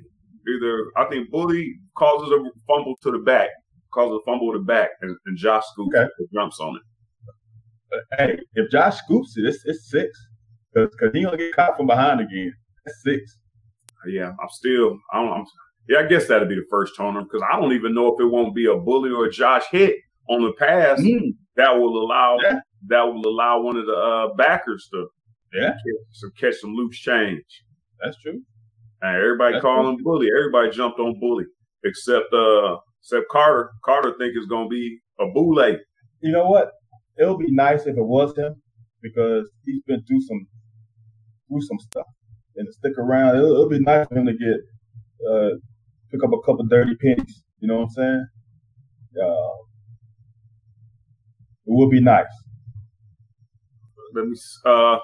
either 0.48 0.86
I 0.96 1.06
think 1.06 1.30
Bully 1.30 1.76
causes 1.96 2.32
a 2.32 2.38
fumble 2.68 2.96
to 3.04 3.12
the 3.12 3.20
back, 3.20 3.50
causes 3.92 4.20
a 4.22 4.26
fumble 4.26 4.52
to 4.54 4.60
the 4.60 4.66
back, 4.66 4.90
and, 5.02 5.16
and 5.26 5.38
Josh 5.38 5.64
scoops 5.72 5.96
okay. 5.96 6.08
it, 6.20 6.30
jumps 6.34 6.60
on 6.60 6.78
it. 6.78 8.04
hey, 8.18 8.40
if 8.56 8.70
Josh 8.72 8.98
scoops 8.98 9.38
it, 9.38 9.46
it's, 9.46 9.64
it's 9.66 9.90
six 9.90 10.10
because 10.74 11.12
he 11.14 11.24
gonna 11.24 11.38
get 11.38 11.56
caught 11.56 11.78
from 11.78 11.88
behind 11.88 12.22
again. 12.22 12.54
That's 12.86 13.02
six. 13.04 13.38
Yeah, 14.08 14.32
I'm 14.42 14.50
still. 14.50 14.98
I 15.12 15.22
don't. 15.22 15.32
I'm, 15.34 15.46
yeah, 15.90 16.00
I 16.00 16.04
guess 16.04 16.28
that'd 16.28 16.50
be 16.50 16.56
the 16.56 16.66
first 16.70 16.96
toner 16.96 17.24
because 17.24 17.42
I 17.52 17.60
don't 17.60 17.74
even 17.74 17.94
know 17.94 18.14
if 18.14 18.20
it 18.20 18.26
won't 18.26 18.56
be 18.56 18.66
a 18.66 18.76
bully 18.76 19.10
or 19.10 19.26
a 19.26 19.32
Josh 19.32 19.64
hit 19.72 19.96
on 20.30 20.44
the 20.44 20.54
pass 20.54 21.00
mm. 21.00 21.34
that 21.56 21.72
will 21.72 22.04
allow 22.04 22.38
yeah. 22.44 22.60
that 22.88 23.04
will 23.04 23.28
allow 23.28 23.62
one 23.62 23.78
of 23.78 23.86
the 23.86 23.94
uh, 23.94 24.34
backers 24.36 24.90
to 24.94 25.08
yeah 25.54 25.74
to 26.22 26.32
catch 26.40 26.56
some 26.56 26.74
loose 26.74 26.98
change. 26.98 27.44
That's 28.04 28.18
true. 28.22 28.42
And 29.02 29.16
everybody 29.16 29.54
That's 29.54 29.64
calling 29.64 29.98
true. 29.98 30.04
bully. 30.04 30.28
Everybody 30.38 30.72
jumped 30.72 31.00
on 31.00 31.20
bully 31.20 31.46
except 31.84 32.34
uh 32.34 32.78
except 33.02 33.28
Carter. 33.32 33.72
Carter 33.84 34.14
think 34.18 34.34
it's 34.36 34.48
gonna 34.48 34.70
be 34.70 35.00
a 35.20 35.28
boule. 35.28 35.78
You 36.22 36.32
know 36.32 36.48
what? 36.48 36.72
It 37.18 37.28
would 37.28 37.40
be 37.40 37.52
nice 37.52 37.82
if 37.82 37.98
it 37.98 38.04
was 38.04 38.38
him 38.38 38.62
because 39.02 39.50
he's 39.66 39.82
been 39.84 40.04
through 40.06 40.22
some 40.22 40.48
through 41.48 41.62
some 41.62 41.80
stuff 41.80 42.06
and 42.56 42.68
to 42.68 42.74
stick 42.74 42.98
around. 42.98 43.38
It'll, 43.38 43.52
it'll 43.52 43.70
be 43.70 43.80
nice 43.80 44.08
for 44.08 44.18
him 44.18 44.26
to 44.26 44.34
get 44.34 44.58
uh, 45.30 45.50
pick 46.12 46.24
up 46.24 46.32
a 46.34 46.42
couple 46.46 46.66
dirty 46.66 46.96
pennies. 46.96 47.44
You 47.60 47.68
know 47.68 47.76
what 47.78 47.84
I'm 47.84 47.90
saying? 47.90 48.28
Uh, 49.22 49.58
it 51.66 51.74
would 51.74 51.90
be 51.92 52.02
nice. 52.02 52.26
Let 54.14 54.26
me. 54.28 54.36
Uh, 54.66 54.70
all 54.70 55.02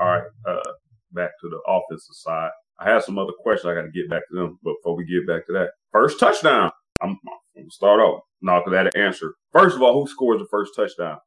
right. 0.00 0.24
Uh, 0.46 0.72
back 1.12 1.30
to 1.40 1.48
the 1.48 1.60
offensive 1.66 2.14
side. 2.14 2.50
I 2.80 2.90
have 2.90 3.04
some 3.04 3.18
other 3.18 3.32
questions. 3.42 3.70
I 3.70 3.74
got 3.74 3.82
to 3.82 3.90
get 3.92 4.10
back 4.10 4.22
to 4.30 4.36
them, 4.36 4.58
but 4.62 4.74
before 4.82 4.96
we 4.96 5.06
get 5.06 5.26
back 5.26 5.46
to 5.46 5.52
that, 5.54 5.70
first 5.92 6.20
touchdown. 6.20 6.72
I'm, 7.02 7.10
I'm 7.10 7.16
gonna 7.56 7.70
start 7.70 8.00
off. 8.00 8.22
Not 8.42 8.64
that 8.70 8.88
an 8.94 9.02
answer. 9.02 9.34
First 9.52 9.76
of 9.76 9.82
all, 9.82 10.00
who 10.00 10.08
scores 10.08 10.40
the 10.40 10.48
first 10.50 10.72
touchdown? 10.76 11.18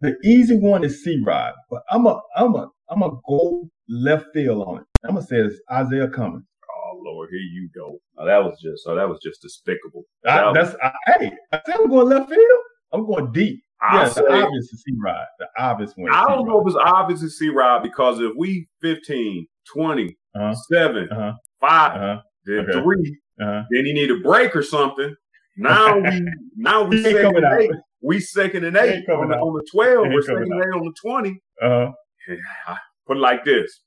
The 0.00 0.16
easy 0.24 0.56
one 0.58 0.84
is 0.84 1.04
C 1.04 1.20
Rod, 1.26 1.54
but 1.70 1.82
I'm 1.90 2.06
a 2.06 2.20
I'm 2.36 2.54
a 2.54 2.68
I'm 2.90 3.02
a 3.02 3.10
go 3.28 3.68
left 3.90 4.26
field 4.34 4.66
on 4.68 4.78
it. 4.78 4.84
I'm 5.04 5.16
gonna 5.16 5.26
say 5.26 5.38
it's 5.38 5.56
Izayah 5.70 6.12
Cummings. 6.14 6.44
Oh 6.70 7.00
Lord, 7.04 7.30
here 7.32 7.40
you 7.40 7.68
go. 7.74 7.98
Oh, 8.18 8.26
that 8.26 8.44
was 8.44 8.60
just 8.62 8.84
oh, 8.86 8.96
that 8.96 9.08
was 9.08 9.20
just 9.24 9.42
despicable. 9.42 10.04
I, 10.26 10.52
that's 10.54 10.76
I, 10.82 10.92
hey, 11.18 11.32
I 11.52 11.60
said 11.66 11.76
I'm 11.80 11.88
going 11.90 12.08
left 12.08 12.30
field. 12.30 12.60
I'm 12.92 13.06
going 13.06 13.32
deep. 13.32 13.60
I 13.80 14.02
yeah, 14.02 14.08
the 14.08 14.32
obvious 14.32 14.72
is 14.72 14.82
C 14.84 14.92
Rod. 15.02 15.26
The 15.38 15.46
obvious 15.58 15.92
one. 15.94 16.12
I 16.12 16.24
don't 16.28 16.46
know 16.46 16.60
if 16.60 16.66
it's 16.66 16.76
obvious 16.76 17.20
to 17.20 17.30
C 17.30 17.48
Rod 17.48 17.82
because 17.82 18.20
if 18.20 18.32
we 18.36 18.68
15, 18.82 19.46
20, 19.72 20.18
uh-huh. 20.34 20.54
7, 20.54 21.08
uh-huh. 21.10 21.32
5, 21.60 21.92
uh-huh. 21.92 22.20
then 22.44 22.58
okay. 22.70 22.82
3, 22.82 23.18
uh-huh. 23.40 23.62
then 23.70 23.84
he 23.84 23.92
need 23.92 24.10
a 24.10 24.18
break 24.18 24.56
or 24.56 24.62
something. 24.62 25.14
Now 25.56 25.98
we 25.98 26.28
now 26.56 26.84
we 26.84 27.02
second 27.02 27.36
and 27.36 27.60
eight. 27.60 27.70
We 28.00 28.20
second 28.20 28.64
and 28.64 28.76
eight 28.76 29.08
on 29.08 29.28
the, 29.28 29.36
on 29.36 29.54
the, 29.54 29.66
12. 29.72 30.06
We're 30.12 30.22
second 30.22 30.52
and 30.52 30.62
eight 30.62 30.76
on 30.76 30.84
the 30.84 30.94
20. 31.00 31.42
Uh-huh. 31.62 32.74
Put 33.06 33.16
it 33.16 33.20
like 33.20 33.44
this: 33.44 33.80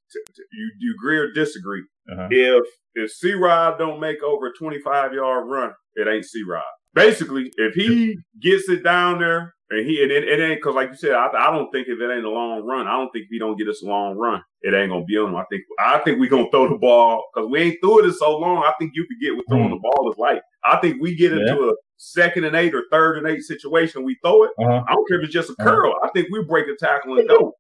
you 0.52 0.72
you 0.80 0.96
agree 0.98 1.18
or 1.18 1.32
disagree? 1.32 1.84
Uh-huh. 2.12 2.28
If 2.32 2.66
if 2.96 3.12
C 3.12 3.34
Rod 3.34 3.78
don't 3.78 4.00
make 4.00 4.24
over 4.24 4.48
a 4.48 4.54
25 4.54 5.14
yard 5.14 5.48
run, 5.48 5.72
it 5.96 6.08
ain't 6.08 6.26
C 6.26 6.44
Rod. 6.44 6.64
Basically, 6.94 7.52
if 7.56 7.74
he 7.74 8.18
gets 8.42 8.68
it 8.70 8.84
down 8.84 9.20
there 9.20 9.54
and 9.70 9.88
he 9.88 10.04
and 10.04 10.12
it, 10.12 10.28
it 10.28 10.42
ain't 10.42 10.60
because 10.60 10.76
like 10.76 10.90
you 10.90 10.96
said, 10.96 11.14
I, 11.14 11.28
I 11.28 11.52
don't 11.52 11.72
think 11.72 11.88
if 11.88 12.00
it 12.00 12.14
ain't 12.14 12.26
a 12.26 12.30
long 12.30 12.64
run, 12.64 12.88
I 12.88 12.92
don't 12.92 13.10
think 13.12 13.26
if 13.26 13.32
he 13.32 13.40
don't 13.40 13.58
get 13.58 13.70
us 13.70 13.82
a 13.82 13.86
long 13.86 14.18
run, 14.18 14.44
it 14.62 14.74
ain't 14.74 14.92
gonna 14.92 15.06
be 15.06 15.18
on 15.18 15.30
him. 15.30 15.36
I 15.36 15.46
think 15.50 15.64
I 15.80 16.00
think 16.00 16.20
we 16.20 16.28
gonna 16.28 16.52
throw 16.52 16.68
the 16.68 16.78
ball 16.78 17.24
because 17.34 17.50
we 17.50 17.60
ain't 17.62 17.78
threw 17.82 18.00
it 18.00 18.06
in 18.06 18.14
so 18.14 18.38
long. 18.38 18.64
I 18.64 18.74
think 18.78 18.92
you 18.94 19.06
could 19.08 19.22
get 19.22 19.38
with 19.38 19.46
throwing 19.48 19.70
mm. 19.70 19.76
the 19.76 19.80
ball 19.80 20.12
is 20.12 20.18
light. 20.18 20.42
I 20.66 20.78
think 20.78 21.02
we 21.02 21.16
get 21.16 21.32
into 21.32 21.46
yeah. 21.46 21.70
a 21.70 21.74
second 22.02 22.44
and 22.44 22.56
eight 22.56 22.74
or 22.74 22.84
third 22.92 23.18
and 23.18 23.28
eight 23.28 23.42
situation, 23.42 24.04
we 24.04 24.18
throw 24.24 24.44
it. 24.44 24.52
Uh-huh. 24.60 24.84
I 24.88 24.94
don't 24.94 25.08
care 25.08 25.20
if 25.20 25.26
it's 25.26 25.34
just 25.34 25.50
a 25.50 25.54
uh-huh. 25.54 25.70
curl. 25.70 25.96
I 26.04 26.10
think 26.10 26.28
we 26.32 26.44
break 26.44 26.68
a 26.68 26.76
tackle 26.78 27.18
and 27.18 27.30
go 27.30 27.54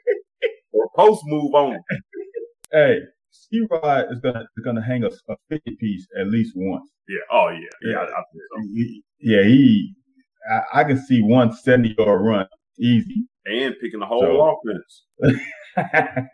or 0.72 0.88
post 0.96 1.22
move 1.26 1.54
on. 1.54 1.78
Hey, 2.72 3.00
C 3.50 3.66
Rod 3.70 4.06
is 4.10 4.20
gonna 4.20 4.46
is 4.56 4.64
gonna 4.64 4.82
hang 4.82 5.04
a, 5.04 5.08
a 5.08 5.36
fifty 5.48 5.76
piece 5.76 6.06
at 6.18 6.28
least 6.28 6.52
once. 6.56 6.90
Yeah. 7.08 7.18
Oh 7.30 7.48
yeah. 7.48 7.58
Yeah. 7.82 8.02
Yeah. 8.02 8.22
So. 8.34 8.62
He, 8.74 9.02
yeah, 9.20 9.42
he. 9.42 9.94
I, 10.50 10.80
I, 10.80 10.84
can 10.84 10.98
see 10.98 11.22
one 11.22 11.52
seventy 11.52 11.94
yard 11.98 12.20
run 12.20 12.46
easy. 12.78 13.26
And 13.46 13.74
picking 13.80 14.00
the 14.00 14.06
whole 14.06 14.20
so. 14.20 14.58
offense. 14.70 15.04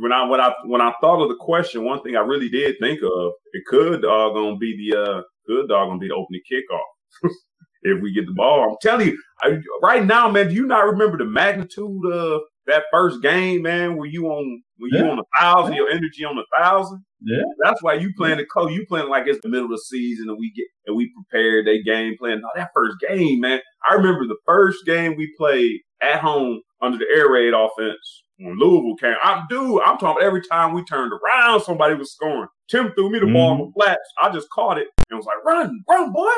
when 0.00 0.12
I 0.12 0.24
when 0.28 0.40
I 0.40 0.54
when 0.64 0.80
I 0.80 0.92
thought 1.00 1.22
of 1.22 1.28
the 1.28 1.36
question, 1.36 1.84
one 1.84 2.02
thing 2.02 2.16
I 2.16 2.20
really 2.20 2.48
did 2.48 2.76
think 2.80 3.00
of 3.02 3.32
it 3.52 3.64
could 3.66 4.04
uh 4.04 4.30
gonna 4.30 4.56
be 4.56 4.90
the 4.90 4.98
uh 4.98 5.22
good 5.46 5.68
dog 5.68 5.88
gonna 5.88 5.98
be 5.98 6.08
the 6.08 6.14
opening 6.14 6.42
kickoff. 6.50 7.30
if 7.82 8.02
we 8.02 8.12
get 8.12 8.26
the 8.26 8.32
ball, 8.32 8.70
I'm 8.70 8.76
telling 8.80 9.08
you, 9.08 9.22
I, 9.40 9.58
right 9.82 10.04
now, 10.04 10.30
man, 10.30 10.48
do 10.48 10.54
you 10.54 10.66
not 10.66 10.86
remember 10.86 11.18
the 11.18 11.24
magnitude 11.24 12.12
of 12.12 12.42
that 12.66 12.84
first 12.92 13.22
game, 13.22 13.62
man, 13.62 13.96
where 13.96 14.08
you 14.08 14.26
on 14.26 14.62
when 14.78 14.90
yeah. 14.92 15.04
you 15.04 15.10
on 15.10 15.18
a 15.18 15.40
thousand, 15.40 15.74
your 15.74 15.88
energy 15.88 16.24
on 16.24 16.38
a 16.38 16.62
thousand. 16.62 17.04
Yeah, 17.20 17.42
that's 17.62 17.82
why 17.82 17.94
you 17.94 18.12
playing 18.16 18.38
the 18.38 18.46
coach. 18.46 18.72
You 18.72 18.84
playing 18.86 19.08
like 19.08 19.26
it's 19.26 19.40
the 19.42 19.48
middle 19.48 19.66
of 19.66 19.70
the 19.70 19.78
season, 19.78 20.28
and 20.28 20.38
we 20.38 20.52
get 20.52 20.66
and 20.86 20.96
we 20.96 21.12
prepared 21.14 21.66
that 21.66 21.82
game 21.84 22.16
plan. 22.18 22.40
No, 22.40 22.48
that 22.56 22.70
first 22.74 22.96
game, 23.00 23.40
man. 23.40 23.60
I 23.88 23.94
remember 23.94 24.26
the 24.26 24.38
first 24.46 24.84
game 24.84 25.16
we 25.16 25.32
played 25.36 25.80
at 26.00 26.20
home 26.20 26.60
under 26.80 26.98
the 26.98 27.06
air 27.14 27.30
raid 27.30 27.54
offense 27.54 28.24
when 28.38 28.58
Louisville 28.58 28.96
came. 28.96 29.14
I'm 29.22 29.46
dude. 29.48 29.82
I'm 29.84 29.98
talking 29.98 30.24
every 30.24 30.42
time 30.42 30.74
we 30.74 30.84
turned 30.84 31.12
around, 31.12 31.60
somebody 31.62 31.94
was 31.94 32.12
scoring. 32.12 32.48
Tim 32.68 32.92
threw 32.94 33.10
me 33.10 33.18
the 33.18 33.26
mm-hmm. 33.26 33.34
ball 33.34 33.50
on 33.52 33.58
the 33.58 33.72
flats. 33.74 34.08
I 34.20 34.30
just 34.30 34.48
caught 34.50 34.78
it 34.78 34.88
and 35.10 35.16
was 35.16 35.26
like, 35.26 35.44
"Run, 35.44 35.82
run, 35.88 36.12
boy!" 36.12 36.30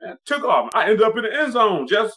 And 0.00 0.18
took 0.26 0.44
off. 0.44 0.70
I 0.74 0.84
ended 0.84 1.02
up 1.02 1.16
in 1.16 1.22
the 1.22 1.34
end 1.34 1.52
zone 1.52 1.86
just 1.88 2.14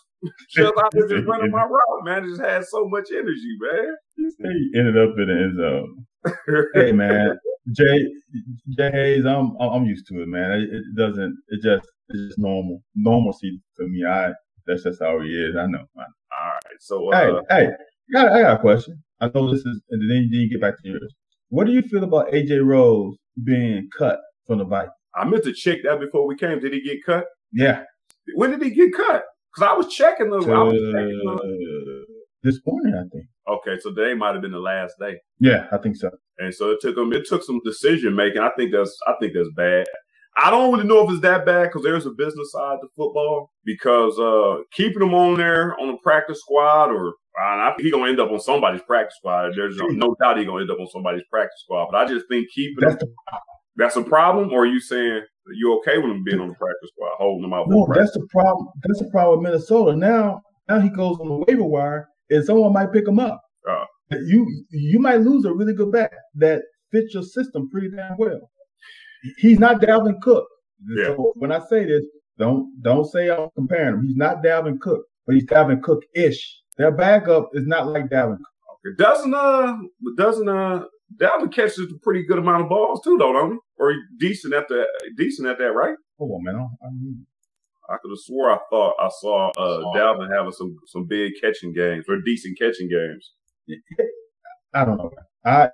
just 0.50 0.74
out 0.78 0.92
there 0.92 1.08
just 1.08 1.28
running 1.28 1.52
my 1.52 1.64
route, 1.64 2.04
man. 2.04 2.24
It 2.24 2.30
just 2.30 2.42
had 2.42 2.66
so 2.66 2.88
much 2.88 3.08
energy, 3.12 3.58
man. 3.60 3.96
He 4.18 4.80
ended 4.80 4.98
up 4.98 5.16
in 5.18 5.28
the 5.28 5.34
end 5.34 5.58
zone. 5.58 6.68
hey, 6.74 6.92
man, 6.92 7.38
Jay, 7.72 8.06
Jay 8.78 8.92
Hayes, 8.92 9.26
I'm 9.26 9.56
I'm 9.60 9.86
used 9.86 10.08
to 10.08 10.22
it, 10.22 10.28
man. 10.28 10.52
It, 10.52 10.70
it, 10.74 10.84
doesn't. 10.96 11.38
It 11.50 11.62
just 11.62 11.88
it's 12.10 12.28
just 12.28 12.40
normal 12.40 12.82
normalcy 12.96 13.62
to 13.78 13.88
me. 13.88 14.06
I 14.06 14.32
that's 14.66 14.84
just 14.84 15.02
how 15.02 15.20
he 15.22 15.30
is. 15.30 15.56
I 15.56 15.66
know, 15.66 15.86
man. 15.96 16.08
All 16.40 16.48
right, 16.48 16.80
so 16.80 17.12
uh, 17.12 17.42
hey, 17.50 17.66
hey, 17.66 17.68
I 17.68 18.14
got, 18.14 18.32
I 18.34 18.42
got 18.42 18.58
a 18.58 18.60
question. 18.60 19.04
I 19.20 19.30
know 19.34 19.52
this 19.52 19.66
is, 19.66 19.82
and 19.90 20.10
then 20.10 20.30
you 20.32 20.50
get 20.50 20.62
back 20.62 20.82
to 20.82 20.90
yours. 20.90 21.14
What 21.50 21.66
do 21.66 21.74
you 21.74 21.82
feel 21.82 22.04
about 22.04 22.32
AJ 22.32 22.66
Rose 22.66 23.16
being 23.44 23.88
cut 23.98 24.20
from 24.46 24.60
the 24.60 24.66
Vikings? 24.66 24.94
I 25.16 25.26
meant 25.26 25.44
to 25.46 25.54
check 25.54 25.80
that 25.84 26.00
before 26.00 26.28
we 26.28 26.36
came. 26.36 26.60
Did 26.60 26.74
he 26.74 26.82
get 26.82 27.04
cut? 27.06 27.26
Yeah. 27.52 27.84
When 28.36 28.52
did 28.52 28.62
he 28.62 28.70
get 28.70 28.94
cut? 28.94 29.24
Because 29.54 29.72
I 29.72 29.74
was 29.76 29.88
checking 29.94 30.30
the. 30.30 30.38
I 30.38 30.64
was 30.64 30.74
checking 30.74 31.22
the 31.24 32.06
this 32.44 32.60
morning, 32.66 32.94
I 32.96 33.04
think. 33.12 33.26
okay, 33.48 33.80
so 33.82 33.94
today 33.94 34.14
might 34.14 34.34
have 34.34 34.42
been 34.42 34.52
the 34.52 34.60
last 34.60 34.94
day, 35.00 35.16
Yeah, 35.40 35.68
I 35.72 35.78
think 35.78 35.96
so. 35.96 36.12
and 36.38 36.54
so 36.54 36.70
it 36.72 36.80
took 36.82 36.96
them. 36.96 37.12
It 37.14 37.26
took 37.28 37.44
some 37.44 37.60
decision 37.66 38.16
making. 38.16 38.42
I 38.42 38.50
think 38.58 38.72
that's. 38.72 38.96
I 39.08 39.14
think 39.20 39.34
that's 39.34 39.50
bad. 39.56 39.86
I 40.40 40.52
don't 40.52 40.72
really 40.72 40.88
know 40.88 41.04
if 41.04 41.10
it's 41.12 41.22
that 41.22 41.48
bad 41.48 41.64
because 41.64 41.82
there's 41.84 42.06
a 42.06 42.12
business 42.12 42.52
side 42.52 42.78
to 42.82 42.88
football. 42.96 43.52
Because 43.66 44.20
uh 44.20 44.62
keeping 44.72 45.00
them 45.00 45.16
on 45.16 45.38
there 45.38 45.76
on 45.80 45.88
the 45.88 45.98
practice 46.04 46.40
squad, 46.42 46.92
or 46.92 47.14
I 47.44 47.72
think 47.72 47.86
he 47.86 47.92
gonna 47.92 48.10
end 48.10 48.20
up 48.20 48.30
on 48.32 48.40
somebody's 48.40 48.84
practice 48.84 49.16
squad. 49.18 49.54
There's 49.56 49.78
no, 49.78 49.88
no 49.88 50.16
doubt 50.22 50.38
he 50.38 50.46
gonna 50.46 50.62
end 50.62 50.70
up 50.72 50.80
on 50.80 50.88
somebody's 50.90 51.24
practice 51.32 51.60
squad. 51.64 51.88
But 51.92 52.02
I 52.02 52.08
just 52.08 52.28
think 52.30 52.48
keeping 52.54 52.88
That's 52.88 53.02
him, 53.02 53.10
the 53.10 53.40
that's 53.78 53.96
a 53.96 54.04
problem. 54.04 54.52
Or 54.52 54.64
are 54.64 54.66
you 54.66 54.80
saying 54.80 55.22
you 55.56 55.78
okay 55.80 55.98
with 55.98 56.12
him 56.12 56.24
being 56.24 56.40
on 56.40 56.50
the 56.50 56.56
practice 56.56 56.90
squad, 56.94 57.12
holding 57.18 57.46
him 57.46 57.54
out 57.54 57.70
no. 57.70 57.88
That's 57.94 58.12
the 58.12 58.28
problem. 58.30 58.68
That's 58.84 59.00
the 59.00 59.10
problem 59.10 59.40
with 59.40 59.52
Minnesota. 59.52 59.96
Now, 59.96 60.42
now 60.68 60.80
he 60.80 60.90
goes 60.90 61.18
on 61.20 61.28
the 61.28 61.46
waiver 61.48 61.64
wire, 61.64 62.10
and 62.30 62.44
someone 62.44 62.74
might 62.74 62.92
pick 62.92 63.08
him 63.08 63.20
up. 63.20 63.42
Uh. 63.70 63.86
you 64.26 64.48
you 64.72 65.00
might 65.00 65.22
lose 65.22 65.46
a 65.46 65.54
really 65.54 65.74
good 65.74 65.92
back 65.92 66.12
that 66.36 66.62
fits 66.92 67.14
your 67.14 67.24
system 67.24 67.70
pretty 67.70 67.90
damn 67.90 68.16
well. 68.18 68.50
He's 69.38 69.60
not 69.60 69.82
Dalvin 69.82 70.22
Cook. 70.22 70.48
Yeah. 70.96 71.08
So 71.08 71.34
when 71.36 71.52
I 71.52 71.60
say 71.60 71.86
this, 71.86 72.04
don't 72.38 72.72
don't 72.82 73.06
say 73.06 73.30
I'm 73.30 73.50
comparing 73.56 73.96
him. 73.96 74.06
He's 74.06 74.16
not 74.16 74.44
Dalvin 74.44 74.80
Cook, 74.80 75.04
but 75.26 75.36
he's 75.36 75.46
Dalvin 75.46 75.82
Cook 75.82 76.04
ish. 76.16 76.62
Their 76.78 76.92
backup 76.92 77.50
is 77.54 77.66
not 77.68 77.88
like 77.88 78.06
Dalvin. 78.06 78.38
Cook. 78.38 78.98
Doesn't 78.98 79.34
uh 79.34 79.76
doesn't 80.18 80.48
uh 80.48 80.84
Dalvin 81.16 81.54
catches 81.54 81.80
a 81.80 81.98
pretty 82.02 82.24
good 82.26 82.38
amount 82.38 82.64
of 82.64 82.70
balls 82.70 83.02
too, 83.04 83.18
though, 83.18 83.34
don't 83.34 83.54
he? 83.54 83.58
Or 83.78 83.92
he 83.92 84.00
decent 84.20 84.54
at 84.54 84.68
the 84.68 84.86
decent 85.18 85.48
at 85.48 85.58
that, 85.58 85.72
right? 85.72 85.96
Hold 86.18 86.32
on, 86.32 86.44
man. 86.44 86.56
I 86.56 86.90
mean, 86.90 87.26
I 87.90 87.98
could 88.02 88.12
have 88.12 88.20
swore 88.20 88.52
I 88.52 88.58
thought 88.70 88.96
I 89.00 89.10
saw 89.10 89.50
uh 89.52 89.94
Dalvin 89.96 90.36
having 90.36 90.52
some 90.52 90.78
some 90.88 91.06
big 91.06 91.34
catching 91.42 91.74
games 91.74 92.06
or 92.10 92.20
decent 92.22 92.58
catching 92.60 92.90
games. 92.90 93.34
I 94.74 94.86
don't 94.86 94.98
know. 94.98 95.12
I 95.46 95.70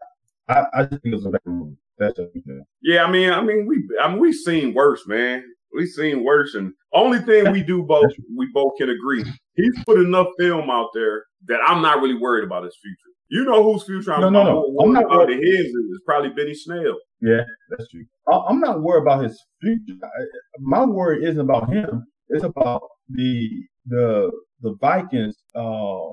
I, 0.47 0.65
I 0.73 0.83
just 0.85 1.01
think 1.01 1.15
it's 1.15 1.25
a 1.25 1.29
bad 1.29 1.41
move. 1.45 1.75
That's 1.97 2.17
just 2.17 2.35
me. 2.35 2.41
Yeah, 2.81 3.05
I 3.05 3.11
mean, 3.11 3.31
I 3.31 3.41
mean, 3.41 3.65
we 3.65 3.83
I 4.01 4.09
mean, 4.09 4.19
we've 4.19 4.35
seen 4.35 4.73
worse, 4.73 5.07
man. 5.07 5.43
We've 5.73 5.89
seen 5.89 6.23
worse, 6.23 6.53
and 6.53 6.73
only 6.93 7.19
thing 7.19 7.51
we 7.51 7.63
do 7.63 7.83
both 7.83 8.11
we 8.35 8.47
both 8.53 8.73
can 8.77 8.89
agree. 8.89 9.23
He's 9.55 9.83
put 9.85 9.99
enough 9.99 10.27
film 10.37 10.69
out 10.69 10.89
there 10.93 11.25
that 11.47 11.59
I'm 11.67 11.81
not 11.81 12.01
really 12.01 12.15
worried 12.15 12.43
about 12.43 12.63
his 12.63 12.77
future. 12.81 12.97
You 13.35 13.45
know 13.45 13.63
whose 13.63 13.83
future 13.83 14.13
I'm, 14.13 14.21
No, 14.21 14.29
no, 14.29 14.43
no. 14.43 14.77
I'm 14.83 14.93
not 14.93 15.09
worried. 15.09 15.39
than 15.39 15.47
his 15.47 15.65
is, 15.65 16.01
probably 16.05 16.29
Benny 16.29 16.53
Snell. 16.53 16.97
Yeah, 17.19 17.41
that's 17.69 17.89
true. 17.89 18.05
I, 18.31 18.35
I'm 18.49 18.59
not 18.59 18.81
worried 18.83 19.01
about 19.01 19.23
his 19.23 19.35
future. 19.61 19.97
I, 20.03 20.21
my 20.59 20.85
worry 20.85 21.25
isn't 21.25 21.39
about 21.39 21.67
him. 21.69 22.05
It's 22.29 22.43
about 22.43 22.83
the 23.09 23.49
the 23.87 24.31
the 24.61 24.75
Vikings 24.79 25.35
uh, 25.55 26.09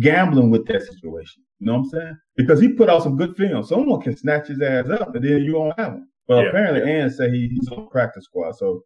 gambling 0.00 0.50
with 0.50 0.66
that 0.68 0.82
situation. 0.82 1.42
You 1.58 1.66
know 1.66 1.72
what 1.74 1.78
I'm 1.84 1.88
saying? 1.90 2.16
Because 2.36 2.60
he 2.60 2.68
put 2.68 2.88
out 2.88 3.02
some 3.02 3.16
good 3.16 3.36
film. 3.36 3.62
Someone 3.62 4.00
can 4.00 4.16
snatch 4.16 4.48
his 4.48 4.60
ass 4.62 4.88
up, 4.88 5.14
and 5.14 5.24
then 5.24 5.42
you 5.44 5.52
don't 5.52 5.78
have 5.78 5.92
him. 5.94 6.08
But 6.26 6.42
Yeah. 6.44 6.48
apparently, 6.48 6.90
Ann 6.90 7.10
said 7.10 7.30
he, 7.32 7.48
he's 7.48 7.68
on 7.68 7.88
practice 7.90 8.24
squad, 8.24 8.52
so 8.56 8.82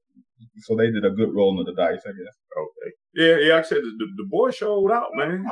so 0.67 0.75
they 0.77 0.91
did 0.91 1.05
a 1.05 1.11
good 1.11 1.33
rolling 1.33 1.61
of 1.61 1.67
the 1.67 1.75
dice, 1.81 2.03
I 2.05 2.11
guess. 2.11 2.37
Okay. 2.65 2.91
Yeah, 3.15 3.37
yeah. 3.47 3.57
I 3.59 3.63
said 3.63 3.79
the, 3.79 3.93
the, 4.01 4.07
the 4.17 4.27
boy 4.29 4.51
showed 4.51 4.91
out, 4.91 5.11
man. 5.15 5.45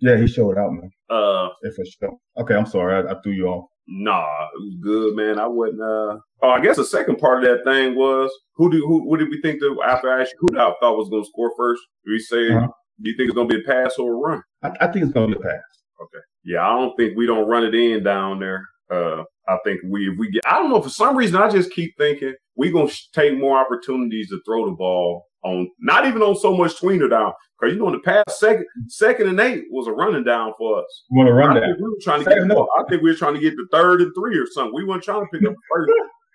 Yeah, 0.00 0.16
he 0.16 0.26
showed 0.26 0.56
out, 0.58 0.72
man. 0.72 0.90
Uh, 1.10 1.48
Yeah, 1.62 1.70
for 1.74 1.84
sure. 1.84 2.16
Okay, 2.38 2.54
I'm 2.54 2.66
sorry, 2.66 2.94
I, 2.94 3.12
I 3.12 3.20
threw 3.22 3.32
you 3.32 3.46
off. 3.46 3.68
nah, 3.86 4.22
it 4.54 4.60
was 4.60 4.76
good, 4.82 5.16
man. 5.16 5.38
I 5.38 5.46
wasn't. 5.46 5.80
Uh, 5.82 6.18
oh, 6.42 6.50
I 6.50 6.60
guess 6.60 6.76
the 6.76 6.84
second 6.84 7.16
part 7.18 7.42
of 7.42 7.48
that 7.50 7.64
thing 7.70 7.94
was 7.96 8.30
who 8.56 8.70
do 8.70 8.78
who 8.86 9.08
what 9.08 9.18
did 9.18 9.28
we 9.30 9.40
think 9.40 9.60
that 9.60 9.76
after 9.84 10.12
I 10.12 10.20
asked 10.22 10.34
you 10.40 10.48
who 10.52 10.58
I 10.60 10.72
thought 10.80 10.96
was 10.96 11.08
going 11.08 11.22
to 11.24 11.28
score 11.28 11.52
first? 11.56 11.82
Did 12.04 12.10
we 12.12 12.18
say 12.18 12.54
Uh-huh. 12.54 12.68
do 13.02 13.10
you 13.10 13.16
think 13.16 13.28
it's 13.28 13.34
going 13.34 13.48
to 13.48 13.54
be 13.56 13.62
a 13.62 13.66
pass 13.66 13.94
or 13.98 14.12
a 14.12 14.16
run? 14.16 14.42
I, 14.62 14.70
I 14.80 14.86
think 14.92 15.04
it's 15.04 15.12
gonna 15.14 15.28
be 15.28 15.32
a 15.34 15.40
pass. 15.40 15.62
Okay. 16.02 16.22
Yeah, 16.44 16.66
I 16.68 16.78
don't 16.78 16.96
think 16.96 17.16
we 17.16 17.26
don't 17.26 17.48
run 17.48 17.64
it 17.64 17.74
in 17.74 18.02
down 18.04 18.38
there. 18.40 18.64
Uh, 18.90 19.22
I 19.48 19.56
think 19.64 19.80
we 19.84 20.08
if 20.10 20.18
we 20.18 20.30
get. 20.30 20.42
I 20.46 20.56
don't 20.56 20.70
know 20.70 20.80
for 20.82 20.88
some 20.90 21.16
reason 21.16 21.36
I 21.36 21.48
just 21.48 21.70
keep 21.72 21.92
thinking 21.98 22.34
we're 22.56 22.72
gonna 22.72 22.88
sh- 22.90 23.08
take 23.14 23.38
more 23.38 23.58
opportunities 23.58 24.28
to 24.30 24.40
throw 24.46 24.66
the 24.66 24.72
ball 24.76 25.24
on. 25.44 25.68
Not 25.80 26.06
even 26.06 26.22
on 26.22 26.36
so 26.36 26.56
much 26.56 26.80
tweener 26.80 27.08
down 27.10 27.32
because 27.60 27.74
you 27.74 27.80
know 27.80 27.88
in 27.88 27.94
the 27.94 28.00
past 28.00 28.38
second 28.38 28.66
second 28.88 29.28
and 29.28 29.40
eight 29.40 29.64
was 29.70 29.86
a 29.86 29.92
running 29.92 30.24
down 30.24 30.52
for 30.58 30.78
us. 30.80 31.04
You 31.10 31.18
want 31.18 31.28
to 31.28 31.32
run 31.34 31.56
I 31.56 31.60
that? 31.60 31.76
we 31.78 31.82
were 31.82 31.96
trying 32.02 32.24
to 32.24 32.28
get. 32.30 32.38
and- 32.38 32.52
I 32.52 32.82
think 32.88 33.02
we 33.02 33.10
were 33.10 33.16
trying 33.16 33.34
to 33.34 33.40
get 33.40 33.54
the 33.56 33.66
third 33.72 34.00
and 34.00 34.12
three 34.14 34.36
or 34.38 34.46
something. 34.46 34.74
We 34.74 34.84
weren't 34.84 35.02
trying 35.02 35.22
to 35.22 35.26
pick 35.32 35.46
up 35.48 35.54
the 35.54 35.60
first. 35.74 35.92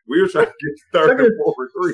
we 0.07 0.21
were 0.21 0.27
trying 0.27 0.45
to 0.45 0.51
get 0.51 0.71
the 0.91 0.99
third 0.99 1.07
Second- 1.09 1.25
and 1.25 1.37
four 1.43 1.53
or 1.57 1.69
three. 1.81 1.93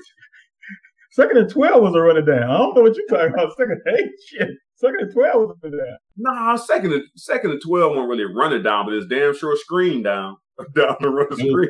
Second 1.12 1.38
and 1.38 1.50
twelve 1.50 1.82
was 1.82 1.96
a 1.96 2.00
running 2.00 2.26
down. 2.26 2.44
I 2.44 2.58
don't 2.58 2.76
know 2.76 2.82
what 2.84 2.96
you're 2.96 3.08
talking 3.08 3.34
about. 3.34 3.56
Second 3.58 3.82
and 3.86 3.98
eight, 4.00 4.10
shit. 4.28 4.50
Second 4.76 5.02
and 5.02 5.14
twelve 5.14 5.42
was 5.42 5.50
a 5.64 5.68
running 5.68 5.80
down. 5.86 5.98
Nah, 6.18 6.56
second 6.56 6.94
and 6.94 7.04
second 7.16 7.52
and 7.52 7.62
twelve 7.62 7.96
weren't 7.96 8.10
really 8.10 8.26
running 8.26 8.62
down, 8.64 8.86
but 8.86 8.94
it's 8.94 9.08
damn 9.08 9.36
sure 9.36 9.56
screen 9.58 10.04
down 10.04 10.38
down 10.76 10.96
the 11.02 11.10
run 11.10 11.32
screen. 11.36 11.70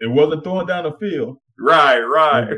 It 0.00 0.10
wasn't 0.10 0.44
throwing 0.44 0.66
down 0.66 0.84
the 0.84 0.92
field. 0.98 1.38
Right, 1.58 2.00
right. 2.00 2.54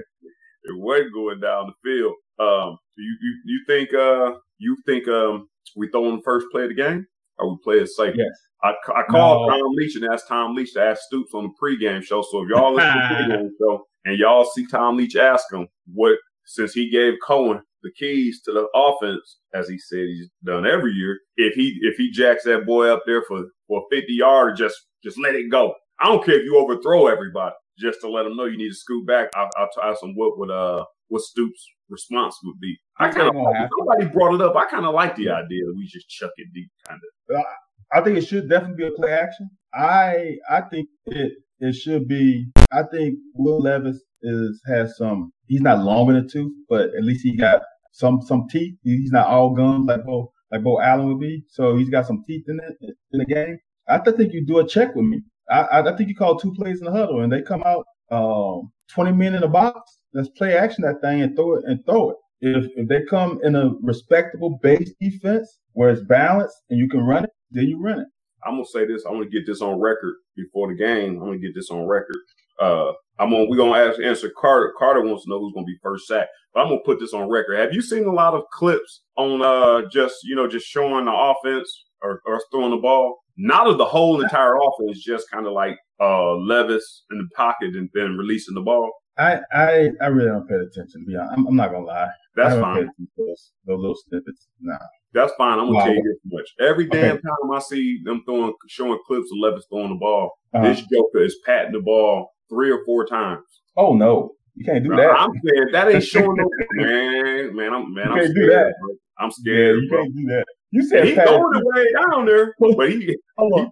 It 0.67 0.77
wasn't 0.77 1.15
going 1.15 1.41
down 1.41 1.73
the 1.73 1.75
field. 1.85 2.15
Um, 2.39 2.79
you 2.97 3.17
you 3.23 3.41
you 3.45 3.61
think 3.67 3.95
uh 3.95 4.39
you 4.59 4.77
think 4.87 5.09
um 5.09 5.49
we 5.77 5.89
throw 5.91 6.09
in 6.09 6.17
the 6.17 6.23
first 6.23 6.47
play 6.51 6.65
of 6.65 6.69
the 6.69 6.75
game 6.75 7.07
or 7.39 7.51
we 7.51 7.57
play 7.63 7.77
it 7.77 7.89
safe? 7.89 8.15
Yes. 8.17 8.29
I, 8.63 8.73
I 8.95 9.03
called 9.11 9.49
No. 9.49 9.59
Tom 9.59 9.73
Leach 9.75 9.97
and 9.97 10.07
asked 10.13 10.29
Tom 10.29 10.55
Leach 10.55 10.73
to 10.75 10.83
ask 10.83 11.03
Stoops 11.03 11.35
on 11.35 11.45
the 11.45 11.55
pregame 11.61 12.03
show. 12.03 12.23
So 12.23 12.43
if 12.43 12.49
y'all 12.49 12.75
listen 12.75 12.93
to 12.93 13.09
the 13.09 13.15
pregame 13.35 13.51
show 13.61 13.87
and 14.05 14.19
y'all 14.19 14.45
see 14.45 14.67
Tom 14.67 14.97
Leach 14.97 15.17
ask 15.17 15.53
him 15.53 15.69
what 15.93 16.19
since 16.47 16.73
he 16.73 16.91
gave 16.91 17.15
Coen 17.27 17.61
the 17.83 17.93
keys 17.93 18.41
to 18.43 18.53
the 18.53 18.67
offense, 18.75 19.39
as 19.55 19.69
he 19.69 19.79
said 19.79 20.07
he's 20.07 20.29
done 20.45 20.67
every 20.67 20.93
year, 20.93 21.21
if 21.37 21.55
he 21.55 21.79
if 21.83 21.97
he 21.97 22.11
jacks 22.11 22.45
that 22.45 22.67
boy 22.67 22.89
up 22.89 23.03
there 23.07 23.23
for 23.29 23.45
for 23.69 23.85
fifty 23.91 24.15
yards, 24.15 24.59
just 24.59 24.77
just 25.05 25.19
let 25.19 25.35
it 25.35 25.51
go. 25.51 25.75
I 26.01 26.07
don't 26.07 26.25
care 26.25 26.39
if 26.39 26.45
you 26.45 26.59
overthrow 26.59 27.07
everybody, 27.07 27.55
just 27.79 28.01
to 28.01 28.11
let 28.11 28.25
them 28.25 28.37
know 28.37 28.45
you 28.45 28.57
need 28.57 28.69
to 28.69 28.75
scoot 28.75 29.07
back. 29.07 29.29
I'll, 29.35 29.51
I'll 29.57 29.91
ask 29.91 30.03
him 30.03 30.15
what 30.15 30.39
would 30.39 30.51
uh 30.51 30.85
what 31.09 31.23
Stoops' 31.23 31.67
response 31.89 32.37
would 32.45 32.59
be. 32.61 32.77
I 32.99 33.11
kind 33.11 33.29
of 33.29 33.69
somebody 33.79 34.07
brought 34.13 34.35
it 34.35 34.41
up. 34.41 34.57
I 34.57 34.67
kind 34.69 34.87
of 34.87 34.95
like 34.95 35.17
the 35.17 35.31
idea 35.31 35.65
that 35.65 35.75
we 35.77 35.87
just 35.87 36.09
chuck 36.09 36.33
it 36.37 36.49
deep, 36.55 36.71
kind 36.87 37.01
of. 37.31 37.45
I 37.93 38.01
think 38.01 38.19
it 38.19 38.27
should 38.27 38.49
definitely 38.49 38.85
be 38.85 38.89
a 38.89 38.97
play 38.97 39.13
action. 39.13 39.49
I 39.75 40.37
I 40.51 40.63
think 40.63 40.89
it 41.07 41.33
it 41.61 41.75
should 41.75 42.09
be. 42.09 42.47
I 42.73 42.83
think 42.91 43.19
Will 43.35 43.61
Levis 43.61 44.03
is 44.23 44.61
has 44.67 44.97
some. 44.97 45.33
He's 45.47 45.61
not 45.61 45.85
long 45.85 46.09
in 46.09 46.15
the 46.15 46.29
tooth, 46.29 46.53
but 46.69 46.91
at 46.97 47.05
least 47.05 47.23
he 47.23 47.37
got 47.37 47.63
some 47.93 48.21
some 48.23 48.47
teeth. 48.51 48.75
He's 48.83 49.13
not 49.13 49.29
all 49.29 49.55
guns 49.55 49.87
like 49.87 50.05
Beau 50.05 50.33
like 50.51 50.63
Beau 50.63 50.81
Allen 50.81 51.09
would 51.09 51.21
be. 51.21 51.45
So 51.49 51.77
he's 51.77 51.91
got 51.91 52.07
some 52.07 52.23
teeth 52.27 52.45
in 52.49 52.61
it 52.61 52.95
in 53.13 53.19
the 53.19 53.27
game. 53.27 53.59
I 53.89 53.99
th- 53.99 54.17
think 54.17 54.33
you 54.33 54.45
do 54.45 54.59
a 54.59 54.67
check 54.67 54.95
with 54.95 55.05
me. 55.05 55.23
I 55.51 55.81
I, 55.81 55.97
think 55.97 56.09
you 56.09 56.15
call 56.15 56.39
two 56.39 56.55
plays 56.55 56.81
in 56.81 56.87
the 56.87 56.93
huddle 56.93 57.21
and 57.23 57.33
they 57.33 57.43
come 57.43 57.63
out 57.65 57.87
um, 58.11 58.71
twenty 58.93 59.13
men 59.13 59.35
in 59.35 59.41
the 59.41 59.49
box. 59.49 59.99
Let's 60.15 60.29
play 60.31 60.57
action 60.57 60.83
that 60.83 61.01
thing 61.01 61.23
and 61.23 61.37
throw 61.37 61.57
it 61.57 61.65
and 61.67 61.85
throw 61.85 62.11
it. 62.11 62.17
If 62.41 62.71
if 62.77 62.89
they 62.89 63.03
come 63.09 63.41
in 63.43 63.57
a 63.57 63.71
respectable 63.83 64.59
base 64.63 64.93
defense 65.01 65.59
where 65.73 65.91
it's 65.91 66.03
balanced 66.03 66.57
and 66.71 66.79
you 66.79 66.89
can 66.89 67.01
run 67.01 67.25
it, 67.25 67.31
then 67.51 67.67
you 67.67 67.81
run 67.81 68.01
it. 68.01 68.07
I'm 68.45 68.55
gonna 68.55 68.67
say 68.67 68.87
this. 68.87 69.05
I'm 69.05 69.15
gonna 69.15 69.27
get 69.27 69.47
this 69.47 69.63
on 69.63 69.81
record 69.81 70.15
before 70.37 70.69
the 70.69 70.75
game. 70.75 71.19
I'm 71.21 71.27
gonna 71.27 71.39
get 71.39 71.55
this 71.55 71.71
on 71.71 71.87
record. 71.87 72.17
Uh, 72.61 72.93
I'm 73.19 73.33
on. 73.35 73.49
We're 73.49 73.57
gonna 73.57 73.79
ask, 73.79 74.01
answer 74.01 74.31
Carter. 74.39 74.73
Carter 74.79 75.03
wants 75.03 75.25
to 75.25 75.31
know 75.31 75.41
who's 75.41 75.55
gonna 75.55 75.67
be 75.67 75.79
first 75.83 76.07
sack, 76.07 76.29
but 76.53 76.61
I'm 76.61 76.69
gonna 76.69 76.81
put 76.85 77.01
this 77.01 77.15
on 77.15 77.29
record. 77.29 77.59
Have 77.59 77.73
you 77.73 77.83
seen 77.83 78.05
a 78.05 78.13
lot 78.13 78.35
of 78.35 78.45
clips 78.53 79.03
on 79.17 79.43
uh 79.43 79.89
just 79.91 80.17
you 80.25 80.37
know 80.37 80.47
just 80.47 80.67
showing 80.67 81.07
the 81.07 81.13
offense 81.13 81.85
or, 82.03 82.21
or 82.27 82.41
throwing 82.51 82.71
the 82.71 82.77
ball? 82.77 83.19
Not 83.37 83.67
of 83.67 83.79
the 83.79 83.85
whole 83.85 84.21
entire 84.21 84.55
offense, 84.57 85.03
just 85.03 85.31
kind 85.31 85.47
of 85.47 85.53
like 85.53 85.77
uh 86.01 86.35
Levis 86.37 87.05
in 87.11 87.19
the 87.19 87.29
pocket 87.37 87.75
and 87.75 87.89
then 87.95 88.17
releasing 88.17 88.55
the 88.55 88.61
ball. 88.63 88.91
I 89.19 89.41
I, 89.53 89.91
I 90.01 90.07
really 90.09 90.29
don't 90.29 90.49
pay 90.49 90.57
attention. 90.57 91.01
To 91.03 91.07
be 91.07 91.17
honest, 91.17 91.35
I'm, 91.39 91.47
I'm 91.47 91.57
not 91.57 91.71
gonna 91.73 91.87
lie. 91.87 92.09
That's 92.35 92.55
fine. 92.61 92.89
those, 93.17 93.53
those 93.67 93.79
little 93.81 93.97
snippets. 94.09 94.49
Nah. 94.61 94.77
That's 95.15 95.33
fine. 95.39 95.59
I'm 95.59 95.67
gonna 95.67 95.77
Wow. 95.77 95.85
tell 95.85 95.95
you 95.95 96.03
this 96.03 96.33
much. 96.33 96.49
Every 96.61 96.87
Okay. 96.87 97.01
damn 97.01 97.17
time 97.21 97.51
I 97.55 97.59
see 97.61 98.01
them 98.05 98.23
throwing, 98.27 98.53
showing 98.69 98.99
clips 99.07 99.31
of 99.33 99.39
Levis 99.39 99.65
throwing 99.71 99.89
the 99.91 99.95
ball, 99.97 100.31
Uh-huh. 100.53 100.65
this 100.69 100.83
joker 100.93 101.21
is 101.23 101.39
patting 101.47 101.73
the 101.73 101.81
ball 101.81 102.31
three 102.51 102.71
or 102.71 102.85
four 102.85 103.07
times. 103.07 103.45
Oh 103.77 103.95
no, 103.95 104.33
you 104.55 104.65
can't 104.65 104.83
do 104.85 104.91
Bro, 104.91 104.99
that. 104.99 105.19
I'm 105.19 105.31
saying 105.45 105.69
that 105.73 105.89
ain't 105.89 106.05
showing 106.05 106.37
no 106.37 106.51
man, 106.73 107.57
man. 107.57 107.73
I'm 107.75 107.95
man. 107.95 108.05
You 108.07 108.11
I'm 108.13 108.19
can't 108.19 108.35
do 108.35 108.47
scared. 108.47 108.75
I'm 109.19 109.31
yeah, 109.45 109.55
you 109.55 109.89
bro. 109.89 110.03
can't 110.03 110.15
do 110.15 110.25
that. 110.27 110.45
You 110.73 110.87
said 110.87 111.07
He 111.07 111.15
throwing 111.15 111.57
it 111.57 111.65
way 111.65 111.87
down 111.93 112.27
there, 112.27 112.55
but 112.59 112.91
he 112.91 113.07
he 113.07 113.17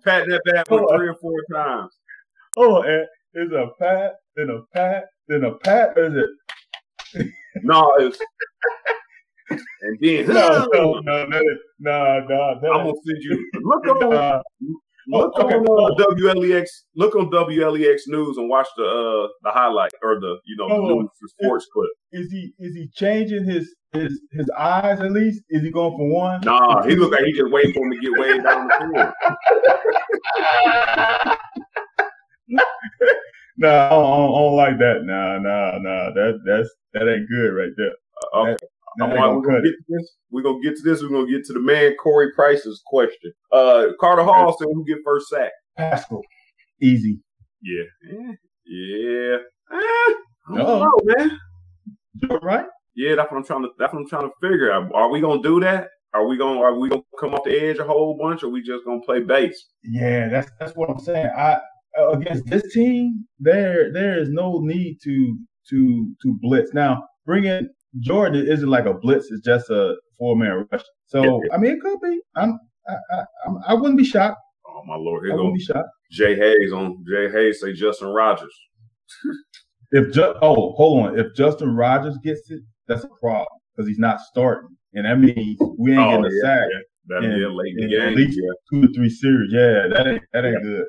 patting 0.04 0.30
that 0.30 0.42
bad 0.44 0.66
boy 0.66 0.78
Hold 0.78 0.96
three 0.96 1.08
or 1.08 1.16
four 1.20 1.44
times. 1.52 1.92
hold 2.56 2.84
on. 2.84 2.90
Ed. 2.90 3.06
A 3.36 3.66
pat, 3.80 4.12
then 4.36 4.50
a 4.50 4.62
pat, 4.72 5.06
then 5.26 5.42
a 5.44 5.54
pat. 5.56 5.98
Is 5.98 6.14
it? 7.14 7.28
No, 7.62 7.92
it's 7.98 8.18
and 9.50 9.98
then 10.00 10.26
No, 10.26 10.66
no, 10.72 11.00
no, 11.00 11.30
that 11.30 11.42
is, 11.42 11.58
no, 11.78 12.26
no. 12.28 12.34
I'm 12.34 12.60
gonna 12.60 12.92
send 13.04 13.22
you 13.22 13.50
look 13.62 13.84
nah, 13.86 14.42
Look 15.08 15.38
okay. 15.38 15.56
on 15.56 15.92
uh, 15.92 16.04
WLEX. 16.16 16.66
Look 16.96 17.14
on 17.14 17.30
WLEX 17.30 18.02
News 18.06 18.36
and 18.36 18.48
watch 18.48 18.68
the 18.76 18.84
uh, 18.84 19.28
the 19.42 19.50
highlight 19.50 19.92
or 20.02 20.18
the 20.20 20.36
you 20.44 20.56
know 20.56 20.68
the 20.68 20.94
news, 20.94 21.08
the 21.20 21.28
sports 21.28 21.66
clip. 21.72 21.90
Is 22.12 22.30
he 22.30 22.52
is 22.58 22.74
he 22.74 22.88
changing 22.94 23.44
his 23.44 23.74
his 23.92 24.18
his 24.32 24.48
eyes 24.56 25.00
at 25.00 25.12
least? 25.12 25.42
Is 25.50 25.62
he 25.62 25.70
going 25.70 25.96
for 25.96 26.08
one? 26.08 26.40
Nah, 26.40 26.82
he 26.84 26.96
look 26.96 27.12
like 27.12 27.24
he 27.24 27.32
just 27.32 27.52
waiting 27.52 27.72
for 27.74 27.84
him 27.84 27.92
to 27.92 27.98
get 27.98 28.12
way 28.18 28.38
down 28.38 28.66
the 28.66 28.74
field. 28.80 29.12
nah, 33.58 33.86
I 33.86 33.88
don't, 33.90 34.04
I 34.04 34.16
don't, 34.16 34.56
like 34.56 34.78
that. 34.78 35.02
Nah, 35.04 35.38
nah, 35.38 35.78
nah. 35.78 36.12
That 36.14 36.40
that's 36.46 36.70
that 36.94 37.12
ain't 37.12 37.28
good 37.28 37.50
right 37.50 37.72
there. 37.76 37.92
Uh, 38.32 38.38
okay. 38.38 38.66
That, 38.98 39.18
I'm 39.18 39.36
we're 39.36 39.42
gonna 39.42 39.62
get 39.62 39.70
to 39.70 39.84
this. 39.88 40.16
We're 40.30 40.42
gonna 40.42 40.60
get 40.62 40.76
to 40.76 40.82
this. 40.82 41.02
We're 41.02 41.08
gonna 41.08 41.30
get 41.30 41.44
to 41.46 41.52
the 41.52 41.60
man 41.60 41.94
Corey 42.02 42.32
Price's 42.34 42.82
question. 42.86 43.32
Uh, 43.52 43.88
Carter 44.00 44.22
Hall 44.22 44.56
said 44.58 44.68
who 44.72 44.84
get 44.84 44.98
first 45.04 45.28
sack? 45.28 45.52
Paschal. 45.76 46.22
Easy. 46.80 47.20
Yeah. 47.62 47.84
Yeah. 48.66 49.36
Eh, 49.72 49.76
I 50.48 50.56
don't 50.56 50.56
know, 50.56 51.00
man. 51.04 51.38
You're 52.22 52.38
right. 52.40 52.66
Yeah, 52.94 53.16
that's 53.16 53.30
what 53.30 53.38
I'm 53.38 53.44
trying 53.44 53.62
to. 53.62 53.68
That's 53.78 53.92
what 53.92 54.00
I'm 54.00 54.08
trying 54.08 54.28
to 54.28 54.34
figure 54.40 54.70
out. 54.72 54.94
Are 54.94 55.10
we 55.10 55.20
gonna 55.20 55.42
do 55.42 55.60
that? 55.60 55.88
Are 56.12 56.26
we 56.26 56.36
gonna 56.36 56.60
Are 56.60 56.78
we 56.78 56.88
gonna 56.88 57.02
come 57.18 57.34
off 57.34 57.44
the 57.44 57.60
edge 57.60 57.78
a 57.78 57.84
whole 57.84 58.16
bunch, 58.16 58.42
or 58.44 58.48
we 58.48 58.62
just 58.62 58.84
gonna 58.84 59.00
play 59.00 59.20
base? 59.20 59.66
Yeah, 59.82 60.28
that's 60.28 60.50
that's 60.60 60.72
what 60.76 60.90
I'm 60.90 61.00
saying. 61.00 61.30
I 61.36 61.58
against 62.12 62.46
this 62.46 62.72
team, 62.72 63.26
there 63.38 63.92
there 63.92 64.18
is 64.18 64.28
no 64.30 64.60
need 64.60 64.98
to 65.04 65.38
to 65.70 66.14
to 66.22 66.38
blitz. 66.40 66.72
Now, 66.72 67.04
bring 67.26 67.44
in 67.44 67.68
Jordan 68.00 68.46
isn't 68.46 68.68
like 68.68 68.86
a 68.86 68.94
blitz; 68.94 69.30
it's 69.30 69.44
just 69.44 69.70
a 69.70 69.96
four 70.18 70.36
man 70.36 70.66
rush. 70.70 70.82
So 71.06 71.40
I 71.52 71.58
mean, 71.58 71.72
it 71.72 71.80
could 71.80 72.00
be. 72.00 72.20
I'm 72.36 72.58
I, 72.88 72.94
I, 73.12 73.24
I 73.68 73.74
wouldn't 73.74 73.98
be 73.98 74.04
shocked. 74.04 74.38
Oh 74.66 74.82
my 74.86 74.96
lord! 74.96 75.24
Here 75.24 75.32
I 75.32 75.36
wouldn't 75.36 75.54
be 75.54 75.62
shocked. 75.62 75.88
Jay 76.10 76.36
Hayes 76.36 76.72
on 76.72 77.04
Jay 77.08 77.30
Hayes 77.30 77.60
say 77.60 77.72
Justin 77.72 78.08
Rogers. 78.08 78.54
if 79.92 80.12
just 80.12 80.36
oh 80.42 80.72
hold 80.72 81.06
on, 81.06 81.18
if 81.18 81.34
Justin 81.34 81.74
Rogers 81.74 82.18
gets 82.22 82.50
it, 82.50 82.62
that's 82.88 83.04
a 83.04 83.08
problem 83.20 83.46
because 83.74 83.88
he's 83.88 83.98
not 83.98 84.20
starting, 84.20 84.76
and 84.94 85.06
that 85.06 85.18
means 85.18 85.58
we 85.78 85.92
ain't 85.92 86.00
oh, 86.00 86.10
getting 86.10 86.24
a 86.24 86.34
yeah, 86.34 86.42
sack. 86.42 86.68
Yeah. 86.72 86.78
That'd 87.06 87.30
in, 87.30 87.38
be 87.38 87.44
a 87.44 87.50
late 87.50 87.74
in 87.76 87.90
game. 87.90 88.00
At 88.00 88.14
least 88.14 88.40
yeah. 88.40 88.50
two 88.70 88.86
to 88.86 88.94
three 88.94 89.10
series. 89.10 89.52
Yeah, 89.52 89.88
that 89.92 90.06
ain't 90.06 90.22
that 90.32 90.44
ain't 90.44 90.62
good. 90.62 90.86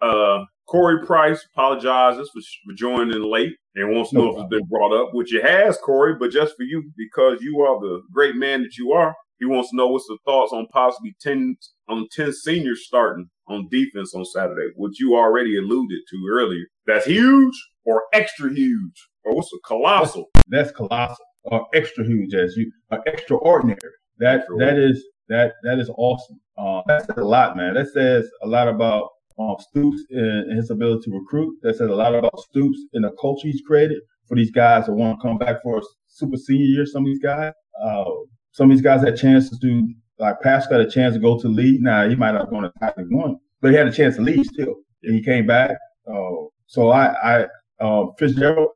Uh, 0.00 0.44
Corey 0.68 1.04
Price 1.06 1.46
apologizes 1.54 2.30
for, 2.32 2.40
for 2.66 2.76
joining 2.76 3.22
late 3.22 3.56
and 3.74 3.94
wants 3.94 4.10
to 4.10 4.16
know 4.16 4.30
if 4.30 4.40
it's 4.40 4.50
been 4.50 4.66
brought 4.68 4.92
up, 4.92 5.14
which 5.14 5.34
it 5.34 5.44
has, 5.44 5.78
Corey, 5.78 6.14
but 6.18 6.30
just 6.30 6.56
for 6.56 6.64
you, 6.64 6.90
because 6.96 7.40
you 7.40 7.60
are 7.60 7.80
the 7.80 8.02
great 8.12 8.36
man 8.36 8.62
that 8.62 8.76
you 8.76 8.92
are, 8.92 9.14
he 9.38 9.46
wants 9.46 9.70
to 9.70 9.76
know 9.76 9.86
what's 9.86 10.06
the 10.06 10.18
thoughts 10.24 10.52
on 10.52 10.66
possibly 10.72 11.14
10 11.20 11.56
on 11.88 12.06
10 12.12 12.32
seniors 12.32 12.84
starting 12.86 13.28
on 13.46 13.68
defense 13.70 14.14
on 14.14 14.24
Saturday, 14.24 14.68
which 14.76 15.00
you 15.00 15.16
already 15.16 15.56
alluded 15.56 16.00
to 16.10 16.28
earlier. 16.30 16.64
That's 16.86 17.06
huge 17.06 17.54
or 17.84 18.04
extra 18.12 18.52
huge 18.52 19.08
or 19.24 19.34
what's 19.34 19.52
a 19.52 19.58
colossal? 19.66 20.26
That's, 20.48 20.72
colossal 20.72 21.24
or 21.44 21.66
extra 21.74 22.04
huge 22.04 22.34
as 22.34 22.56
you 22.56 22.70
or 22.90 23.02
extraordinary. 23.06 23.78
That 24.18 24.44
that 24.58 24.76
is 24.76 25.04
that 25.28 25.52
that 25.62 25.78
is 25.78 25.90
awesome. 25.96 26.40
Uh, 26.56 26.82
that 26.88 27.06
says 27.06 27.18
a 27.18 27.24
lot, 27.24 27.56
man. 27.56 27.74
That 27.74 27.88
says 27.92 28.28
a 28.42 28.48
lot 28.48 28.66
about 28.66 29.08
um, 29.38 29.56
Stoops 29.58 30.02
and 30.10 30.56
his 30.56 30.70
ability 30.70 31.10
to 31.10 31.18
recruit. 31.18 31.56
That 31.62 31.76
says 31.76 31.88
a 31.88 31.94
lot 31.94 32.14
about 32.14 32.38
Stoops 32.40 32.78
and 32.92 33.04
the 33.04 33.12
culture 33.20 33.48
he's 33.48 33.62
created 33.66 33.98
for 34.26 34.36
these 34.36 34.50
guys 34.50 34.86
that 34.86 34.92
want 34.92 35.18
to 35.18 35.22
come 35.26 35.38
back 35.38 35.62
for 35.62 35.78
a 35.78 35.82
super 36.08 36.36
senior 36.36 36.66
year. 36.66 36.86
Some 36.86 37.02
of 37.02 37.06
these 37.06 37.20
guys, 37.20 37.52
uh, 37.82 38.04
some 38.52 38.70
of 38.70 38.76
these 38.76 38.82
guys 38.82 39.02
had 39.02 39.16
chances 39.16 39.58
to, 39.58 39.88
like 40.18 40.40
Paschal 40.40 40.78
had 40.78 40.86
a 40.86 40.90
chance 40.90 41.14
to 41.14 41.20
go 41.20 41.38
to 41.38 41.48
lead. 41.48 41.80
Now 41.80 42.08
he 42.08 42.16
might 42.16 42.32
not 42.32 42.50
gone 42.50 42.64
to 42.64 42.72
Title 42.80 43.04
One, 43.10 43.36
but 43.60 43.70
he 43.70 43.76
had 43.76 43.88
a 43.88 43.92
chance 43.92 44.16
to 44.16 44.22
lead 44.22 44.44
still, 44.46 44.74
and 45.02 45.14
he 45.14 45.22
came 45.22 45.46
back. 45.46 45.76
Uh, 46.06 46.46
so 46.66 46.90
I, 46.90 47.14
I 47.22 47.46
um, 47.80 48.12
Fitzgerald, 48.18 48.70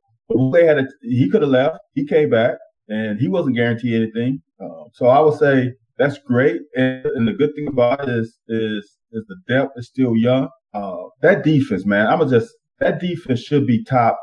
they 0.51 0.65
had 0.65 0.79
a, 0.79 0.87
he 1.01 1.29
could 1.29 1.41
have 1.41 1.51
left. 1.51 1.77
He 1.93 2.05
came 2.05 2.29
back, 2.29 2.55
and 2.87 3.19
he 3.19 3.27
wasn't 3.27 3.55
guaranteed 3.55 3.95
anything. 3.95 4.41
Uh, 4.59 4.85
so 4.93 5.07
I 5.07 5.19
would 5.19 5.37
say 5.37 5.73
that's 5.97 6.17
great. 6.19 6.61
And, 6.75 7.05
and, 7.05 7.27
the 7.27 7.33
good 7.33 7.53
thing 7.55 7.67
about 7.67 8.07
it 8.07 8.09
is 8.09 8.39
is 8.47 8.97
is 9.13 9.25
the 9.27 9.37
depth 9.47 9.73
is 9.77 9.87
still 9.87 10.15
young. 10.15 10.49
Uh, 10.73 11.03
that 11.21 11.43
defense, 11.43 11.85
man, 11.85 12.07
I'm 12.07 12.19
gonna 12.19 12.31
just 12.31 12.53
that 12.79 12.99
defense 12.99 13.41
should 13.41 13.67
be 13.67 13.83
top 13.83 14.19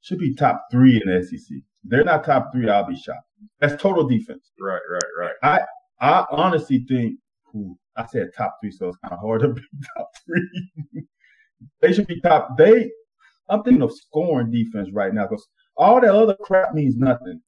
should 0.00 0.18
be 0.18 0.34
top 0.34 0.62
three 0.70 1.02
in 1.04 1.22
SEC. 1.22 1.58
They're 1.84 2.04
not 2.04 2.24
top 2.24 2.50
three. 2.52 2.68
I'll 2.68 2.86
be 2.86 2.96
shocked. 2.96 3.24
That's 3.60 3.80
total 3.80 4.06
defense. 4.08 4.50
Right, 4.60 4.80
right, 4.90 5.32
right. 5.42 5.66
I 6.00 6.06
I 6.06 6.26
honestly 6.30 6.84
think. 6.88 7.18
I 7.96 8.06
said 8.06 8.28
top 8.36 8.54
three, 8.62 8.70
so 8.70 8.88
it's 8.88 8.98
kind 8.98 9.12
of 9.12 9.20
hard 9.20 9.40
to 9.40 9.48
be 9.48 9.60
top 9.96 10.10
three. 10.24 11.02
they 11.80 11.92
should 11.92 12.06
be 12.06 12.20
top. 12.20 12.56
They. 12.56 12.90
I'm 13.50 13.62
thinking 13.62 13.82
of 13.82 13.92
scoring 13.92 14.50
defense 14.50 14.90
right 14.92 15.12
now 15.12 15.26
because 15.26 15.48
all 15.76 16.00
that 16.00 16.14
other 16.14 16.36
crap 16.42 16.74
means 16.74 16.96
nothing. 16.96 17.40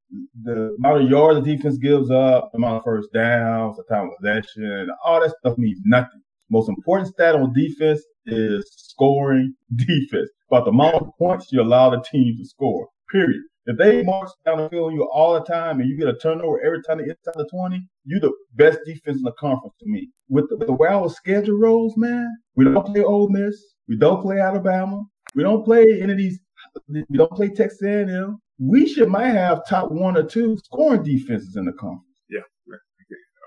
The 0.43 0.75
amount 0.79 1.03
of 1.03 1.11
yards 1.11 1.45
the 1.45 1.57
defense 1.57 1.77
gives 1.77 2.11
up, 2.11 2.51
the 2.53 2.59
amount 2.59 2.79
of 2.79 2.85
first 2.85 3.13
downs, 3.13 3.77
the 3.77 3.85
time 3.95 4.09
of 4.09 4.17
possession, 4.19 4.89
all 5.05 5.21
that 5.21 5.35
stuff 5.41 5.59
means 5.59 5.81
nothing. 5.85 6.23
Most 6.51 6.69
important 6.69 7.09
stat 7.09 7.35
on 7.35 7.53
defense 7.53 8.03
is 8.27 8.69
scoring 8.77 9.55
defense. 9.77 10.31
About 10.51 10.65
the 10.65 10.71
amount 10.71 10.97
of 10.97 11.11
points 11.19 11.53
you 11.53 11.63
allow 11.63 11.91
the 11.91 12.03
team 12.11 12.37
to 12.37 12.45
score. 12.45 12.89
Period. 13.11 13.43
If 13.67 13.77
they 13.77 14.03
march 14.03 14.31
down 14.45 14.59
the 14.59 14.69
field 14.69 14.91
on 14.91 14.95
you 14.95 15.09
all 15.13 15.35
the 15.35 15.45
time 15.45 15.81
and 15.81 15.89
you 15.89 15.97
get 15.97 16.09
a 16.09 16.17
turnover 16.17 16.61
every 16.65 16.83
time 16.83 16.99
they 16.99 17.05
inside 17.05 17.35
the 17.37 17.47
20, 17.47 17.81
you're 18.05 18.19
the 18.19 18.33
best 18.55 18.81
defense 18.85 19.19
in 19.19 19.23
the 19.23 19.33
conference 19.39 19.75
to 19.81 19.89
me. 19.89 20.09
With 20.29 20.49
the, 20.49 20.65
the 20.65 20.73
way 20.73 20.89
our 20.89 21.09
schedule 21.09 21.59
rolls, 21.59 21.97
man, 21.97 22.37
we 22.57 22.65
don't 22.65 22.85
play 22.85 23.03
Ole 23.03 23.29
Miss. 23.29 23.63
We 23.87 23.97
don't 23.97 24.23
play 24.23 24.41
Alabama. 24.41 25.05
We 25.35 25.43
don't 25.43 25.65
play 25.65 25.85
any 26.01 26.13
of 26.13 26.19
these. 26.19 26.41
We 26.89 27.05
don't 27.13 27.31
play 27.33 27.49
Texas 27.49 27.83
A&M. 27.83 28.39
We 28.59 28.89
should 28.89 29.09
might 29.09 29.29
have 29.29 29.67
top 29.69 29.91
one 29.93 30.17
or 30.17 30.25
two 30.25 30.57
scoring 30.65 31.03
defenses 31.03 31.57
in 31.57 31.65
the 31.65 31.73
conference. 31.73 32.07
Yeah. 32.29 32.41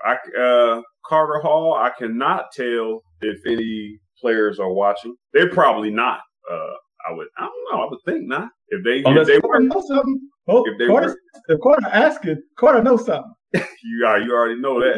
I, 0.04 0.16
uh, 0.40 0.82
Carter 1.06 1.40
Hall, 1.40 1.74
I 1.74 1.90
cannot 1.96 2.46
tell 2.52 3.02
if 3.20 3.38
any 3.46 3.98
players 4.20 4.58
are 4.58 4.72
watching. 4.72 5.14
They're 5.32 5.50
probably 5.50 5.90
not. 5.90 6.20
Uh, 6.50 6.72
I 7.08 7.12
would, 7.12 7.26
I 7.38 7.42
don't 7.42 7.52
know. 7.72 7.84
I 7.84 7.88
would 7.90 7.98
think 8.06 8.28
not. 8.28 8.48
If 8.68 8.84
they, 8.84 9.02
Unless 9.04 9.28
if 9.28 9.42
they 9.42 9.48
were, 9.48 9.60
know 9.60 9.82
something. 9.86 10.20
Oh, 10.48 10.64
if 10.66 10.78
they 10.78 10.86
Carter, 10.86 11.08
were, 11.08 11.54
if 11.54 11.60
Carter 11.62 11.86
asking, 11.86 12.42
Carter 12.58 12.82
knows 12.82 13.04
something. 13.06 13.32
you 13.54 14.06
are, 14.06 14.18
you 14.20 14.32
already 14.32 14.60
know 14.60 14.80
that. 14.80 14.96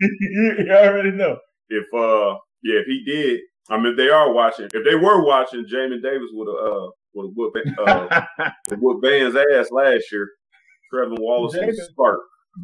you 0.00 0.70
already 0.70 1.10
know. 1.12 1.36
If 1.68 1.86
uh, 1.94 2.36
yeah, 2.62 2.80
if 2.80 2.86
he 2.86 3.04
did, 3.04 3.40
I 3.70 3.76
mean, 3.78 3.92
if 3.92 3.96
they 3.96 4.10
are 4.10 4.32
watching, 4.32 4.66
if 4.66 4.84
they 4.84 4.94
were 4.94 5.24
watching, 5.24 5.64
Jamin 5.64 6.02
Davis 6.02 6.28
would 6.32 6.48
have 6.48 6.72
uh 6.72 6.88
would 7.14 7.28
have 7.28 7.34
whooped 7.34 7.80
uh 7.86 8.50
whooped 8.78 9.06
Van's 9.06 9.36
ass 9.36 9.70
last 9.70 10.04
year. 10.12 10.28
Trevin 10.92 11.18
Wallace 11.18 11.56
was 11.56 11.88
spark. 11.90 12.20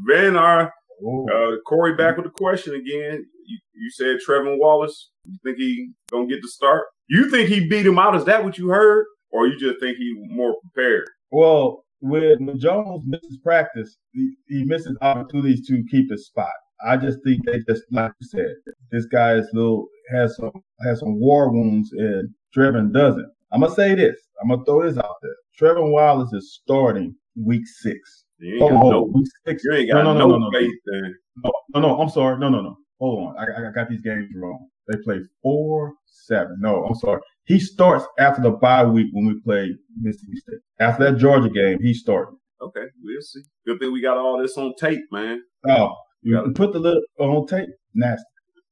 Van 0.07 0.37
are 0.37 0.73
uh, 1.03 1.57
Corey 1.67 1.95
back 1.95 2.17
with 2.17 2.27
the 2.27 2.31
question 2.31 2.75
again. 2.75 3.27
You, 3.47 3.59
you 3.75 3.91
said 3.91 4.19
Trevin 4.27 4.59
Wallace. 4.59 5.11
You 5.25 5.39
think 5.45 5.59
he 5.59 5.91
gonna 6.11 6.27
get 6.27 6.43
the 6.43 6.49
start? 6.49 6.85
You 7.09 7.31
think 7.31 7.49
he 7.49 7.69
beat 7.69 7.87
him 7.87 7.99
out? 7.99 8.17
Is 8.17 8.25
that 8.25 8.45
what 8.45 8.59
you 8.59 8.69
heard, 8.69 9.07
or 9.31 9.47
you 9.47 9.59
just 9.59 9.81
think 9.81 9.97
he 9.97 10.15
more 10.29 10.55
prepared? 10.63 11.09
Well, 11.31 11.85
when 12.01 12.59
Jones 12.59 13.03
misses 13.07 13.39
practice, 13.43 13.97
he, 14.13 14.35
he 14.49 14.65
misses 14.65 14.97
opportunities 15.03 15.67
to 15.69 15.85
keep 15.91 16.11
his 16.11 16.27
spot. 16.27 16.53
I 16.87 16.97
just 16.97 17.19
think 17.25 17.45
they 17.45 17.61
just 17.69 17.83
like 17.91 18.13
you 18.21 18.27
said, 18.27 18.55
this 18.91 19.05
guy 19.07 19.35
is 19.35 19.49
little 19.53 19.87
has 20.11 20.37
some 20.37 20.53
has 20.83 21.01
some 21.01 21.21
war 21.21 21.53
wounds, 21.53 21.93
and 21.93 22.31
Trevin 22.57 22.93
doesn't. 22.93 23.31
I'm 23.53 23.61
gonna 23.61 23.75
say 23.75 23.95
this. 23.95 24.17
I'm 24.41 24.49
gonna 24.49 24.65
throw 24.65 24.83
this 24.83 24.97
out 24.97 25.17
there. 25.23 25.35
Trevin 25.61 25.93
Wallace 25.93 26.33
is 26.33 26.59
starting 26.63 27.15
week 27.37 27.67
six. 27.67 28.25
You 28.41 28.55
ain't 28.55 28.71
got 28.71 28.85
no, 28.85 29.13
six. 29.47 29.63
You 29.65 29.73
ain't 29.75 29.91
got 29.91 30.05
no, 30.05 30.13
no, 30.15 30.27
no, 30.27 30.39
no, 30.39 30.51
faith 30.51 30.73
no. 30.87 31.01
No, 31.45 31.53
no, 31.75 31.81
no. 31.81 32.01
I'm 32.01 32.09
sorry. 32.09 32.39
No, 32.39 32.49
no, 32.49 32.61
no. 32.61 32.77
Hold 32.99 33.29
on. 33.29 33.39
I, 33.39 33.69
I 33.69 33.71
got 33.73 33.89
these 33.89 34.01
games 34.01 34.29
wrong. 34.35 34.69
They 34.89 34.99
play 35.05 35.21
four, 35.43 35.93
seven. 36.07 36.57
No, 36.61 36.85
I'm 36.85 36.95
sorry. 36.95 37.21
He 37.45 37.59
starts 37.59 38.05
after 38.19 38.43
the 38.43 38.51
bye 38.51 38.85
week 38.85 39.09
when 39.13 39.27
we 39.27 39.41
play 39.41 39.75
Mississippi 40.01 40.37
State. 40.37 40.59
After 40.79 41.05
that 41.05 41.19
Georgia 41.19 41.49
game, 41.49 41.79
he 41.81 41.95
started. 41.95 42.37
Okay, 42.61 42.85
we'll 43.03 43.23
see. 43.23 43.41
Good 43.67 43.81
thing 43.81 43.93
we 43.93 44.03
got 44.03 44.19
all 44.19 44.41
this 44.41 44.57
on 44.59 44.75
tape, 44.79 45.01
man. 45.11 45.43
Oh, 45.69 45.95
you 46.23 46.35
gotta 46.35 46.51
put 46.51 46.73
the 46.73 46.79
little 46.79 47.03
on 47.19 47.47
tape. 47.47 47.69
Nasty. 47.95 48.25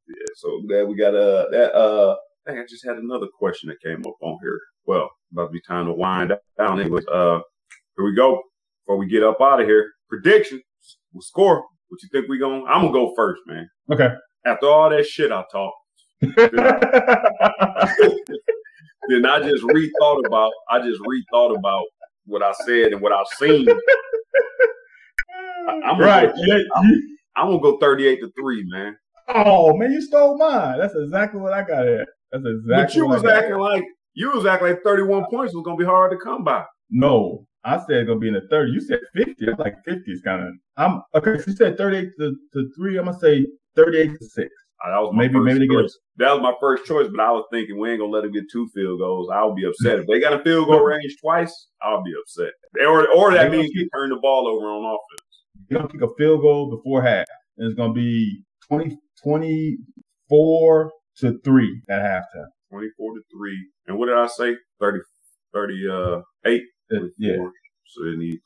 Yeah, 0.09 0.15
so 0.37 0.61
glad 0.69 0.89
we 0.89 0.97
got 0.97 1.15
uh 1.15 1.47
that 1.51 1.75
uh. 1.75 2.17
I 2.47 2.53
think 2.53 2.65
I 2.65 2.67
just 2.67 2.87
had 2.87 2.97
another 2.97 3.27
question 3.39 3.69
that 3.69 3.81
came 3.83 4.03
up 4.07 4.17
on 4.23 4.39
here. 4.41 4.59
Well, 4.87 5.11
about 5.33 5.49
to 5.49 5.53
be 5.53 5.61
time 5.61 5.85
to 5.85 5.93
wind 5.93 6.33
down. 6.57 6.81
Anyways, 6.81 7.07
uh, 7.07 7.41
here 7.95 8.07
we 8.07 8.15
go. 8.15 8.41
Before 8.89 8.99
we 9.01 9.07
get 9.07 9.23
up 9.23 9.37
out 9.43 9.61
of 9.61 9.67
here, 9.67 9.93
prediction. 10.09 10.63
We'll 11.13 11.21
score. 11.21 11.57
What 11.89 12.03
you 12.03 12.09
think 12.11 12.27
we 12.27 12.39
going? 12.39 12.65
I'm 12.67 12.87
gonna 12.87 12.93
go 12.95 13.13
first, 13.15 13.43
man. 13.47 13.69
Okay. 13.93 14.09
After 14.47 14.67
all 14.67 14.89
that 14.89 15.05
shit 15.05 15.31
I 15.31 15.45
talked, 15.53 15.77
then, 16.23 16.51
I, 16.59 17.95
then 19.11 19.27
I 19.27 19.41
just 19.41 19.63
rethought 19.65 20.25
about. 20.27 20.53
I 20.71 20.79
just 20.79 21.03
rethought 21.03 21.59
about 21.59 21.85
what 22.25 22.43
I 22.43 22.53
said 22.65 22.93
and 22.93 23.03
what 23.03 23.13
I've 23.13 23.27
seen. 23.39 23.69
I, 25.69 25.91
am 25.91 26.01
right. 26.01 26.35
Go, 26.35 26.43
yeah, 26.47 26.63
I'm, 26.75 27.03
I'm, 27.37 27.47
gonna 27.49 27.61
go 27.61 27.77
38 27.77 28.21
to 28.21 28.33
three, 28.41 28.65
man. 28.69 28.97
Oh 29.29 29.77
man, 29.77 29.93
you 29.93 30.01
stole 30.01 30.39
mine. 30.39 30.79
That's 30.79 30.95
exactly 30.95 31.43
what 31.43 31.53
I 31.53 31.61
got 31.61 31.85
here. 31.85 32.07
That's 32.33 32.43
exactly. 32.43 32.85
But 32.85 32.95
you 32.95 33.07
was 33.07 33.27
acting 33.27 33.59
like 33.59 33.85
you 34.15 34.31
was 34.31 34.47
acting 34.47 34.69
like 34.69 34.83
31 34.83 35.27
points 35.31 35.55
was 35.55 35.63
gonna 35.67 35.77
be 35.77 35.85
hard 35.85 36.11
to 36.13 36.17
come 36.17 36.43
by. 36.43 36.65
No, 36.91 37.47
I 37.65 37.79
said 37.79 37.97
it's 37.97 38.07
gonna 38.09 38.21
be 38.21 38.29
in 38.29 38.35
the 38.35 38.47
30. 38.51 38.73
You 38.73 38.81
said 38.81 39.01
50. 39.15 39.49
I'm 39.49 39.57
like 39.59 39.77
50 39.85 40.11
is 40.11 40.21
kind 40.23 40.43
of. 40.47 40.55
I'm 40.77 41.03
okay. 41.15 41.39
So 41.43 41.51
you 41.51 41.57
said 41.57 41.77
38 41.77 42.11
to, 42.21 42.37
to 42.55 42.71
three. 42.77 42.99
I'm 42.99 43.07
gonna 43.07 43.19
say 43.19 43.47
38 43.77 44.19
to 44.19 44.25
six. 44.27 44.49
Uh, 44.85 44.91
that 44.93 44.99
was 45.01 45.13
my 45.13 45.23
Maybe- 45.23 45.35
first 45.35 45.45
maybe 45.45 45.59
they 45.59 45.67
get- 45.67 45.81
choice. 45.81 45.99
That 46.19 46.33
was 46.33 46.41
my 46.43 46.55
first 46.61 46.85
choice, 46.87 47.09
but 47.11 47.21
I 47.21 47.33
was 47.33 47.45
thinking 47.53 47.79
we 47.79 47.91
ain't 47.91 47.99
gonna 48.01 48.13
let 48.13 48.23
them 48.23 48.33
get 48.33 48.45
two 48.51 48.69
field 48.75 49.01
goals. 49.01 49.29
I'll 49.33 49.55
be 49.55 49.65
upset 49.67 49.99
if 49.99 50.07
they 50.07 50.21
got 50.21 50.33
a 50.41 50.43
field 50.45 50.69
goal 50.69 50.81
range 50.85 51.17
twice. 51.21 51.69
I'll 51.83 52.03
be 52.05 52.13
upset. 52.21 52.53
Or 52.87 53.09
or 53.13 53.33
that 53.35 53.51
means 53.51 53.71
you 53.75 53.89
turn 53.95 54.11
the 54.11 54.17
ball 54.23 54.47
over 54.47 54.67
on 54.67 54.85
offense. 54.85 55.45
You're 55.69 55.81
gonna 55.81 55.93
kick 55.93 56.03
a 56.03 56.15
field 56.17 56.43
goal 56.43 56.71
before 56.71 57.03
half, 57.03 57.27
and 57.57 57.67
it's 57.67 57.75
gonna 57.77 57.93
be 57.93 58.45
20, 58.69 58.97
24 59.25 60.93
to 61.19 61.39
three 61.45 61.83
at 61.91 62.01
halftime. 62.03 62.47
24 62.71 63.15
to 63.15 63.21
3. 63.35 63.69
And 63.87 63.99
what 63.99 64.07
did 64.07 64.17
I 64.17 64.27
say? 64.27 64.55
30, 64.81 64.99
30 65.55 66.23
8. 66.93 66.99
Uh, 66.99 67.05
Yeah. 67.19 67.37
So 67.87 68.05
they 68.05 68.17
need. 68.17 68.41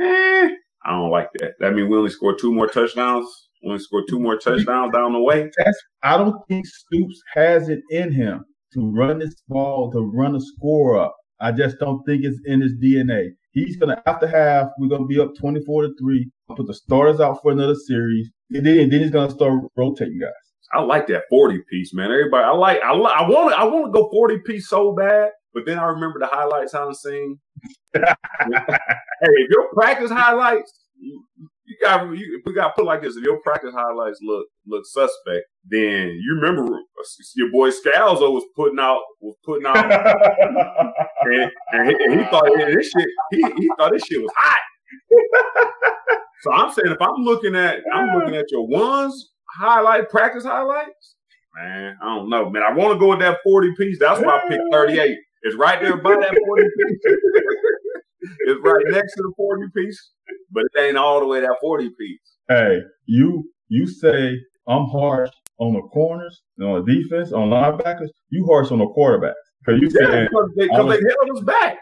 Eh, 0.00 0.48
I 0.84 0.90
don't 0.92 1.10
like 1.10 1.28
that. 1.38 1.52
That 1.60 1.74
means 1.74 1.88
we 1.88 1.96
only 1.96 2.10
scored 2.10 2.38
two 2.38 2.52
more 2.52 2.66
touchdowns. 2.66 3.26
We 3.62 3.70
only 3.70 3.80
scored 3.82 4.04
two 4.08 4.18
more 4.20 4.36
touchdowns 4.36 4.92
down 4.92 5.12
the 5.12 5.20
way. 5.22 5.50
I 6.02 6.16
don't 6.16 6.36
think 6.48 6.66
Stoops 6.66 7.20
has 7.34 7.68
it 7.68 7.80
in 7.90 8.12
him 8.12 8.44
to 8.74 8.90
run 8.90 9.18
this 9.20 9.34
ball, 9.48 9.90
to 9.92 10.00
run 10.00 10.34
a 10.34 10.40
score 10.40 10.98
up. 10.98 11.14
I 11.40 11.52
just 11.52 11.78
don't 11.78 12.02
think 12.04 12.24
it's 12.24 12.38
in 12.46 12.60
his 12.60 12.72
DNA. 12.82 13.28
He's 13.52 13.76
gonna 13.76 14.02
have 14.06 14.20
to 14.20 14.28
have. 14.28 14.70
we're 14.78 14.88
gonna 14.88 15.06
be 15.06 15.20
up 15.20 15.34
twenty 15.38 15.60
four 15.64 15.82
to 15.82 15.92
three. 16.00 16.30
Put 16.48 16.66
the 16.66 16.74
starters 16.74 17.20
out 17.20 17.40
for 17.42 17.52
another 17.52 17.74
series, 17.74 18.30
and 18.50 18.66
then, 18.66 18.90
then 18.90 19.00
he's 19.00 19.10
gonna 19.10 19.30
start 19.30 19.62
rotating 19.76 20.18
guys. 20.20 20.32
I 20.74 20.80
like 20.80 21.06
that 21.08 21.24
40 21.28 21.58
piece, 21.70 21.92
man. 21.92 22.10
Everybody, 22.10 22.44
I 22.44 22.50
like, 22.52 22.80
I, 22.82 22.92
I 22.92 23.28
want 23.28 23.54
I 23.58 23.64
want 23.64 23.86
to 23.86 23.92
go 23.92 24.08
40 24.10 24.38
piece 24.46 24.68
so 24.70 24.94
bad, 24.94 25.30
but 25.54 25.64
then 25.66 25.78
I 25.78 25.84
remember 25.84 26.18
the 26.18 26.26
highlights 26.26 26.74
I'm 26.74 26.94
seeing. 26.94 27.38
hey, 27.94 28.02
if 29.20 29.50
your 29.50 29.68
practice 29.74 30.10
highlights, 30.10 30.72
you, 30.98 31.24
you 31.64 31.76
got, 31.82 32.04
you, 32.16 32.42
we 32.44 32.54
got 32.54 32.68
to 32.68 32.72
put 32.74 32.84
like 32.84 33.02
this: 33.02 33.16
if 33.16 33.24
your 33.24 33.40
practice 33.40 33.74
highlights 33.74 34.18
look 34.22 34.46
look 34.66 34.84
suspect, 34.86 35.46
then 35.64 36.18
you 36.20 36.38
remember 36.40 36.78
your 37.36 37.50
boy 37.50 37.70
Scalzo 37.70 38.32
was 38.32 38.44
putting 38.56 38.78
out 38.78 39.00
was 39.20 39.36
putting 39.44 39.66
out, 39.66 39.76
and, 41.22 41.50
and, 41.72 41.88
he, 41.88 42.04
and 42.04 42.20
he 42.20 42.26
thought 42.26 42.50
yeah, 42.56 42.66
this 42.66 42.90
shit, 42.90 43.08
he, 43.32 43.42
he 43.58 43.70
thought 43.78 43.92
this 43.92 44.04
shit 44.04 44.20
was 44.20 44.32
hot. 44.36 44.58
so 46.42 46.52
I'm 46.52 46.72
saying, 46.72 46.92
if 46.92 47.00
I'm 47.00 47.22
looking 47.22 47.54
at, 47.56 47.80
I'm 47.92 48.18
looking 48.18 48.36
at 48.36 48.50
your 48.50 48.66
ones 48.66 49.30
highlight 49.56 50.08
practice 50.10 50.44
highlights. 50.44 51.16
Man, 51.54 51.96
I 52.00 52.06
don't 52.06 52.30
know, 52.30 52.48
man. 52.48 52.62
I 52.62 52.72
want 52.72 52.94
to 52.94 52.98
go 52.98 53.10
with 53.10 53.18
that 53.20 53.38
40 53.44 53.74
piece. 53.76 53.98
That's 53.98 54.20
why 54.20 54.38
I 54.38 54.48
picked 54.48 54.62
38. 54.72 55.18
It's 55.42 55.56
right 55.56 55.80
there 55.80 55.96
by 55.96 56.14
that 56.14 56.36
40 56.46 56.62
piece. 56.62 56.98
it's 58.46 58.60
right 58.62 58.84
next 58.88 59.14
to 59.16 59.22
the 59.22 59.32
40 59.36 59.64
piece, 59.74 60.10
but 60.50 60.64
it 60.74 60.80
ain't 60.80 60.96
all 60.96 61.20
the 61.20 61.26
way 61.26 61.40
that 61.40 61.56
40 61.60 61.90
piece. 61.98 62.20
hey, 62.48 62.80
you 63.06 63.50
you 63.68 63.86
say 63.86 64.38
I'm 64.68 64.86
harsh 64.86 65.30
on 65.58 65.74
the 65.74 65.82
corners, 65.92 66.42
on 66.60 66.84
the 66.84 66.92
defense, 66.94 67.32
on 67.32 67.50
linebackers. 67.50 68.08
You 68.30 68.46
harsh 68.46 68.70
on 68.70 68.78
the 68.78 68.86
quarterbacks 68.86 69.34
because 69.64 69.80
you 69.80 69.88
Yeah, 69.92 70.06
said, 70.10 70.28
because 70.30 70.50
they, 70.56 70.68
'cause 70.68 70.88
they 70.88 71.00
held 71.08 71.38
us 71.38 71.44
back. 71.44 71.78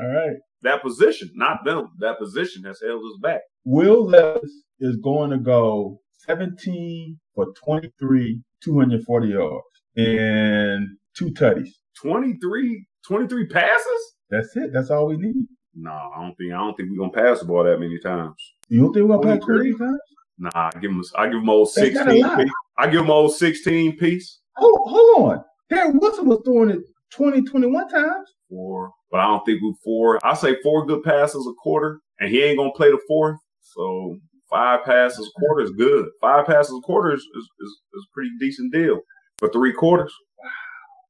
all 0.00 0.08
right. 0.08 0.36
That 0.62 0.80
position, 0.82 1.30
not 1.34 1.64
them. 1.64 1.88
That 1.98 2.18
position 2.18 2.64
has 2.64 2.80
held 2.80 3.02
us 3.04 3.18
back. 3.20 3.42
Will 3.66 4.06
Levis 4.06 4.62
is 4.80 4.96
going 4.96 5.30
to 5.30 5.36
go 5.38 6.00
17 6.26 7.20
for 7.34 7.48
23, 7.62 8.40
240 8.62 9.28
yards, 9.28 9.64
and 9.96 10.88
two 11.14 11.30
tutties. 11.32 11.68
23, 12.00 12.86
23 13.06 13.46
passes? 13.48 14.14
That's 14.30 14.56
it. 14.56 14.72
That's 14.72 14.90
all 14.90 15.06
we 15.06 15.16
need. 15.16 15.46
No, 15.74 15.90
I 15.90 16.20
don't 16.20 16.34
think 16.36 16.52
I 16.52 16.56
don't 16.56 16.74
think 16.76 16.90
we're 16.90 17.08
gonna 17.08 17.28
pass 17.28 17.40
the 17.40 17.46
ball 17.46 17.64
that 17.64 17.78
many 17.78 17.98
times. 17.98 18.34
You 18.68 18.80
don't 18.80 18.92
think 18.92 19.08
we're 19.08 19.16
gonna 19.16 19.36
pass 19.36 19.44
23? 19.44 19.72
23 19.72 19.86
times? 19.86 20.00
Nah, 20.38 20.50
I 20.54 20.70
give 20.80 20.90
him 20.90 21.02
I 21.16 21.26
give 21.26 21.36
him 21.36 21.48
old 21.48 21.68
That's 21.68 21.74
sixteen 21.74 22.36
piece. 22.36 22.52
I 22.78 22.86
give 22.88 23.00
him 23.02 23.10
old 23.10 23.34
sixteen 23.34 23.96
piece. 23.96 24.40
Oh, 24.58 24.78
hold 24.86 25.32
on. 25.32 25.44
Darren 25.72 26.00
Wilson 26.00 26.26
was 26.26 26.40
throwing 26.44 26.70
it 26.70 26.80
20, 27.12 27.42
21 27.42 27.88
times. 27.88 28.28
Four, 28.48 28.92
but 29.10 29.20
I 29.20 29.24
don't 29.24 29.44
think 29.44 29.62
we 29.62 29.74
four. 29.82 30.24
I 30.24 30.34
say 30.34 30.56
four 30.62 30.86
good 30.86 31.02
passes 31.02 31.46
a 31.46 31.54
quarter, 31.62 32.00
and 32.20 32.30
he 32.30 32.42
ain't 32.42 32.58
gonna 32.58 32.72
play 32.72 32.90
the 32.90 33.00
fourth. 33.08 33.38
So 33.60 34.16
five 34.50 34.84
passes 34.84 35.26
a 35.26 35.40
quarter 35.40 35.62
is 35.62 35.70
good. 35.72 36.06
Five 36.20 36.46
passes 36.46 36.76
a 36.76 36.80
quarter 36.80 37.12
is 37.12 37.20
is, 37.20 37.48
is, 37.60 37.80
is 37.94 38.06
a 38.08 38.12
pretty 38.12 38.30
decent 38.40 38.72
deal 38.72 39.00
for 39.38 39.48
three 39.50 39.72
quarters. 39.72 40.12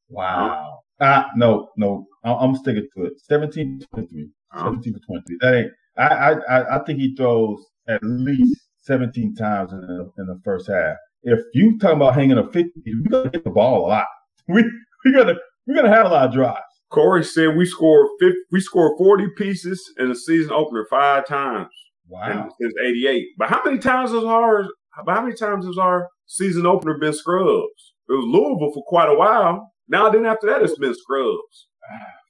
Wow, 0.08 0.48
wow. 0.48 0.78
Ah, 1.00 1.28
no, 1.36 1.68
no. 1.76 2.06
I- 2.24 2.34
I'm 2.34 2.54
sticking 2.54 2.86
to 2.96 3.04
it. 3.06 3.14
17 3.20 3.80
to 3.80 3.86
23. 3.88 4.28
Um, 4.52 4.64
17 4.82 4.94
to 4.94 5.00
23. 5.00 5.36
That 5.40 5.54
ain't. 5.54 5.70
I, 5.96 6.32
I, 6.48 6.76
I- 6.76 6.84
think 6.84 6.98
he 7.00 7.14
throws 7.16 7.58
at 7.88 8.02
least 8.02 8.60
17 8.82 9.34
times 9.34 9.72
in 9.72 9.80
the, 9.80 10.10
in 10.18 10.26
the 10.26 10.40
first 10.44 10.68
half. 10.68 10.96
If 11.22 11.40
you 11.54 11.78
talking 11.78 11.96
about 11.96 12.14
hanging 12.14 12.38
a 12.38 12.44
50, 12.44 12.70
we're 12.86 13.10
gonna 13.10 13.30
get 13.30 13.44
the 13.44 13.50
ball 13.50 13.86
a 13.86 13.88
lot. 13.88 14.06
We 14.48 14.62
we 15.06 15.12
gonna 15.14 15.34
we're 15.66 15.74
gonna 15.74 15.88
have 15.94 16.04
a 16.06 16.10
lot 16.10 16.26
of 16.28 16.34
drives. 16.34 16.60
Corey 16.90 17.24
said 17.24 17.56
we 17.56 17.64
scored 17.64 18.08
50, 18.20 18.36
we 18.52 18.60
scored 18.60 18.98
forty 18.98 19.26
pieces 19.38 19.82
in 19.98 20.10
the 20.10 20.14
season 20.14 20.52
opener 20.52 20.86
five 20.90 21.26
times. 21.26 21.68
Wow. 22.08 22.50
since 22.60 22.74
'88. 22.84 23.24
But 23.38 23.48
how 23.48 23.62
many 23.64 23.78
times 23.78 24.10
has 24.10 24.22
our 24.22 24.64
how 24.90 25.22
many 25.22 25.34
times 25.34 25.64
has 25.64 25.78
our 25.78 26.08
season 26.26 26.66
opener 26.66 26.98
been 26.98 27.14
scrubs? 27.14 27.94
It 28.08 28.12
was 28.12 28.26
Louisville 28.26 28.72
for 28.74 28.84
quite 28.86 29.08
a 29.08 29.14
while. 29.14 29.72
Now 29.88 30.10
then 30.10 30.26
after 30.26 30.46
that 30.48 30.62
it's 30.62 30.78
been 30.78 30.94
scrubs. 30.94 31.68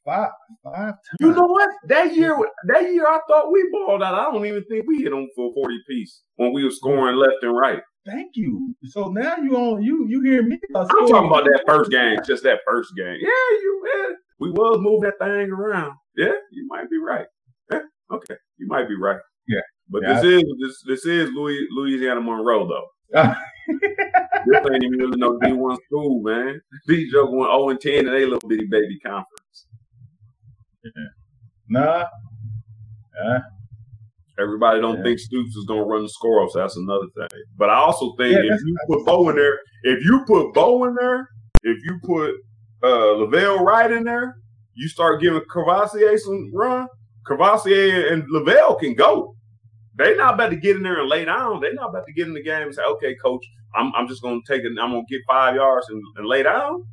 Five 0.05 0.31
five 0.63 0.75
times. 0.75 0.97
You 1.21 1.33
know 1.33 1.47
what? 1.47 1.71
That 1.89 2.15
year 2.15 2.37
that 2.69 2.83
year 2.83 3.07
I 3.07 3.21
thought 3.29 3.53
we 3.53 3.67
balled 3.73 4.03
out. 4.03 4.15
I 4.15 4.31
don't 4.31 4.45
even 4.45 4.65
think 4.65 4.87
we 4.87 5.03
hit 5.03 5.11
them 5.11 5.29
for 5.35 5.53
40 5.55 5.75
piece 5.89 6.23
when 6.37 6.53
we 6.53 6.65
were 6.65 6.71
scoring 6.71 7.17
left 7.17 7.43
and 7.43 7.57
right. 7.57 7.81
Thank 8.07 8.33
you. 8.35 8.75
So 8.85 9.09
now 9.09 9.37
you 9.37 9.57
on 9.57 9.83
you 9.83 10.07
you 10.09 10.23
hear 10.23 10.43
me? 10.43 10.59
I'm 10.75 10.87
talking 10.89 11.27
about 11.27 11.45
that 11.45 11.63
first 11.67 11.91
game, 11.91 12.19
just 12.27 12.43
that 12.43 12.59
first 12.67 12.91
game. 12.97 13.17
Yeah, 13.19 13.59
you 13.63 13.83
yeah. 13.97 14.15
We 14.41 14.51
was 14.51 14.79
moving 14.81 15.11
that 15.11 15.19
thing 15.19 15.51
around. 15.51 15.95
Yeah, 16.17 16.33
you 16.53 16.67
might 16.69 16.91
be 16.91 16.99
right. 16.99 17.27
Yeah, 17.73 17.81
okay. 18.13 18.35
You 18.59 18.67
might 18.67 18.89
be 18.89 18.97
right. 18.97 19.21
Yeah. 19.49 19.61
But 19.89 20.03
Yeah, 20.03 20.21
this 20.21 20.25
is 20.25 20.45
this 20.61 20.83
this 20.87 21.07
is 21.07 21.31
Louis, 21.31 21.67
Louisiana 21.71 22.21
Monroe 22.21 22.69
though. 22.69 22.89
This 24.47 24.61
ain't 24.73 24.85
even 24.85 24.99
really 24.99 25.19
no 25.19 25.39
D1 25.39 25.79
school, 25.87 26.23
man. 26.23 26.61
These 26.87 27.13
jokes 27.13 27.31
went 27.33 27.51
0 27.51 27.69
and 27.71 27.81
10 27.81 27.93
in 27.95 28.09
a 28.09 28.27
little 28.27 28.49
bitty 28.49 28.67
baby 28.67 28.99
conference. 29.01 29.67
nah. 31.69 32.05
Nah. 33.23 33.41
Everybody 34.39 34.81
don't 34.81 34.99
Yeah. 34.99 35.03
think 35.05 35.19
Stoops 35.21 35.55
is 35.57 35.65
gonna 35.69 35.85
run 35.85 36.03
the 36.03 36.09
score 36.09 36.43
off, 36.43 36.51
so 36.53 36.59
that's 36.61 36.77
another 36.77 37.07
thing. 37.17 37.29
But 37.57 37.71
I 37.71 37.77
also 37.77 38.15
think 38.17 38.33
Yeah, 38.35 38.55
if 38.55 38.61
you 38.65 38.77
put 38.89 39.05
Beau 39.07 39.29
in 39.31 39.37
there, 39.37 39.61
if 39.85 40.05
you 40.05 40.25
put 40.27 40.53
Beau 40.55 40.85
in 40.85 40.95
there, 40.97 41.29
if 41.63 41.79
you 41.85 41.99
put 42.05 42.35
uh 42.83 43.15
La'Vell 43.23 43.61
Wright 43.61 43.91
in 43.93 44.05
there, 44.05 44.37
you 44.75 44.89
start 44.89 45.21
giving 45.21 45.41
Kavosiey 45.43 46.19
some 46.19 46.51
run. 46.53 46.89
Kavosiey 47.29 48.13
and 48.13 48.25
La'Vell 48.33 48.79
can 48.81 48.95
go. 48.95 49.37
They 49.97 50.17
not 50.17 50.35
about 50.35 50.51
to 50.51 50.57
get 50.57 50.77
in 50.77 50.83
there 50.83 51.01
and 51.01 51.09
lay 51.09 51.25
down. 51.25 51.61
They 51.61 51.73
not 51.73 51.91
about 51.91 52.07
to 52.07 52.13
get 52.13 52.27
in 52.27 52.35
the 52.35 52.43
game 52.43 52.63
and 52.67 52.75
say, 52.75 52.83
"Okay, 52.83 53.15
coach, 53.15 53.45
I'm 53.75 53.93
I'm 53.95 54.09
just 54.09 54.23
gonna 54.23 54.41
take 54.47 54.63
it. 54.63 54.73
I'm 54.81 54.91
gonna 54.91 55.03
get 55.09 55.21
five 55.29 55.55
yards 55.55 55.89
and, 55.89 56.03
and 56.17 56.27
lay 56.27 56.43
down." 56.43 56.85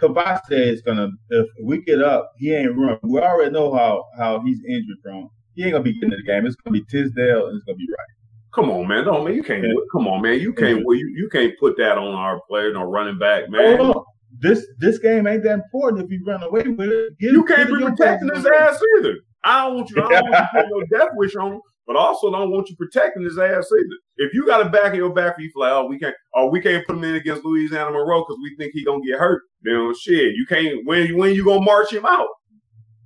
Kavosiey 0.00 0.72
is 0.72 0.82
gonna 0.82 1.10
if 1.30 1.46
we 1.62 1.80
get 1.82 2.02
up, 2.02 2.32
he 2.38 2.52
ain't 2.54 2.76
run. 2.76 2.98
We 3.02 3.18
already 3.20 3.50
know 3.50 3.74
how 3.74 4.04
how 4.16 4.40
he's 4.40 4.60
injured 4.68 4.98
from. 5.02 5.28
He 5.54 5.62
ain't 5.64 5.72
gonna 5.72 5.84
be 5.84 5.94
getting 5.94 6.12
in 6.12 6.18
the 6.18 6.22
game. 6.24 6.46
It's 6.46 6.56
gonna 6.56 6.74
be 6.78 6.84
Tisdale 6.84 7.46
and 7.48 7.56
it's 7.56 7.64
gonna 7.64 7.76
be 7.76 7.86
right. 7.88 8.06
Come 8.54 8.70
on, 8.70 8.86
man. 8.88 9.04
Don't 9.04 9.24
man. 9.24 9.34
You 9.34 9.42
can't. 9.42 9.66
Come 9.92 10.06
on, 10.06 10.22
man. 10.22 10.38
You 10.40 10.52
can't. 10.52 10.84
well, 10.84 10.96
You, 10.96 11.12
you 11.16 11.28
can't 11.30 11.52
put 11.58 11.76
that 11.78 11.96
on 11.98 12.14
our 12.14 12.40
player, 12.48 12.72
no 12.72 12.84
running 12.84 13.18
back, 13.18 13.48
man. 13.48 13.78
Hold 13.78 13.96
on. 13.96 14.04
This 14.38 14.66
this 14.78 14.98
game 14.98 15.26
ain't 15.26 15.42
that 15.44 15.54
important 15.54 16.04
if 16.04 16.10
you 16.10 16.22
run 16.26 16.42
away 16.42 16.62
with 16.62 16.88
it. 16.90 17.18
Get- 17.18 17.32
You 17.32 17.44
can't 17.44 17.68
be 17.68 17.82
protecting 17.82 18.30
his 18.34 18.44
ass 18.46 18.80
either. 18.98 19.14
I 19.46 19.64
don't 19.64 19.76
want 19.76 19.90
you. 19.90 20.02
I 20.02 20.08
don't 20.08 20.30
want 20.30 20.34
you 20.34 20.60
putting 20.60 20.70
your 20.70 20.86
death 20.86 21.08
wish 21.14 21.36
on 21.36 21.52
him, 21.54 21.60
but 21.86 21.96
also 21.96 22.30
don't 22.30 22.50
want 22.50 22.68
you 22.68 22.76
protecting 22.76 23.24
his 23.24 23.38
ass 23.38 23.70
either. 23.72 23.96
If 24.16 24.34
you 24.34 24.44
got 24.44 24.66
a 24.66 24.68
back 24.68 24.92
in 24.92 24.96
your 24.96 25.14
back, 25.14 25.36
you 25.38 25.50
like, 25.54 25.72
oh, 25.72 25.86
we 25.86 25.98
can't, 25.98 26.14
oh, 26.34 26.48
we 26.48 26.60
can't 26.60 26.86
put 26.86 26.96
him 26.96 27.04
in 27.04 27.14
against 27.14 27.44
Louisiana 27.44 27.90
Monroe 27.90 28.24
because 28.24 28.38
we 28.42 28.54
think 28.56 28.72
he 28.74 28.84
gonna 28.84 29.00
get 29.06 29.18
hurt. 29.18 29.42
Then 29.62 29.94
shit, 29.94 30.34
you 30.34 30.46
can't. 30.46 30.84
When 30.84 31.16
when 31.16 31.34
you 31.34 31.44
gonna 31.44 31.64
march 31.64 31.92
him 31.92 32.04
out? 32.04 32.28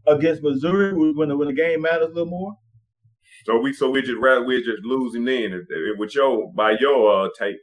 against 0.06 0.42
Missouri 0.42 0.92
when 0.92 1.28
the, 1.28 1.36
when 1.36 1.48
the 1.48 1.54
game 1.54 1.82
matters 1.82 2.06
a 2.06 2.14
little 2.14 2.26
more. 2.26 2.54
So 3.46 3.58
we 3.58 3.72
so 3.72 3.90
we 3.90 4.02
just 4.02 4.18
rather 4.18 4.44
we 4.44 4.62
just 4.62 4.82
losing 4.82 5.24
then. 5.24 5.52
If, 5.52 5.64
if, 5.70 5.98
with 5.98 6.14
your 6.14 6.52
by 6.52 6.72
your 6.72 7.24
uh, 7.24 7.28
take, 7.38 7.56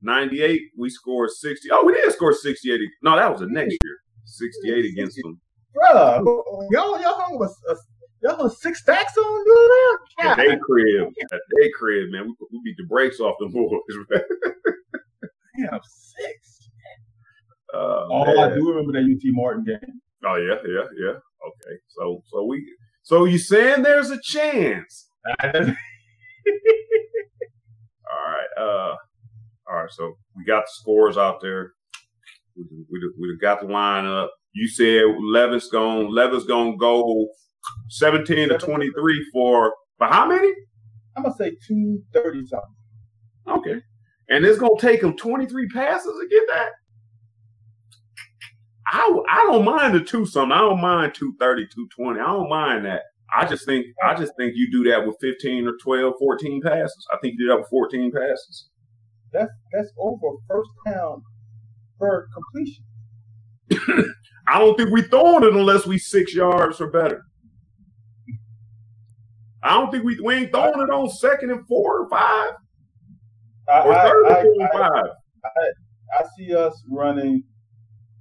ninety 0.00 0.42
eight, 0.42 0.62
we 0.78 0.88
scored 0.88 1.30
sixty. 1.30 1.68
Oh, 1.70 1.84
we 1.84 1.92
did 1.92 2.10
score 2.12 2.32
sixty 2.32 2.72
eight. 2.72 2.80
No, 3.02 3.16
that 3.16 3.30
was 3.30 3.40
the 3.40 3.46
next 3.46 3.76
year. 3.84 3.98
Sixty 4.24 4.72
eight 4.72 4.86
against 4.86 5.18
them. 5.22 5.40
Bruh, 5.76 6.24
y'all 6.70 7.00
y'all 7.00 7.20
hung 7.20 7.38
with 7.38 7.54
a, 7.68 7.76
Y'all 8.22 8.40
on 8.40 8.50
six 8.50 8.80
stacks 8.80 9.18
on 9.18 9.24
you 9.24 9.98
At 10.20 10.36
they 10.36 10.56
crib, 10.56 11.08
at 11.32 11.40
they 11.58 11.70
crib, 11.76 12.10
man, 12.10 12.26
we, 12.26 12.34
we 12.52 12.60
beat 12.64 12.76
the 12.76 12.84
brakes 12.84 13.18
off 13.18 13.34
the 13.40 13.48
boys. 13.48 13.96
Damn, 15.58 15.80
six. 15.82 16.68
Uh, 17.74 18.06
oh, 18.10 18.26
man. 18.26 18.38
I 18.38 18.54
do 18.54 18.68
remember 18.68 18.92
that 18.92 19.00
UT 19.00 19.34
Martin 19.34 19.64
game. 19.64 20.00
Oh 20.24 20.36
yeah, 20.36 20.54
yeah, 20.66 20.86
yeah. 21.00 21.10
Okay, 21.10 21.76
so 21.88 22.22
so 22.30 22.44
we 22.44 22.64
so 23.02 23.24
you 23.24 23.38
saying 23.38 23.82
there's 23.82 24.10
a 24.10 24.20
chance? 24.22 25.08
all 25.44 25.50
right, 25.52 25.74
uh, 28.56 28.94
all 29.68 29.76
right. 29.76 29.90
So 29.90 30.16
we 30.36 30.44
got 30.44 30.64
the 30.64 30.70
scores 30.70 31.16
out 31.16 31.40
there. 31.40 31.72
We 32.56 32.64
we, 32.88 33.00
we 33.18 33.36
got 33.40 33.60
the 33.60 33.66
lineup. 33.66 34.28
You 34.52 34.68
said 34.68 35.02
Levis 35.20 35.66
going 35.68 36.08
Levis 36.10 36.44
gonna 36.44 36.76
go 36.76 37.28
seventeen 37.88 38.48
to 38.48 38.58
twenty 38.58 38.90
three 38.90 39.24
for 39.32 39.74
for 39.98 40.06
how 40.06 40.26
many? 40.26 40.52
I'm 41.16 41.24
gonna 41.24 41.34
say 41.36 41.56
two 41.66 42.02
thirty 42.12 42.46
something. 42.46 42.74
Okay, 43.48 43.80
and 44.28 44.44
it's 44.44 44.58
gonna 44.58 44.78
take 44.78 45.02
him 45.02 45.16
twenty 45.16 45.46
three 45.46 45.68
passes 45.68 46.12
to 46.20 46.28
get 46.28 46.42
that. 46.52 46.70
I, 48.92 49.20
I 49.30 49.44
don't 49.46 49.64
mind 49.64 49.94
the 49.94 50.00
two 50.00 50.26
something. 50.26 50.52
I 50.52 50.58
don't 50.58 50.80
mind 50.80 51.14
230, 51.14 51.66
220. 51.66 52.20
I 52.20 52.24
don't 52.24 52.50
mind 52.50 52.84
that. 52.84 53.02
I 53.34 53.46
just 53.46 53.64
think 53.64 53.86
I 54.04 54.14
just 54.14 54.36
think 54.36 54.52
you 54.54 54.70
do 54.70 54.90
that 54.90 55.06
with 55.06 55.16
15 55.20 55.66
or 55.66 55.72
12, 55.82 56.14
14 56.18 56.60
passes. 56.60 57.06
I 57.10 57.16
think 57.22 57.34
you 57.38 57.46
do 57.46 57.52
that 57.52 57.60
with 57.60 57.70
14 57.70 58.12
passes. 58.12 58.68
That's 59.32 59.50
that's 59.72 59.90
over 59.98 60.36
first 60.46 60.70
down 60.86 61.22
per 61.98 62.28
completion. 62.34 62.84
I 64.48 64.58
don't 64.58 64.76
think 64.76 64.90
we 64.90 65.02
throwing 65.02 65.44
it 65.44 65.54
unless 65.54 65.86
we 65.86 65.96
six 65.96 66.34
yards 66.34 66.80
or 66.80 66.90
better. 66.90 67.24
I 69.62 69.74
don't 69.74 69.90
think 69.90 70.04
we 70.04 70.18
we 70.20 70.34
ain't 70.34 70.50
throwing 70.50 70.80
it 70.80 70.90
on 70.90 71.08
second 71.08 71.50
and 71.50 71.66
four 71.66 72.00
or 72.02 72.08
five. 72.08 72.54
I, 73.68 73.80
or 73.80 73.94
third 73.94 74.26
I, 74.26 74.40
and 74.40 74.56
four 74.56 74.84
I, 74.84 74.88
five. 74.88 75.10
I 76.18 76.24
see 76.36 76.54
us 76.54 76.82
running. 76.90 77.44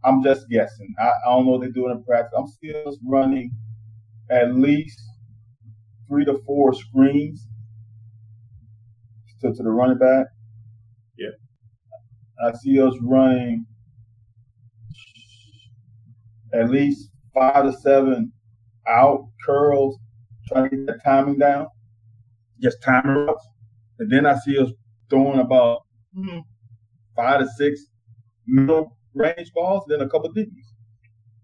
I'm 0.03 0.23
just 0.23 0.49
guessing. 0.49 0.93
I, 0.99 1.07
I 1.07 1.31
don't 1.31 1.45
know 1.45 1.51
what 1.53 1.61
they're 1.61 1.71
doing 1.71 1.91
in 1.91 2.03
practice. 2.03 2.33
I'm 2.37 2.47
seeing 2.47 2.87
us 2.87 2.97
running 3.05 3.51
at 4.29 4.55
least 4.55 4.99
three 6.07 6.25
to 6.25 6.39
four 6.45 6.73
screens 6.73 7.47
to, 9.41 9.53
to 9.53 9.63
the 9.63 9.69
running 9.69 9.97
back. 9.97 10.27
Yeah. 11.17 11.29
I 12.45 12.53
see 12.53 12.81
us 12.81 12.93
running 13.01 13.65
at 16.53 16.69
least 16.69 17.09
five 17.33 17.65
to 17.65 17.73
seven 17.73 18.31
out 18.87 19.27
curls, 19.45 19.97
trying 20.51 20.69
to 20.69 20.75
get 20.75 20.85
that 20.87 21.03
timing 21.03 21.37
down. 21.37 21.67
Just 22.59 22.81
timing 22.83 23.11
routes. 23.15 23.45
And 23.99 24.11
then 24.11 24.25
I 24.25 24.35
see 24.39 24.57
us 24.59 24.69
throwing 25.09 25.39
about 25.39 25.81
hmm, 26.15 26.39
five 27.15 27.39
to 27.41 27.47
six 27.57 27.81
middle 28.47 28.97
range 29.13 29.51
balls, 29.53 29.83
then 29.87 30.01
a 30.01 30.09
couple 30.09 30.29
of 30.29 30.35
deepies. 30.35 30.67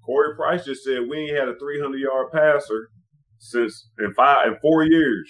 Corey 0.06 0.36
Price 0.36 0.66
just 0.66 0.84
said 0.84 1.02
we 1.10 1.18
ain't 1.18 1.38
had 1.38 1.50
a 1.50 1.58
300 1.60 1.98
yard 1.98 2.32
passer 2.32 2.90
since 3.40 3.90
in 4.00 4.14
five 4.14 4.48
in 4.48 4.58
four 4.62 4.84
years. 4.84 5.30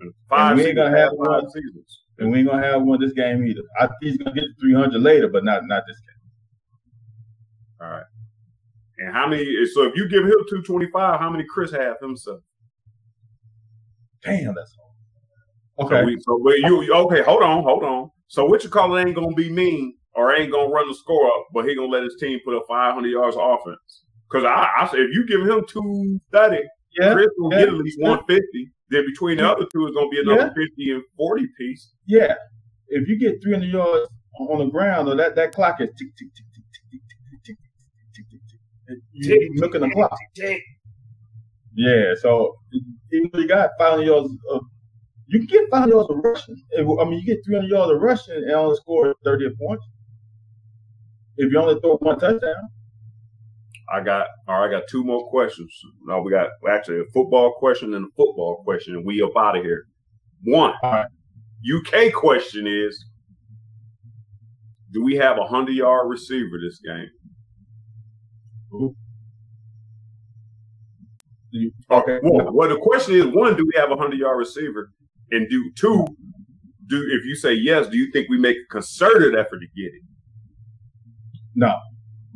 In 0.00 0.12
five 0.28 0.50
And 0.50 0.56
we 0.56 0.62
ain't 0.66 0.76
seasons, 0.76 0.88
gonna 0.90 0.98
have 0.98 1.08
five 1.10 1.42
one. 1.42 1.50
seasons. 1.50 2.00
And 2.18 2.30
we 2.30 2.38
ain't 2.40 2.48
gonna 2.48 2.62
have 2.62 2.82
one 2.82 3.00
this 3.00 3.12
game 3.12 3.46
either. 3.46 3.62
I 3.80 3.86
think 3.86 3.96
he's 4.02 4.16
gonna 4.18 4.34
get 4.34 4.42
to 4.42 4.54
300 4.60 5.00
later, 5.00 5.28
but 5.28 5.44
not 5.44 5.62
not 5.66 5.84
this 5.86 5.98
game. 5.98 6.22
All 7.80 7.90
right. 7.90 8.04
And 8.98 9.12
how 9.12 9.26
many? 9.26 9.44
So 9.72 9.84
if 9.84 9.96
you 9.96 10.08
give 10.08 10.24
him 10.24 10.30
225, 10.30 11.18
how 11.18 11.30
many 11.30 11.44
Chris 11.48 11.72
have 11.72 11.96
himself? 12.00 12.40
Damn, 14.24 14.54
that's 14.54 14.74
hard. 14.76 14.92
So, 15.80 15.86
Okay. 15.86 16.04
we, 16.04 16.16
so 16.20 16.40
but 16.44 16.58
you 16.58 16.92
okay? 16.94 17.22
Hold 17.22 17.42
on, 17.42 17.62
hold 17.64 17.82
on. 17.82 18.10
So 18.28 18.44
what 18.44 18.62
you 18.62 18.70
call 18.70 18.94
it 18.96 19.04
ain't 19.06 19.16
gonna 19.16 19.34
be 19.34 19.50
mean 19.50 19.94
or 20.14 20.34
ain't 20.34 20.52
gonna 20.52 20.68
run 20.68 20.88
the 20.88 20.94
score 20.94 21.26
up, 21.26 21.46
but 21.52 21.66
he 21.66 21.74
gonna 21.74 21.88
let 21.88 22.02
his 22.02 22.16
team 22.20 22.38
put 22.44 22.54
up 22.56 22.64
500 22.68 23.08
yards 23.08 23.36
of 23.36 23.42
offense. 23.42 24.04
Because 24.30 24.44
I, 24.44 24.68
I 24.80 24.86
say 24.88 24.98
if 24.98 25.10
you 25.14 25.26
give 25.26 25.40
him 25.40 25.64
230, 25.66 26.62
yeah, 27.00 27.12
Chris 27.12 27.28
will 27.38 27.52
yeah, 27.52 27.58
get 27.60 27.68
at 27.68 27.74
least 27.74 27.98
150. 28.00 28.70
Then 28.90 29.06
between 29.06 29.38
the 29.38 29.48
other 29.50 29.66
two 29.72 29.86
is 29.86 29.94
gonna 29.94 30.08
be 30.10 30.20
another 30.20 30.52
50 30.54 30.92
and 30.92 31.02
40 31.16 31.46
piece. 31.58 31.92
yeah. 32.06 32.34
If 32.88 33.08
you 33.08 33.18
get 33.18 33.42
300 33.42 33.66
yards 33.70 34.08
on 34.38 34.58
the 34.58 34.66
ground, 34.66 35.08
or 35.08 35.16
that 35.16 35.34
that 35.36 35.52
clock 35.52 35.80
is 35.80 35.88
tick 35.98 36.08
tick 36.18 36.28
tick 36.36 36.46
tick 36.54 36.64
tick 36.90 37.00
tick 37.08 37.18
tick 37.18 37.36
tick 37.44 37.56
tick 37.56 37.56
tick 38.14 38.26
tick 38.30 38.40
tick. 38.48 38.60
tick. 38.88 38.98
You 39.12 39.34
you 39.34 39.60
looking 39.60 39.80
the 39.80 39.90
clock. 39.90 40.18
Yeah. 41.74 42.14
So 42.20 42.56
even 43.12 43.30
though 43.32 43.40
you 43.40 43.48
got 43.48 43.70
500 43.78 44.04
yards 44.04 44.30
of 44.50 44.62
you 45.28 45.38
can 45.38 45.46
get 45.46 45.70
500 45.70 45.92
yards 45.92 46.10
of 46.10 46.18
rushing. 46.22 46.62
I 46.78 47.04
mean, 47.04 47.20
you 47.20 47.24
get 47.24 47.44
300 47.44 47.68
yards 47.68 47.92
of 47.92 48.02
rushing 48.02 48.34
and 48.34 48.50
only 48.50 48.76
score 48.76 49.14
30 49.24 49.48
points. 49.58 49.84
If 51.38 51.50
you 51.50 51.58
only 51.58 51.80
throw 51.80 51.96
one 51.96 52.18
touchdown, 52.18 52.68
I 53.92 54.02
got 54.02 54.26
all 54.46 54.60
right. 54.60 54.68
I 54.68 54.70
got 54.70 54.88
two 54.88 55.04
more 55.04 55.28
questions. 55.30 55.74
No, 56.04 56.20
we 56.20 56.30
got 56.30 56.50
actually 56.68 57.00
a 57.00 57.04
football 57.12 57.54
question 57.58 57.94
and 57.94 58.04
a 58.04 58.08
football 58.16 58.62
question, 58.64 58.94
and 58.94 59.06
we 59.06 59.22
up 59.22 59.36
out 59.36 59.56
of 59.56 59.64
here. 59.64 59.86
One 60.44 60.74
All 60.82 60.92
right. 60.92 61.06
UK 61.76 62.12
question 62.12 62.66
is: 62.66 63.04
Do 64.92 65.02
we 65.02 65.16
have 65.16 65.38
a 65.38 65.46
hundred 65.46 65.76
yard 65.76 66.08
receiver 66.10 66.58
this 66.60 66.80
game? 66.80 67.08
you, 68.72 68.96
Okay. 71.90 72.18
Well, 72.22 72.52
well, 72.52 72.68
the 72.68 72.78
question 72.78 73.14
is: 73.14 73.26
One, 73.26 73.56
do 73.56 73.64
we 73.66 73.78
have 73.78 73.90
a 73.90 73.96
hundred 73.96 74.18
yard 74.18 74.38
receiver? 74.38 74.92
And 75.30 75.48
do 75.48 75.70
two, 75.76 76.06
do 76.88 76.96
if 77.10 77.24
you 77.24 77.34
say 77.34 77.54
yes, 77.54 77.88
do 77.88 77.96
you 77.96 78.10
think 78.12 78.28
we 78.28 78.38
make 78.38 78.56
a 78.56 78.72
concerted 78.72 79.34
effort 79.34 79.60
to 79.60 79.66
get 79.76 79.92
it? 79.94 80.02
no, 81.54 81.74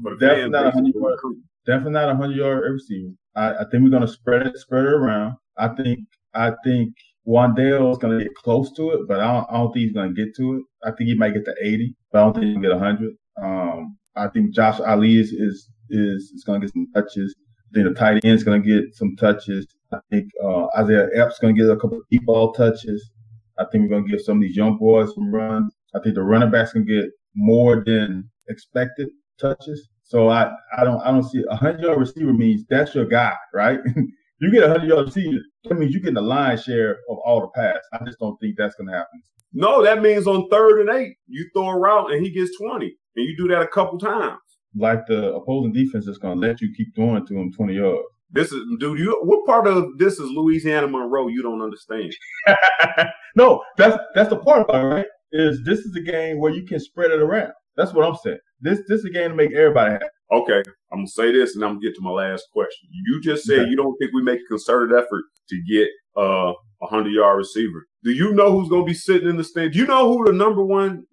the 0.02 0.16
Definitely 0.16 0.50
not 0.50 0.66
a 0.66 0.70
hundred-yard. 0.70 1.12
recruit? 1.12 1.38
definitely 1.66 1.92
not 1.92 2.04
a 2.04 2.14
100 2.14 2.36
yard 2.36 2.72
receiver. 2.72 3.10
I, 3.34 3.54
I 3.54 3.64
think 3.70 3.82
we're 3.82 3.90
gonna 3.90 4.06
spread 4.08 4.46
it, 4.46 4.56
spread 4.56 4.84
it 4.84 4.92
around. 4.92 5.34
I 5.58 5.68
think, 5.68 6.00
I 6.34 6.52
think 6.64 6.94
Wan'Dale 7.26 7.90
is 7.92 7.98
gonna 7.98 8.18
get 8.22 8.34
close 8.34 8.72
to 8.74 8.90
it, 8.92 9.08
but 9.08 9.20
I 9.20 9.32
don't, 9.32 9.46
I 9.50 9.54
don't 9.58 9.72
think 9.72 9.84
he's 9.86 9.92
gonna 9.92 10.12
get 10.12 10.34
to 10.36 10.56
it. 10.56 10.62
I 10.86 10.90
think 10.92 11.08
he 11.08 11.14
might 11.14 11.34
get 11.34 11.44
to 11.46 11.54
80, 11.60 11.94
but 12.12 12.18
I 12.18 12.22
don't 12.24 12.34
think 12.34 12.46
he'll 12.52 12.60
get 12.60 12.70
100. 12.70 13.12
Um, 13.42 13.96
I 14.14 14.28
think 14.28 14.54
Josh 14.54 14.80
Ali 14.80 15.18
is 15.18 15.32
is 15.32 15.68
is, 15.90 16.30
is 16.34 16.44
gonna 16.46 16.60
get 16.60 16.72
some 16.72 16.86
touches. 16.94 17.34
Think 17.76 17.88
the 17.88 17.94
tight 17.94 18.24
end 18.24 18.34
is 18.36 18.42
gonna 18.42 18.60
get 18.60 18.94
some 18.94 19.16
touches. 19.16 19.66
I 19.92 19.98
think 20.10 20.30
uh, 20.42 20.68
Isaiah 20.78 21.08
Epps 21.14 21.34
is 21.34 21.38
gonna 21.40 21.52
get 21.52 21.68
a 21.68 21.76
couple 21.76 22.00
deep 22.10 22.24
ball 22.24 22.54
touches. 22.54 23.10
I 23.58 23.66
think 23.70 23.82
we're 23.82 23.98
gonna 23.98 24.08
give 24.08 24.22
some 24.22 24.38
of 24.38 24.42
these 24.44 24.56
young 24.56 24.78
boys 24.78 25.14
some 25.14 25.30
runs. 25.30 25.74
I 25.94 25.98
think 26.00 26.14
the 26.14 26.22
running 26.22 26.50
backs 26.50 26.72
can 26.72 26.86
get 26.86 27.04
more 27.34 27.84
than 27.84 28.30
expected 28.48 29.08
touches. 29.38 29.88
So 30.04 30.30
I, 30.30 30.52
I 30.78 30.84
don't 30.84 31.02
I 31.02 31.10
don't 31.10 31.24
see 31.24 31.44
a 31.50 31.54
hundred 31.54 31.82
yard 31.82 31.98
receiver 31.98 32.32
means 32.32 32.64
that's 32.70 32.94
your 32.94 33.04
guy, 33.04 33.34
right? 33.52 33.78
you 34.40 34.50
get 34.50 34.64
a 34.64 34.68
hundred 34.68 34.88
yard 34.88 35.08
receiver, 35.08 35.42
that 35.64 35.78
means 35.78 35.92
you 35.92 36.00
get 36.00 36.14
the 36.14 36.22
lion 36.22 36.56
share 36.56 36.92
of 37.10 37.18
all 37.26 37.42
the 37.42 37.48
pass. 37.48 37.80
I 37.92 38.02
just 38.06 38.18
don't 38.20 38.40
think 38.40 38.54
that's 38.56 38.74
gonna 38.76 38.92
happen. 38.92 39.20
No, 39.52 39.84
that 39.84 40.00
means 40.00 40.26
on 40.26 40.48
third 40.48 40.80
and 40.80 40.98
eight, 40.98 41.18
you 41.26 41.46
throw 41.54 41.68
a 41.68 41.78
route 41.78 42.10
and 42.10 42.24
he 42.24 42.32
gets 42.32 42.56
twenty, 42.56 42.96
and 43.16 43.26
you 43.26 43.36
do 43.36 43.48
that 43.48 43.60
a 43.60 43.68
couple 43.68 43.98
times. 43.98 44.38
Like 44.76 45.06
the 45.06 45.34
opposing 45.34 45.72
defense 45.72 46.06
is 46.06 46.18
gonna 46.18 46.40
let 46.40 46.60
you 46.60 46.72
keep 46.76 46.94
throwing 46.94 47.26
to 47.26 47.34
him 47.36 47.52
twenty 47.52 47.74
yards. 47.74 48.02
This 48.32 48.52
is, 48.52 48.60
dude. 48.80 48.98
You 48.98 49.20
what 49.24 49.46
part 49.46 49.66
of 49.66 49.98
this 49.98 50.14
is 50.14 50.30
Louisiana 50.30 50.88
Monroe? 50.88 51.28
You 51.28 51.42
don't 51.42 51.62
understand. 51.62 52.12
no, 53.36 53.62
that's 53.78 53.98
that's 54.14 54.30
the 54.30 54.36
part 54.38 54.62
about 54.62 54.84
it, 54.84 54.88
right? 54.88 55.06
Is 55.32 55.62
this 55.64 55.80
is 55.80 55.96
a 55.96 56.00
game 56.02 56.40
where 56.40 56.52
you 56.52 56.66
can 56.66 56.80
spread 56.80 57.10
it 57.12 57.20
around. 57.20 57.52
That's 57.76 57.92
what 57.94 58.06
I'm 58.06 58.16
saying. 58.16 58.38
This 58.60 58.80
this 58.88 59.00
is 59.00 59.06
a 59.06 59.10
game 59.10 59.30
to 59.30 59.36
make 59.36 59.52
everybody 59.52 59.92
happy. 59.92 60.06
Okay, 60.32 60.62
I'm 60.92 61.00
gonna 61.00 61.08
say 61.08 61.32
this, 61.32 61.56
and 61.56 61.64
I'm 61.64 61.72
gonna 61.74 61.80
get 61.80 61.94
to 61.96 62.02
my 62.02 62.10
last 62.10 62.46
question. 62.52 62.88
You 63.06 63.20
just 63.22 63.46
said 63.46 63.60
Okay. 63.60 63.70
you 63.70 63.76
don't 63.76 63.96
think 63.98 64.12
we 64.14 64.22
make 64.22 64.40
a 64.40 64.48
concerted 64.48 64.96
effort 64.98 65.24
to 65.50 65.62
get 65.68 65.88
uh, 66.16 66.52
a 66.82 66.86
hundred 66.86 67.12
yard 67.12 67.38
receiver. 67.38 67.86
Do 68.04 68.12
you 68.12 68.34
know 68.34 68.52
who's 68.52 68.68
gonna 68.70 68.84
be 68.84 68.94
sitting 68.94 69.28
in 69.28 69.36
the 69.36 69.44
stand? 69.44 69.72
Do 69.72 69.78
you 69.78 69.86
know 69.86 70.12
who 70.12 70.24
the 70.26 70.32
number 70.32 70.64
one 70.64 71.04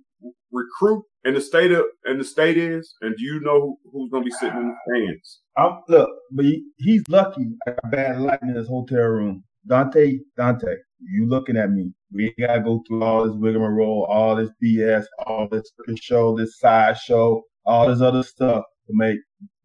recruit 0.53 1.03
in 1.25 1.33
the 1.33 1.41
state 1.41 1.71
of 1.71 1.83
in 2.05 2.17
the 2.17 2.23
state 2.23 2.57
is? 2.57 2.95
And 3.01 3.15
do 3.17 3.23
you 3.23 3.41
know 3.41 3.59
who, 3.59 3.77
who's 3.91 4.11
gonna 4.11 4.25
be 4.25 4.31
sitting 4.31 4.57
in 4.57 4.69
the 4.69 4.75
stands? 4.87 5.41
I'm, 5.57 5.79
look, 5.89 6.09
but 6.31 6.45
he, 6.45 6.63
he's 6.77 7.03
lucky. 7.09 7.47
I 7.67 7.71
got 7.71 7.91
bad 7.91 8.21
lighting 8.21 8.49
in 8.49 8.55
his 8.55 8.67
hotel 8.67 9.03
room. 9.03 9.43
Dante, 9.67 10.19
Dante, 10.37 10.75
you 10.99 11.25
looking 11.25 11.57
at 11.57 11.71
me? 11.71 11.93
We 12.11 12.33
gotta 12.39 12.61
go 12.61 12.83
through 12.87 13.03
all 13.03 13.25
this 13.25 13.35
rigmarole, 13.37 14.05
all 14.09 14.35
this 14.35 14.51
BS, 14.63 15.05
all 15.25 15.47
this 15.49 15.71
show, 15.99 16.37
this 16.37 16.59
side 16.59 16.97
show, 16.97 17.43
all 17.65 17.87
this 17.87 18.01
other 18.01 18.23
stuff 18.23 18.63
to 18.87 18.93
make 18.93 19.19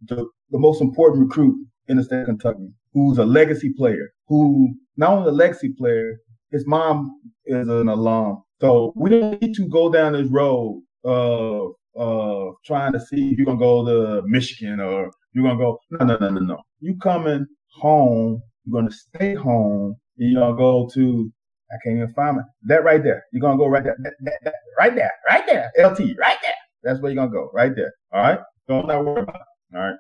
the, 0.07 0.27
the 0.51 0.59
most 0.59 0.81
important 0.81 1.29
recruit 1.29 1.57
in 1.89 1.97
the 1.97 2.05
state 2.05 2.21
of 2.21 2.27
Kentucky, 2.27 2.71
who's 2.93 3.19
a 3.19 3.25
legacy 3.25 3.73
player, 3.77 4.13
who 4.29 4.75
not 4.97 5.11
only 5.11 5.29
a 5.29 5.33
legacy 5.33 5.73
player, 5.77 6.19
his 6.51 6.67
mom 6.67 7.21
is 7.47 7.69
an 7.69 7.89
alum. 7.89 8.43
So 8.61 8.93
we 8.97 9.11
don't 9.11 9.41
need 9.41 9.55
to 9.57 9.69
go 9.69 9.91
down 9.91 10.13
this 10.15 10.29
road 10.31 10.83
of 11.05 11.73
uh 11.99 12.53
trying 12.65 12.93
to 12.93 13.01
see 13.01 13.31
if 13.31 13.39
you're 13.39 13.47
gonna 13.47 13.59
go 13.59 13.85
to 13.87 14.23
Michigan 14.27 14.81
or 14.81 15.11
you're 15.33 15.45
gonna 15.45 15.59
go 15.59 15.79
no 15.93 16.07
no 16.07 16.17
no 16.19 16.31
no 16.31 16.41
no. 16.41 16.59
You 16.81 16.97
coming 16.99 17.47
home 17.75 18.43
You're 18.67 18.81
gonna 18.81 18.93
stay 18.93 19.35
home 19.35 19.97
and 20.19 20.33
you're 20.33 20.41
gonna 20.43 20.57
go 20.57 20.89
to 20.95 21.33
I 21.71 21.77
can't 21.85 21.97
even 21.97 22.13
find 22.15 22.39
it. 22.39 22.45
That 22.65 22.85
right 22.85 23.03
there. 23.03 23.25
You're 23.33 23.43
gonna 23.43 23.59
go 23.59 23.67
right 23.69 23.85
there. 23.85 23.97
That, 24.03 24.15
that, 24.23 24.41
that, 24.45 24.55
right 24.79 24.95
there. 24.95 25.13
Right 25.31 25.45
there. 25.47 25.71
LT. 25.79 26.01
Right 26.19 26.39
there. 26.43 26.55
That's 26.83 27.01
where 27.01 27.13
you're 27.13 27.23
gonna 27.23 27.33
go. 27.33 27.51
Right 27.55 27.75
there. 27.77 27.93
All 28.13 28.23
right. 28.23 28.41
Don't 28.69 28.87
not 28.89 29.05
worry 29.05 29.23
about 29.23 29.37
it. 29.37 29.77
All 29.77 29.83
right. 29.83 29.97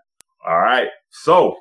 All 0.48 0.58
right. 0.58 0.88
So, 1.10 1.56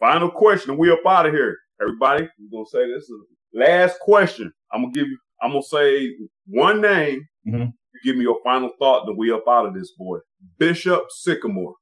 final 0.00 0.30
question. 0.30 0.76
We 0.78 0.90
up 0.90 1.00
out 1.06 1.26
of 1.26 1.34
here, 1.34 1.56
everybody. 1.80 2.28
We're 2.38 2.58
gonna 2.58 2.66
say 2.70 2.88
this 2.92 3.04
is 3.04 3.20
last 3.54 4.00
question. 4.00 4.52
I'm 4.72 4.82
gonna 4.82 4.94
give 4.94 5.08
you. 5.08 5.18
I'm 5.42 5.52
gonna 5.52 5.62
say 5.64 6.12
one 6.48 6.82
name. 6.82 7.26
Mm-hmm. 7.48 7.62
You 7.94 8.00
give 8.04 8.16
me 8.16 8.24
your 8.24 8.40
final 8.44 8.70
thought, 8.80 9.06
then 9.06 9.16
we 9.18 9.32
up 9.32 9.44
out 9.48 9.66
of 9.66 9.74
this 9.74 9.92
boy. 9.92 10.18
Bishop 10.58 11.06
Sycamore. 11.10 11.74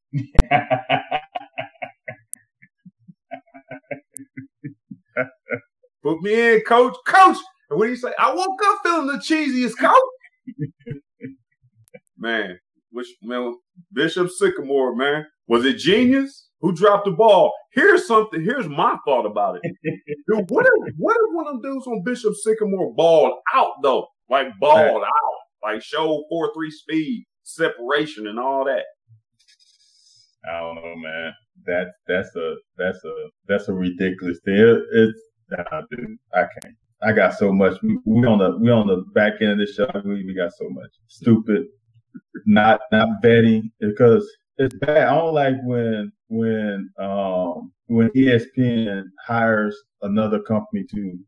Put 6.02 6.22
me 6.22 6.56
in, 6.56 6.62
coach. 6.62 6.96
Coach, 7.06 7.38
and 7.70 7.78
what 7.78 7.86
do 7.86 7.90
you 7.90 7.96
say? 7.96 8.12
I 8.18 8.34
woke 8.34 8.60
up 8.66 8.80
feeling 8.84 9.08
the 9.08 9.14
cheesiest 9.18 9.78
coach. 9.78 9.94
man, 12.18 12.58
which 12.92 13.08
man, 13.22 13.54
Bishop 13.92 14.30
Sycamore, 14.30 14.96
man. 14.96 15.26
Was 15.48 15.64
it 15.66 15.78
genius? 15.78 16.48
Who 16.62 16.72
dropped 16.72 17.06
the 17.06 17.10
ball? 17.10 17.52
Here's 17.72 18.06
something. 18.06 18.40
Here's 18.40 18.68
my 18.68 18.96
thought 19.04 19.26
about 19.26 19.58
it. 19.60 19.62
Dude, 20.28 20.48
what 20.48 20.64
if 20.64 20.94
what 20.96 21.16
if 21.16 21.34
one 21.34 21.46
of 21.48 21.60
them 21.60 21.72
dudes 21.72 21.86
on 21.88 22.04
Bishop 22.04 22.34
Sycamore 22.34 22.94
balled 22.94 23.38
out 23.52 23.72
though? 23.82 24.06
Like 24.30 24.46
balled 24.60 25.02
out. 25.02 25.34
Like 25.62 25.82
show 25.82 26.24
four 26.28 26.52
three 26.54 26.70
speed, 26.70 27.26
separation 27.42 28.28
and 28.28 28.38
all 28.38 28.64
that. 28.64 28.84
I 30.48 30.60
don't 30.60 30.76
know, 30.76 30.96
man. 30.96 31.32
That's 31.66 31.90
that's 32.06 32.36
a 32.36 32.54
that's 32.78 33.04
a 33.04 33.14
that's 33.48 33.68
a 33.68 33.72
ridiculous 33.72 34.38
thing. 34.44 34.54
It, 34.54 34.82
it's 34.92 35.20
nah, 35.50 35.82
dude, 35.90 36.16
I 36.32 36.42
can't. 36.42 36.76
I 37.02 37.12
got 37.12 37.34
so 37.34 37.52
much. 37.52 37.76
We, 37.82 37.98
we 38.04 38.24
on 38.26 38.38
the 38.38 38.56
we 38.58 38.70
on 38.70 38.86
the 38.86 39.04
back 39.14 39.34
end 39.40 39.52
of 39.52 39.58
the 39.58 39.66
show. 39.66 39.90
We, 40.04 40.24
we 40.24 40.34
got 40.34 40.52
so 40.52 40.68
much 40.70 40.90
stupid, 41.08 41.64
not 42.46 42.80
not 42.92 43.08
betting 43.20 43.70
because 43.80 44.28
it's 44.58 44.74
bad. 44.76 45.08
I 45.08 45.14
don't 45.16 45.34
like 45.34 45.56
when 45.64 46.12
when 46.28 46.90
um 46.98 47.72
when 47.86 48.10
ESPN 48.10 49.04
hires 49.26 49.76
another 50.02 50.40
company 50.40 50.84
to 50.90 51.18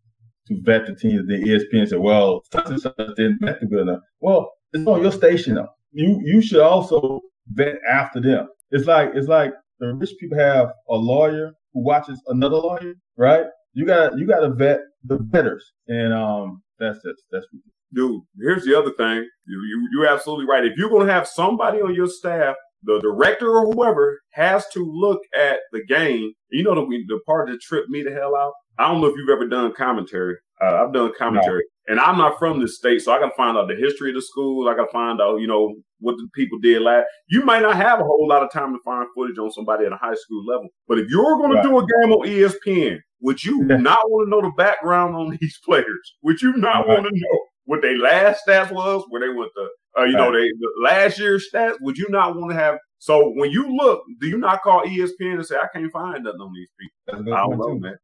to 0.49 0.61
vet 0.63 0.87
the 0.87 0.95
team. 0.95 1.27
The 1.27 1.43
ESPN 1.43 1.89
said, 1.89 2.01
"Well, 2.01 2.43
such 2.53 2.67
and 2.67 2.81
such 2.81 2.95
didn't 3.17 3.39
vet 3.41 3.61
good 3.69 3.81
enough." 3.81 4.01
Well, 4.21 4.53
it's 4.73 4.87
on 4.87 5.03
your 5.03 5.13
station 5.13 5.55
though. 5.55 5.69
You 5.93 6.21
you 6.25 6.43
should 6.43 6.61
also 6.61 7.21
vet 7.49 7.77
after 7.91 8.21
them. 8.21 8.49
It's 8.71 8.87
like 8.87 9.13
it's 9.15 9.29
like 9.29 9.53
the 9.79 9.95
rich 9.95 10.15
people 10.19 10.39
have 10.39 10.73
a 10.89 10.95
lawyer 10.97 11.53
who 11.73 11.85
watches 11.85 12.21
another 12.29 12.57
lawyer, 12.57 12.95
right? 13.17 13.47
You 13.73 13.87
got 13.87 14.19
you 14.19 14.27
got 14.27 14.41
to 14.41 14.51
vet 14.51 14.81
the 15.05 15.19
betters, 15.19 15.73
and 15.89 16.13
um, 16.13 16.63
that's 16.79 16.99
it. 17.05 17.17
That's 17.31 17.47
dude. 17.93 18.23
Here's 18.41 18.65
the 18.65 18.79
other 18.79 18.93
thing. 18.93 19.27
You, 19.47 19.61
you 19.63 19.89
you're 19.93 20.07
absolutely 20.07 20.47
right. 20.47 20.65
If 20.65 20.77
you're 20.77 20.91
gonna 20.91 21.13
have 21.13 21.27
somebody 21.27 21.81
on 21.81 21.95
your 21.95 22.09
staff, 22.09 22.57
the 22.85 23.01
director 23.01 23.51
or 23.51 23.73
whoever 23.73 24.21
has 24.33 24.67
to 24.69 24.85
look 24.85 25.21
at 25.37 25.59
the 25.73 25.85
game. 25.87 26.33
You 26.51 26.63
know 26.63 26.75
the 26.75 27.05
the 27.09 27.21
part 27.27 27.49
that 27.49 27.61
tripped 27.61 27.89
me 27.91 28.03
the 28.03 28.13
hell 28.13 28.37
out. 28.37 28.53
I 28.79 28.89
don't 28.89 29.01
know 29.01 29.07
if 29.09 29.17
you've 29.17 29.31
ever 29.31 29.47
done 29.49 29.73
commentary. 29.73 30.37
Uh, 30.63 30.85
I've 30.85 30.93
done 30.93 31.13
commentary, 31.19 31.65
no. 31.89 31.93
and 31.93 32.01
I'm 32.01 32.17
not 32.17 32.39
from 32.39 32.61
this 32.61 32.77
state, 32.77 33.01
so 33.03 33.13
I 33.13 33.19
got 33.19 33.31
to 33.31 33.37
find 33.37 33.57
out 33.57 33.69
the 33.69 33.75
history 33.75 34.11
of 34.11 34.15
the 34.15 34.23
school. 34.23 34.69
I 34.69 34.77
got 34.77 34.87
to 34.87 34.93
find 34.93 35.21
out, 35.21 35.41
you 35.41 35.49
know, 35.49 35.75
what 35.99 36.17
the 36.17 36.29
people 36.35 36.59
did 36.61 36.81
last. 36.81 37.07
You 37.29 37.45
might 37.45 37.63
not 37.63 37.77
have 37.77 37.99
a 37.99 38.05
whole 38.05 38.29
lot 38.29 38.45
of 38.45 38.53
time 38.53 38.73
to 38.73 38.79
find 38.85 39.07
footage 39.17 39.39
on 39.39 39.51
somebody 39.51 39.85
at 39.85 39.93
a 39.93 39.97
high 39.97 40.15
school 40.15 40.45
level, 40.47 40.69
but 40.87 40.99
if 40.99 41.09
you're 41.09 41.39
going 41.39 41.53
right. 41.53 41.63
to 41.63 41.69
do 41.69 41.79
a 41.79 41.81
game 41.81 42.13
on 42.13 42.27
ESPN, 42.27 42.99
would 43.21 43.43
you 43.43 43.65
not 43.65 43.99
want 44.09 44.27
to 44.27 44.31
know 44.31 44.43
the 44.43 44.55
background 44.57 45.17
on 45.17 45.37
these 45.41 45.59
players? 45.65 46.15
Would 46.23 46.41
you 46.41 46.57
not 46.57 46.87
right. 46.87 46.89
want 46.89 47.07
to 47.07 47.11
know 47.13 47.39
what 47.65 47.83
their 47.83 47.99
last 47.99 48.43
stats 48.47 48.71
was, 48.71 49.05
where 49.09 49.21
they 49.21 49.37
went 49.37 49.51
to, 49.57 49.69
uh, 49.99 50.05
you 50.05 50.17
right. 50.17 50.31
know, 50.31 50.33
they 50.33 50.49
the 50.49 50.71
last 50.83 51.19
year's 51.19 51.49
stats? 51.53 51.77
Would 51.81 51.97
you 51.97 52.07
not 52.11 52.37
want 52.37 52.53
to 52.53 52.57
have? 52.57 52.79
So 52.99 53.33
when 53.37 53.51
you 53.51 53.77
look, 53.77 54.03
do 54.21 54.29
you 54.29 54.39
not 54.39 54.63
call 54.63 54.83
ESPN 54.83 55.35
and 55.35 55.47
say, 55.47 55.57
"I 55.57 55.69
can't 55.73 55.93
find 55.93 56.25
nothing 56.25 56.41
on 56.41 56.53
these 56.55 56.71
people"? 56.79 57.33
I 57.35 57.41
don't 57.41 57.59
know, 57.59 57.79
man. 57.79 57.97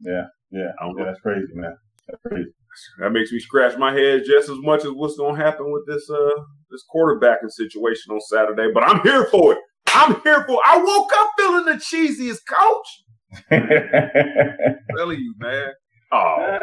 Yeah, 0.00 0.24
yeah, 0.50 0.72
yeah 0.80 1.04
that's 1.04 1.20
crazy, 1.20 1.52
man. 1.54 1.76
That's 2.08 2.22
crazy. 2.26 2.50
That 2.98 3.10
makes 3.10 3.32
me 3.32 3.38
scratch 3.38 3.78
my 3.78 3.92
head 3.92 4.22
just 4.26 4.50
as 4.50 4.58
much 4.58 4.84
as 4.84 4.90
what's 4.90 5.16
going 5.16 5.36
to 5.36 5.42
happen 5.42 5.72
with 5.72 5.86
this 5.86 6.08
uh 6.10 6.42
this 6.70 6.84
quarterbacking 6.94 7.50
situation 7.50 8.12
on 8.12 8.20
Saturday. 8.20 8.70
But 8.72 8.84
I'm 8.84 9.00
here 9.00 9.26
for 9.26 9.52
it. 9.52 9.58
I'm 9.88 10.20
here 10.22 10.44
for. 10.44 10.54
It. 10.54 10.60
I 10.66 10.78
woke 10.78 11.10
up 11.16 11.30
feeling 11.38 11.64
the 11.64 11.72
cheesiest 11.72 12.40
coach. 12.48 13.04
telling 14.96 15.18
you, 15.18 15.34
man. 15.38 15.70
Oh, 16.12 16.58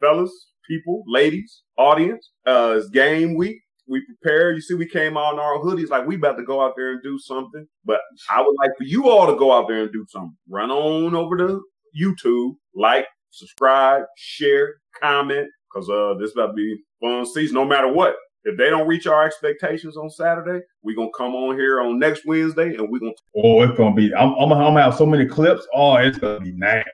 fellas, 0.00 0.30
people, 0.68 1.02
ladies, 1.06 1.62
audience, 1.76 2.30
uh, 2.46 2.76
it's 2.78 2.88
game 2.88 3.36
week. 3.36 3.58
We 3.88 4.04
prepare. 4.04 4.52
You 4.52 4.60
see, 4.60 4.74
we 4.74 4.86
came 4.86 5.16
out 5.16 5.34
in 5.34 5.38
our 5.38 5.58
hoodies 5.58 5.90
like 5.90 6.06
we 6.06 6.16
about 6.16 6.36
to 6.36 6.44
go 6.44 6.60
out 6.60 6.74
there 6.76 6.92
and 6.92 7.02
do 7.02 7.18
something. 7.18 7.66
But 7.84 8.00
I 8.30 8.40
would 8.40 8.56
like 8.58 8.72
for 8.76 8.84
you 8.84 9.08
all 9.08 9.26
to 9.26 9.36
go 9.36 9.52
out 9.56 9.68
there 9.68 9.82
and 9.82 9.92
do 9.92 10.04
something. 10.08 10.36
Run 10.48 10.70
on 10.70 11.14
over 11.14 11.36
to 11.38 11.62
YouTube, 11.98 12.56
like, 12.74 13.06
subscribe, 13.30 14.02
share, 14.16 14.74
comment, 15.00 15.48
because 15.72 15.88
uh, 15.88 16.14
this 16.18 16.32
about 16.32 16.48
to 16.48 16.52
be 16.54 16.76
fun 17.00 17.26
season. 17.26 17.54
No 17.54 17.64
matter 17.64 17.92
what, 17.92 18.16
if 18.46 18.56
they 18.56 18.70
don't 18.70 18.86
reach 18.86 19.06
our 19.06 19.24
expectations 19.24 19.96
on 19.96 20.08
Saturday, 20.08 20.64
we're 20.82 20.96
gonna 20.96 21.10
come 21.16 21.34
on 21.34 21.56
here 21.56 21.80
on 21.80 21.98
next 21.98 22.24
Wednesday 22.26 22.76
and 22.76 22.88
we're 22.88 23.00
gonna. 23.00 23.12
Oh, 23.36 23.62
it's 23.62 23.76
gonna 23.76 23.94
be. 23.94 24.14
I'm, 24.14 24.34
I'm, 24.34 24.52
I'm 24.52 24.58
gonna 24.58 24.82
have 24.82 24.94
so 24.94 25.04
many 25.04 25.26
clips. 25.26 25.66
Oh, 25.74 25.96
it's 25.96 26.18
gonna 26.18 26.40
be 26.40 26.52
nasty. 26.52 26.90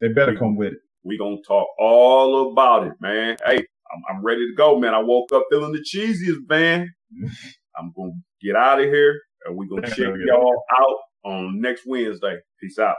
They 0.00 0.08
better 0.08 0.32
we, 0.32 0.38
come 0.38 0.56
with 0.56 0.72
it. 0.72 0.80
We're 1.04 1.18
gonna 1.18 1.40
talk 1.46 1.68
all 1.78 2.50
about 2.50 2.86
it, 2.88 2.94
man. 3.00 3.36
Hey, 3.46 3.64
I'm, 3.92 4.16
I'm 4.16 4.24
ready 4.24 4.46
to 4.46 4.54
go, 4.56 4.78
man. 4.78 4.94
I 4.94 5.00
woke 5.00 5.32
up 5.32 5.44
feeling 5.50 5.72
the 5.72 5.84
cheesiest, 5.84 6.48
man. 6.48 6.92
I'm 7.78 7.92
gonna 7.96 8.12
get 8.42 8.56
out 8.56 8.80
of 8.80 8.86
here 8.86 9.20
and 9.44 9.56
we're 9.56 9.66
gonna 9.66 9.88
check 9.88 10.14
y'all 10.26 10.64
out 10.78 10.96
on 11.24 11.60
next 11.60 11.82
Wednesday. 11.86 12.38
Peace 12.60 12.78
out. 12.78 12.96